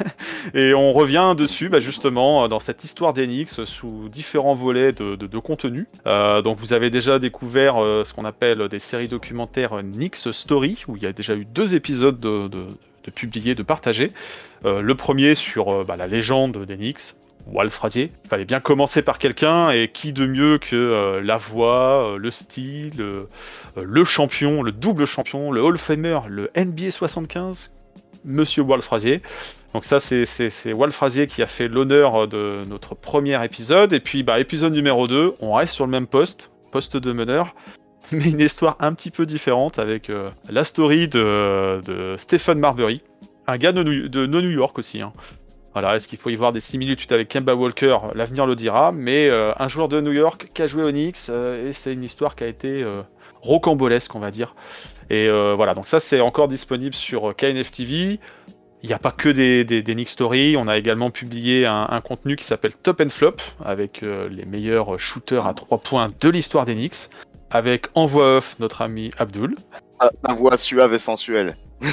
[0.54, 5.38] et on revient dessus, bah, justement, euh, dans cette histoire d'Enix, sous différents volets de,
[5.38, 5.86] contenu.
[6.06, 10.30] Euh, donc vous avez déjà découvert euh, ce qu'on appelle des séries documentaires euh, Nix
[10.32, 12.66] Story, où il y a déjà eu deux épisodes de, de-
[13.04, 14.12] de publiés, de partagés.
[14.64, 17.14] Euh, le premier sur euh, bah, la légende d'Enix.
[17.50, 18.12] Wal Frazier.
[18.24, 22.18] Il fallait bien commencer par quelqu'un, et qui de mieux que euh, la voix, euh,
[22.18, 23.24] le style, euh,
[23.82, 27.70] le champion, le double champion, le Hall Famer, le NBA 75,
[28.28, 29.22] Monsieur Wal Frazier.
[29.74, 33.92] Donc ça, c'est- c'est c'est Wal Frazier qui a fait l'honneur de notre premier épisode.
[33.92, 37.54] Et puis, bah, épisode numéro 2, on reste sur le même poste, poste de meneur,
[38.12, 43.02] mais une histoire un petit peu différente avec euh, la story de, Stephen Marbury,
[43.46, 45.00] un gars de New, York aussi.
[45.02, 45.12] hein.
[45.74, 49.28] Voilà, est-ce qu'il faut y voir des similitudes avec Kemba Walker L'avenir le dira, mais
[49.28, 52.02] euh, un joueur de New York qui a joué au Knicks, euh, et c'est une
[52.02, 52.84] histoire qui a été
[53.42, 54.54] rocambolesque, on va dire.
[55.10, 58.20] Et euh, voilà, donc ça c'est encore disponible sur euh, KNF TV.
[58.82, 61.88] Il n'y a pas que des, des, des Knicks Story, on a également publié un,
[61.90, 63.34] un contenu qui s'appelle Top and Flop,
[63.64, 67.08] avec euh, les meilleurs shooters à 3 points de l'histoire des Knicks,
[67.50, 69.56] avec en voix off notre ami Abdul,
[69.98, 71.56] Ah, voix suave et sensuelle.
[71.80, 71.86] qui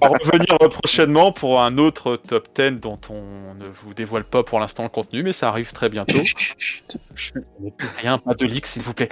[0.00, 4.60] va revenir prochainement pour un autre top 10 dont on ne vous dévoile pas pour
[4.60, 6.18] l'instant le contenu, mais ça arrive très bientôt.
[8.02, 9.08] Rien, pas de leaks, s'il vous plaît.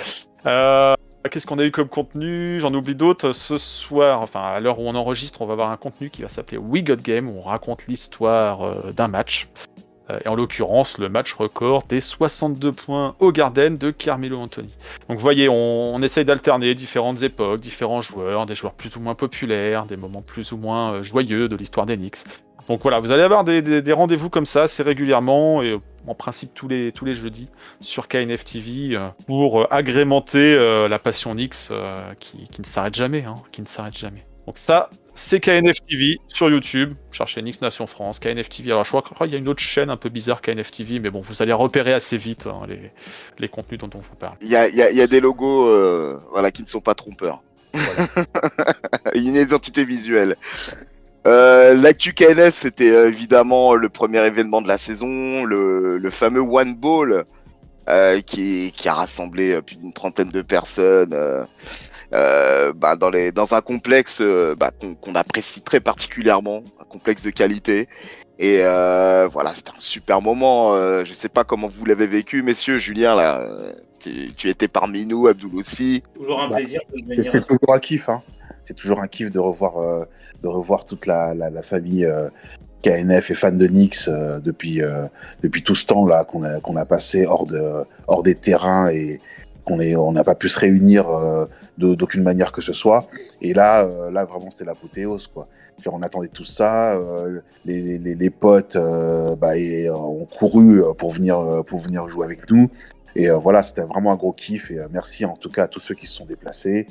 [0.46, 0.94] Euh,
[1.30, 3.32] Qu'est-ce qu'on a eu comme contenu J'en oublie d'autres.
[3.32, 6.28] Ce soir, enfin à l'heure où on enregistre, on va avoir un contenu qui va
[6.28, 9.48] s'appeler We Got Game, où on raconte l'histoire euh, d'un match.
[10.10, 14.74] Euh, et en l'occurrence, le match record des 62 points au Garden de Carmelo Anthony.
[15.08, 19.14] Donc vous voyez, on, essaye d'alterner différentes époques, différents joueurs, des joueurs plus ou moins
[19.14, 22.24] populaires, des moments plus ou moins euh, joyeux de l'histoire des Knicks.
[22.68, 25.78] Donc voilà, vous allez avoir des, des- des rendez-vous comme ça assez régulièrement et euh,
[26.06, 27.48] en principe tous les, tous les jeudis
[27.80, 31.34] sur KNF TV euh, pour euh, agrémenter euh, la passion
[31.70, 34.26] euh, qui, qui ne s'arrête jamais, hein, qui ne s'arrête jamais.
[34.46, 36.94] Donc ça, c'est KNF TV sur YouTube.
[37.10, 38.70] Cherchez Knicks Nation France, KNF TV.
[38.70, 41.10] Alors je crois qu'il y a une autre chaîne un peu bizarre KNF TV, mais
[41.10, 42.92] bon, vous allez repérer assez vite hein, les,
[43.38, 44.36] les contenus dont on vous parle.
[44.42, 46.80] Il y a, il y a- il y a des logos voilà, qui ne sont
[46.80, 47.42] pas trompeurs.
[49.14, 50.36] Une identité visuelle.
[51.26, 56.40] Euh, L'actu KNF, c'était euh, évidemment le premier événement de la saison, le, le fameux
[56.40, 57.24] One Ball
[57.88, 61.44] euh, qui, qui a rassemblé euh, plus d'une trentaine de personnes euh,
[62.14, 64.70] euh, bah, dans, les, dans un complexe euh, bah,
[65.02, 67.88] qu'on apprécie très particulièrement, un complexe de qualité.
[68.38, 70.74] Et euh, voilà, c'était un super moment.
[70.74, 72.78] euh, je sais pas comment vous l'avez vécu, messieurs.
[72.78, 73.44] Julien, là,
[73.98, 76.02] tu, tu étais parmi nous, Abdoul aussi.
[76.14, 77.30] Toujours un Bah, plaisir de Et venir.
[77.30, 78.22] C'est toujours un kiff, hein.
[78.68, 80.04] C'est toujours un kiff de revoir, euh,
[80.42, 82.28] de revoir toute la, famille euh,
[82.82, 84.82] KNF et fans de Knicks euh, depuis,
[85.42, 89.22] depuis tout ce temps-là qu'on a, qu'on a passé hors, de, hors des terrains et
[89.64, 91.06] qu'on est, on n'a pas pu se réunir
[91.78, 93.08] d'aucune manière que ce soit.
[93.40, 95.48] Et là, là vraiment, c'était l'apothéose, quoi.
[95.86, 97.00] On attendait tout ça,
[97.64, 98.76] les, potes
[99.40, 99.52] bah,
[99.94, 102.68] ont couru pour venir, pour venir jouer avec nous.
[103.16, 104.70] Et voilà, c'était vraiment un gros kiff.
[104.70, 106.86] Et merci en tout cas à tous ceux qui se sont déplacés.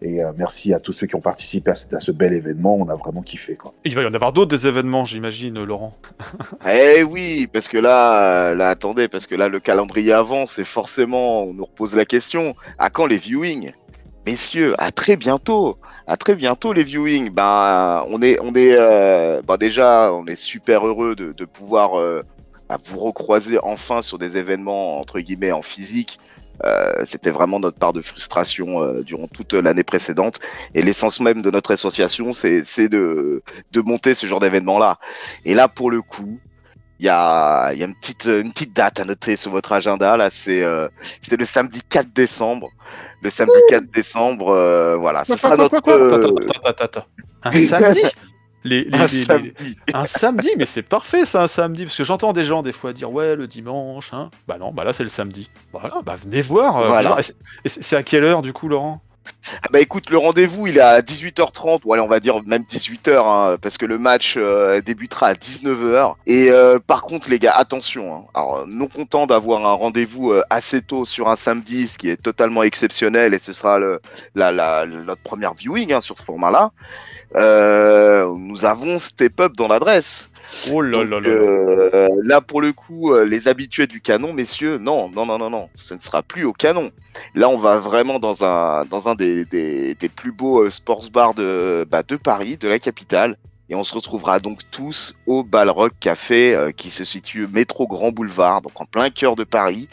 [0.00, 2.76] Et euh, merci à tous ceux qui ont participé à, ce- à ce bel événement.
[2.76, 3.56] On a vraiment kiffé.
[3.56, 3.74] Quoi.
[3.84, 5.94] Il va y en avoir d'autres des événements, j'imagine, Laurent.
[6.70, 10.64] Eh oui, parce que là, euh, là, attendez, parce que là, le calendrier avance et
[10.64, 13.72] forcément, on nous repose la question à quand les viewings?
[14.26, 15.78] Messieurs, à très bientôt.
[16.06, 17.30] À très bientôt les viewings.
[17.30, 21.98] Ben, on est, on est, euh, ben déjà, on est super heureux de, de pouvoir
[21.98, 22.22] euh,
[22.68, 26.18] bah, vous recroiser enfin sur des événements entre guillemets en physique.
[26.64, 30.40] Euh, C'était vraiment notre part de frustration euh, durant toute l'année précédente.
[30.74, 33.42] Et l'essence même de notre association, c'est c'est de,
[33.72, 34.98] de monter ce genre d'événement-là.
[35.44, 36.38] Et là, pour le coup,
[37.00, 39.72] il y a, il y a une, petite, une petite date à noter sur votre
[39.72, 40.16] agenda.
[40.16, 40.88] Là, c'est euh,
[41.22, 42.70] c'était le samedi 4 décembre.
[43.22, 45.76] Le samedi 4 décembre, euh, voilà, ce sera notre.
[45.76, 47.06] Attends, attends, attends, attends.
[47.44, 48.02] Un samedi
[48.64, 49.76] les, les- un les- samedi.
[49.94, 52.92] un samedi, mais c'est parfait ça, un samedi, parce que j'entends des gens des fois
[52.92, 54.30] dire ouais le dimanche, hein.
[54.46, 55.50] Bah non, bah là c'est le samedi.
[55.72, 56.78] Voilà, bah venez voir.
[56.78, 57.18] euh, Voilà.
[57.64, 59.00] c'est- à quelle heure du coup, Laurent?
[59.62, 62.62] Ah bah écoute, le rendez-vous il est à 18h30, ou allez on va dire même
[62.62, 66.14] 18h, hein, parce que le match euh, débutera à 19h.
[66.26, 68.24] Et euh, par contre les gars, attention, hein.
[68.32, 72.16] alors non content d'avoir un rendez-vous euh, assez tôt sur un samedi, ce qui est
[72.16, 74.00] totalement exceptionnel, et ce sera le,
[74.34, 76.70] la, la, notre première viewing hein, sur ce format-là,
[77.34, 80.30] nous avons step up dans l'adresse.
[80.72, 81.28] Oh là Donc, là là.
[81.28, 81.34] là.
[81.34, 85.50] euh, là, pour le coup, euh, les habitués du canon, messieurs, non, non, non, non,
[85.50, 86.90] non, ce ne sera plus au canon.
[87.34, 91.04] Là, on va vraiment dans un, dans un des, des, des plus beaux euh, sports
[91.12, 93.36] bars de, bah, de Paris, de la capitale.
[93.68, 98.10] Et on se retrouvera donc tous au Balrock Café, euh, qui se situe métro Grand
[98.12, 99.88] Boulevard, donc en plein cœur de Paris.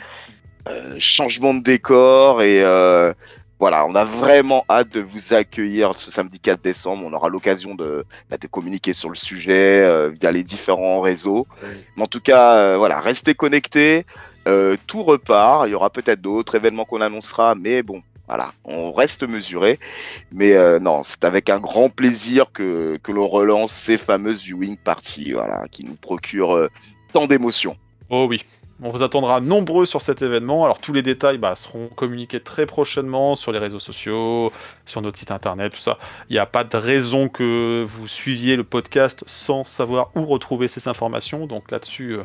[0.70, 3.14] Euh, changement de décor et euh,
[3.60, 7.04] voilà, on a vraiment hâte de vous accueillir ce samedi 4 décembre.
[7.06, 11.48] On aura l'occasion de, bah, de communiquer sur le sujet euh, via les différents réseaux.
[11.96, 14.06] Mais en tout cas, euh, voilà, restez connectés.
[14.48, 15.68] Euh, tout repart.
[15.68, 19.80] Il y aura peut-être d'autres événements qu'on annoncera, mais bon, voilà, on reste mesuré.
[20.32, 24.78] Mais euh, non, c'est avec un grand plaisir que, que l'on relance ces fameuses viewing
[24.78, 26.70] parties, voilà, qui nous procurent euh,
[27.14, 27.78] tant d'émotions.
[28.10, 28.46] Oh oui.
[28.84, 30.66] On vous attendra nombreux sur cet événement.
[30.66, 34.52] Alors tous les détails bah, seront communiqués très prochainement sur les réseaux sociaux,
[34.86, 35.98] sur notre site internet, tout ça.
[36.30, 40.68] Il n'y a pas de raison que vous suiviez le podcast sans savoir où retrouver
[40.68, 41.48] ces informations.
[41.48, 42.24] Donc là-dessus, euh,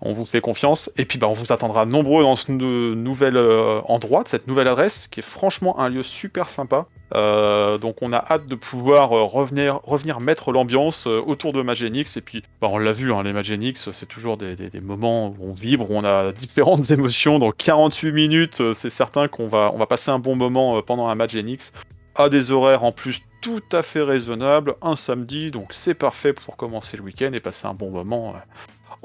[0.00, 0.88] on vous fait confiance.
[0.96, 4.68] Et puis bah, on vous attendra nombreux dans ce nou- nouvel euh, endroit, cette nouvelle
[4.68, 6.86] adresse, qui est franchement un lieu super sympa.
[7.14, 11.62] Euh, donc on a hâte de pouvoir euh, revenir, revenir mettre l'ambiance euh, autour de
[11.62, 12.16] Magenix.
[12.16, 15.52] Et puis bah, on l'a vu hein, les Magenix c'est toujours des, moments où on
[15.52, 18.72] vibre où on a différentes émotions donc 48 minutes.
[18.74, 21.72] C'est certain qu'on va, va passer un bon moment pendant un Magenix.
[22.14, 24.74] À des horaires en plus tout à fait raisonnables.
[24.82, 28.34] Un samedi donc c'est parfait pour commencer le week-end et passer un bon moment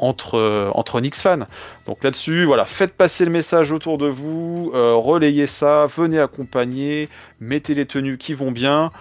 [0.03, 1.47] entre, euh, entre fans
[1.85, 7.09] donc là-dessus, voilà, faites passer le message autour de vous, euh, relayez ça, venez accompagner,
[7.39, 8.91] mettez les tenues qui vont bien.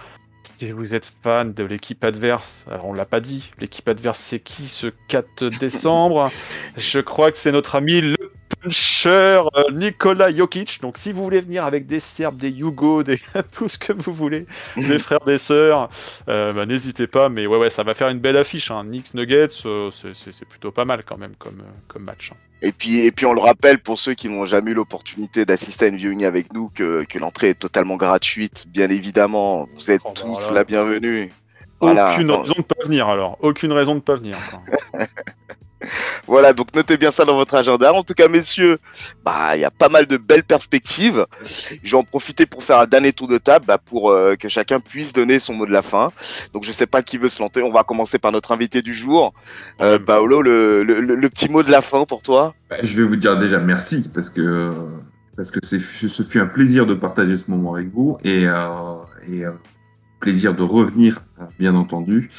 [0.59, 4.39] Si vous êtes fan de l'équipe adverse, alors on l'a pas dit, l'équipe adverse c'est
[4.39, 6.31] qui ce 4 décembre?
[6.77, 8.22] Je crois que c'est notre ami le
[8.61, 10.79] puncher euh, Nikola Jokic.
[10.81, 13.19] Donc si vous voulez venir avec des Serbes, des Yougos, des
[13.53, 14.45] tout ce que vous voulez,
[14.77, 15.89] des frères, des sœurs,
[16.29, 17.29] euh, bah, n'hésitez pas.
[17.29, 18.71] Mais ouais, ouais, ça va faire une belle affiche.
[18.71, 18.83] Hein.
[18.85, 22.31] Knicks Nuggets, euh, c'est- plutôt pas mal quand même comme, comme match.
[22.33, 22.37] hein.
[22.61, 25.85] Et puis, et puis on le rappelle pour ceux qui n'ont jamais eu l'opportunité d'assister
[25.85, 29.67] à une viewing avec nous que, que l'entrée est totalement gratuite, bien évidemment.
[29.75, 30.53] Vous êtes Oh, tous voilà.
[30.59, 31.33] la bienvenue.
[31.81, 33.37] Aucune raison de pas venir alors.
[33.41, 34.37] Aucune raison de pas venir.
[36.27, 37.93] Voilà, donc notez bien ça dans votre agenda.
[37.93, 38.79] En tout cas, messieurs,
[39.25, 41.25] bah il y a pas mal de belles perspectives.
[41.83, 44.47] Je vais en profiter pour faire un dernier tour de table bah, pour euh, que
[44.49, 46.11] chacun puisse donner son mot de la fin.
[46.53, 47.61] Donc je sais pas qui veut se lancer.
[47.61, 49.33] On va commencer par notre invité du jour,
[49.81, 49.99] euh.
[49.99, 50.41] Paolo.
[50.41, 52.53] Le, le, le- le petit mot de la fin pour toi?
[52.69, 54.71] Bah, Je vais vous dire déjà merci parce que
[55.35, 58.55] parce que ce fut un plaisir de partager ce moment avec vous et, euh,
[59.31, 59.51] et euh,
[60.19, 61.23] plaisir de revenir
[61.59, 62.29] bien entendu.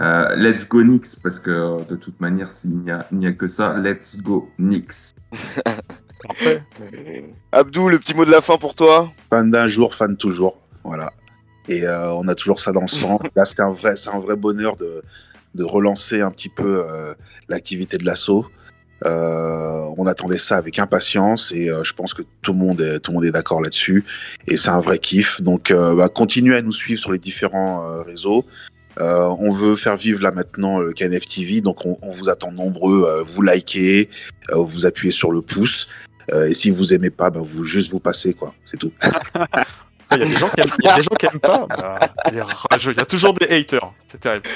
[0.00, 3.26] Euh, let's go Knicks parce que euh, de toute manière s'il n'y a, il n'y
[3.26, 5.12] a que ça, let's go Knicks.
[6.26, 6.62] Parfait.
[7.52, 9.12] Abdou, le petit mot de la fin pour toi?
[9.30, 10.58] Fan d'un jour, fan toujours.
[10.82, 11.12] Voilà.
[11.68, 13.20] Et euh, on a toujours ça dans le sang.
[13.36, 15.02] Là, c'est un vrai, c'est un vrai bonheur de,
[15.54, 17.14] de relancer un petit peu euh,
[17.48, 18.46] l'activité de l'assaut.
[19.04, 23.00] Euh, on attendait ça avec impatience et euh, je pense que tout le monde est,
[23.00, 24.04] tout le monde est d'accord là-dessus.
[24.46, 25.42] Et c'est un vrai kiff.
[25.42, 28.44] Donc, euh, bah, continuez à nous suivre sur les différents euh, réseaux.
[29.00, 32.52] Euh, on veut faire vivre là maintenant le KNF TV, donc on, on vous attend
[32.52, 33.04] nombreux.
[33.08, 34.08] euh, vous likez,
[34.50, 35.88] euh, vous appuyez sur le pouce.
[36.32, 38.54] Euh, et si vous aimez pas, bah, vous juste vous passez quoi.
[38.66, 38.92] C'est tout.
[40.12, 41.66] Il y a des gens qui aiment, il y a des gens qui aiment pas.
[41.66, 41.98] Bah.
[42.30, 43.90] Il y a toujours des haters.
[44.06, 44.46] C'est terrible.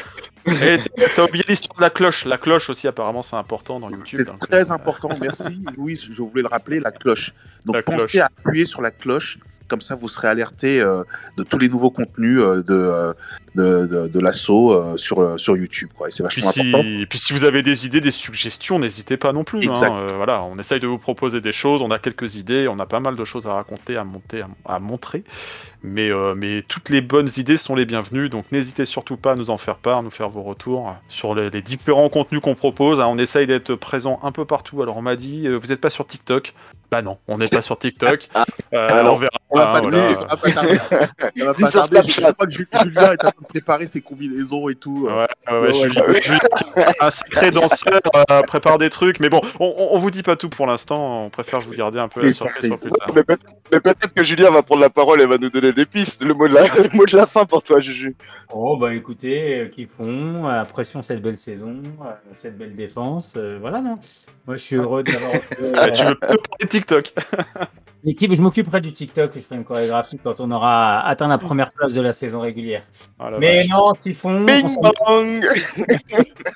[0.46, 2.26] Et t'as- t'as oublié l'histoire de la cloche.
[2.26, 4.28] La cloche aussi, apparemment, c'est important dans YouTube.
[4.40, 5.60] C'est très euh, important, merci.
[5.76, 7.32] Oui, je voulais le rappeler, la cloche.
[7.64, 8.16] Donc La pensez cloche.
[8.16, 9.38] à appuyer sur la cloche,
[9.68, 11.02] comme ça vous serez alerté euh,
[11.36, 13.12] de tous les nouveaux contenus euh, de, euh,
[13.54, 15.90] de, de, de l'assaut sur, sur YouTube.
[15.96, 16.08] Quoi.
[16.08, 17.06] Et c'est Puis vachement si, important.
[17.08, 19.58] puis si vous avez des idées, des suggestions, n'hésitez pas non plus.
[19.58, 19.70] hein.
[19.70, 19.92] Exact.
[20.16, 23.00] Voilà, on essaye de vous proposer des choses, on a quelques idées, on a pas
[23.00, 25.24] mal de choses à raconter, à monter, à, à montrer.
[25.84, 29.34] Mais, euh, mais toutes les bonnes idées sont les bienvenues, donc n'hésitez surtout pas à
[29.36, 32.98] nous en faire part, nous faire vos retours sur les, les différents contenus qu'on propose.
[32.98, 33.06] hein.
[33.06, 34.82] On essaye d'être présent un peu partout.
[34.82, 36.52] Alors on m'a dit, euh, vous n'êtes pas sur TikTok
[36.90, 38.28] Bah non, on n'est pas sur TikTok.
[38.74, 39.30] Euh, Alors, on verra.
[39.48, 39.98] On va hein, pas voilà.
[39.98, 40.74] tarder, ça va pas tarder.
[41.38, 42.00] Ça va Dis pas sur tarder.
[42.06, 45.06] Je crois que Ju- Julien est en train de préparer ses combinaisons et tout.
[45.08, 46.38] Ouais, ouais, ouais, Ouais, Julie- Julie,
[47.00, 48.00] un secret danseur
[48.30, 51.24] euh, prépare des trucs, mais bon, on, on, on vous dit pas tout pour l'instant,
[51.24, 52.98] on préfère vous garder un peu la surprise pour plus surprises.
[53.06, 53.12] tard.
[53.16, 53.38] Mais peut-
[53.72, 56.22] mais peut-être que Julien va prendre la parole et va nous donner des pistes.
[56.22, 58.16] Le mot de la, le mot de la fin pour toi, Juju.
[58.52, 63.58] Oh bah écoutez, euh, qui font, pression cette belle saison, euh, cette belle défense, euh,
[63.60, 63.98] voilà non.
[64.46, 65.32] Moi je suis heureux d'avoir
[65.76, 67.12] Ah, tu veux plus parler de TikTok?
[68.04, 68.32] L'équipe.
[68.34, 71.94] Je m'occuperai du TikTok, je ferai une chorégraphie quand on aura atteint la première place
[71.94, 72.84] de la saison régulière.
[73.18, 73.68] Ah, la Mais vache.
[73.70, 74.68] non, Typhon, on Bing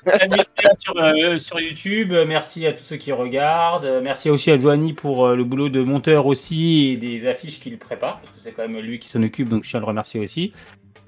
[0.05, 0.43] Amusez
[0.79, 2.13] sur, euh, sur YouTube.
[2.27, 3.99] Merci à tous ceux qui regardent.
[4.01, 7.77] Merci aussi à Joanny pour euh, le boulot de monteur aussi et des affiches qu'il
[7.77, 9.87] prépare, parce que c'est quand même lui qui s'en occupe, donc je tiens à le
[9.87, 10.51] remercier aussi.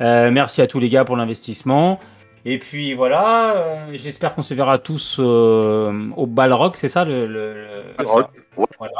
[0.01, 1.99] Euh, merci à tous les gars pour l'investissement.
[2.47, 7.25] Et puis voilà, euh, j'espère qu'on se verra tous euh, au Balrock, c'est ça le,
[7.25, 8.29] le- le- C'est.
[8.77, 8.93] Voilà.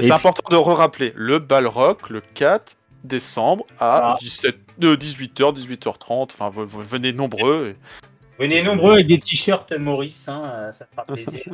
[0.00, 4.16] Puis- important de re-rappeler le Balrock le 4 décembre à Ah.
[4.20, 6.30] 17, euh, 18h, 18h30.
[6.32, 7.74] Enfin, vous, vous venez nombreux.
[7.74, 7.76] et-
[8.38, 11.42] Venez nombreux avec des t-shirts Maurice, hein, euh, ça fera plaisir.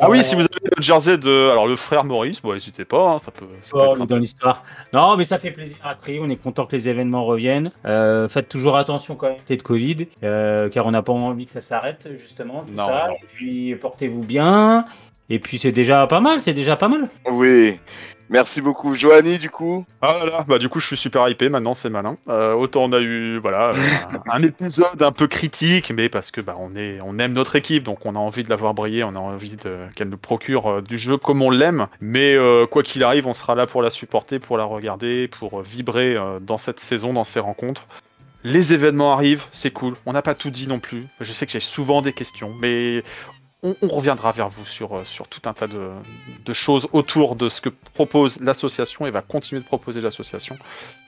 [0.00, 3.12] Ah oui, si vous avez le jersey de alors le frère Maurice, bon, n'hésitez pas,
[3.12, 3.46] hein, ça peut.
[3.62, 4.64] ça Oh, dans l'histoire.
[4.92, 6.18] Non, mais ça fait plaisir à créer.
[6.20, 7.70] On est content que les événements reviennent.
[7.86, 11.52] Euh, faites toujours attention quand même de Covid, euh, car on n'a pas envie que
[11.52, 12.64] ça s'arrête justement.
[12.66, 13.06] Tout Non, ça.
[13.08, 13.14] non.
[13.14, 14.84] Et puis portez-vous bien.
[15.30, 16.40] Et puis c'est déjà pas mal.
[16.40, 17.08] C'est déjà pas mal.
[17.30, 17.78] Oui.
[18.30, 18.94] Merci beaucoup.
[18.94, 22.16] Joanie, du coup Ah là, bah du coup je suis super hypé maintenant, c'est malin.
[22.28, 26.40] Euh, autant on a eu voilà un, un épisode un peu critique, mais parce que
[26.40, 29.04] bah on est on aime notre équipe, donc on a envie de la voir briller,
[29.04, 31.86] on a envie de- qu'elle nous procure euh, du jeu comme on l'aime.
[32.00, 35.60] Mais euh, quoi qu'il arrive, on sera là pour la supporter, pour la regarder, pour
[35.62, 37.86] vibrer dans cette saison, dans ces rencontres.
[38.42, 39.94] Les événements arrivent, c'est cool.
[40.06, 41.06] On n'a pas tout dit non plus.
[41.20, 43.02] Je sais que j'ai souvent des questions, mais
[43.64, 45.90] on, on reviendra vers vous sur, euh, sur tout un tas de,
[46.44, 50.56] de choses autour de ce que propose l'association et va continuer de proposer l'association.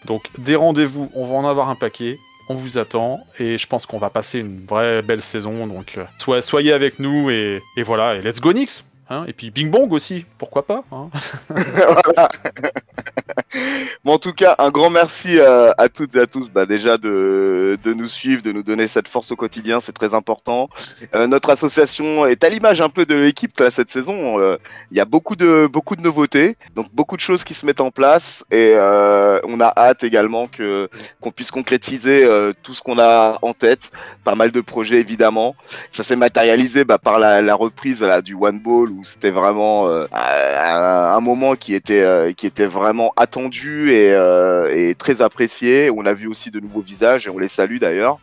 [0.07, 2.19] Donc des rendez-vous, on va en avoir un paquet.
[2.49, 5.67] On vous attend et je pense qu'on va passer une vraie belle saison.
[5.67, 8.17] Donc euh, soyez, soyez avec nous et, et voilà.
[8.17, 9.25] Et let's go Nix hein.
[9.29, 11.11] Et puis Bing Bong aussi, pourquoi pas hein.
[14.17, 17.77] En tout cas, un grand merci euh, à toutes et à tous bah, déjà de,
[17.85, 20.71] nous suivre, de nous donner cette force au quotidien, c'est très important.
[21.15, 24.41] Euh, notre association est à l'image un peu de l'équipe cette saison.
[24.41, 24.57] Euh,
[24.91, 25.69] Il y a beaucoup de,
[25.99, 30.49] nouveautés, donc beaucoup de choses qui se mettent en place et on a hâte également
[30.49, 32.27] qu'on puisse concrétiser
[32.63, 33.91] tout ce qu'on a en tête.
[34.25, 35.55] Pas mal de projets évidemment.
[35.91, 41.55] Ça s'est matérialisé bah, par la, reprise du One Ball où c'était vraiment un, moment
[41.55, 45.91] qui était vraiment attendu et, euh, et très apprécié.
[45.91, 48.19] On a vu aussi de nouveaux visages et on les salue d'ailleurs.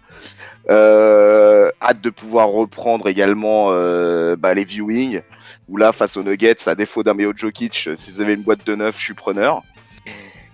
[0.69, 5.21] Euh, hâte de pouvoir reprendre également euh, bah, les viewings.
[5.69, 8.65] Où là, face aux Nuggets, à défaut d'un Meo Jokic, si vous avez une boîte
[8.65, 9.63] de neuf, je suis preneur.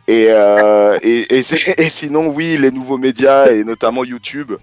[0.07, 1.27] Et, et,
[1.77, 4.53] et, sinon, oui, les nouveaux médias et notamment YouTube,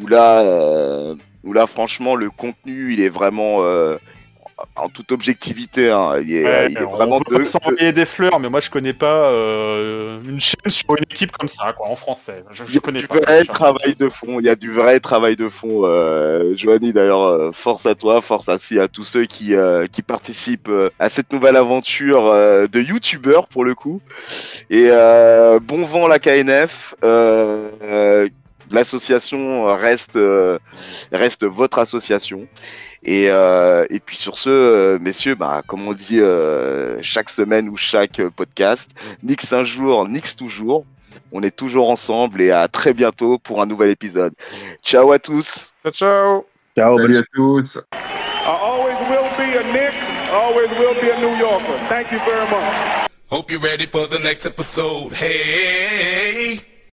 [0.00, 1.14] où là,
[1.44, 3.60] où là, franchement, le contenu, il est vraiment
[4.76, 5.90] en toute objectivité.
[5.90, 8.70] Hein, il est, Ouais, il est on vraiment de, s'envoyer des fleurs, mais moi je
[8.70, 12.44] connais pas euh, une chaîne sur une équipe comme ça, quoi, en français.
[12.50, 14.40] Je, Il y a du vrai travail de fond.
[14.40, 15.82] Il y a du vrai travail de fond.
[15.84, 18.56] Euh, Joanie, d'ailleurs, euh, force à toi, force à
[18.88, 24.00] tous ceux qui, euh, qui participent à cette nouvelle aventure de youtubeur pour le coup.
[24.70, 24.88] Et
[25.62, 26.94] bon vent la KNF.
[28.72, 30.58] Euh, euh, L'association reste euh,
[31.12, 32.46] reste votre association.
[33.04, 37.68] Et, euh, et puis sur ce, euh, messieurs, bah, comme on dit euh, chaque semaine
[37.68, 38.88] ou chaque podcast,
[39.22, 40.84] Nix un jour, Nix toujours.
[41.32, 44.34] On est toujours ensemble et à très bientôt pour un nouvel épisode.
[44.82, 45.72] Ciao à tous.
[45.82, 46.46] Ciao, ciao
[46.76, 47.78] Ciao, bonne Salut à tous.
[47.94, 49.94] I always will be a Nick,
[50.32, 51.78] always will be a New Yorker.
[51.88, 53.08] Thank you very much.
[53.30, 55.12] Hope you're ready for the next episode.
[55.14, 56.71] Hey.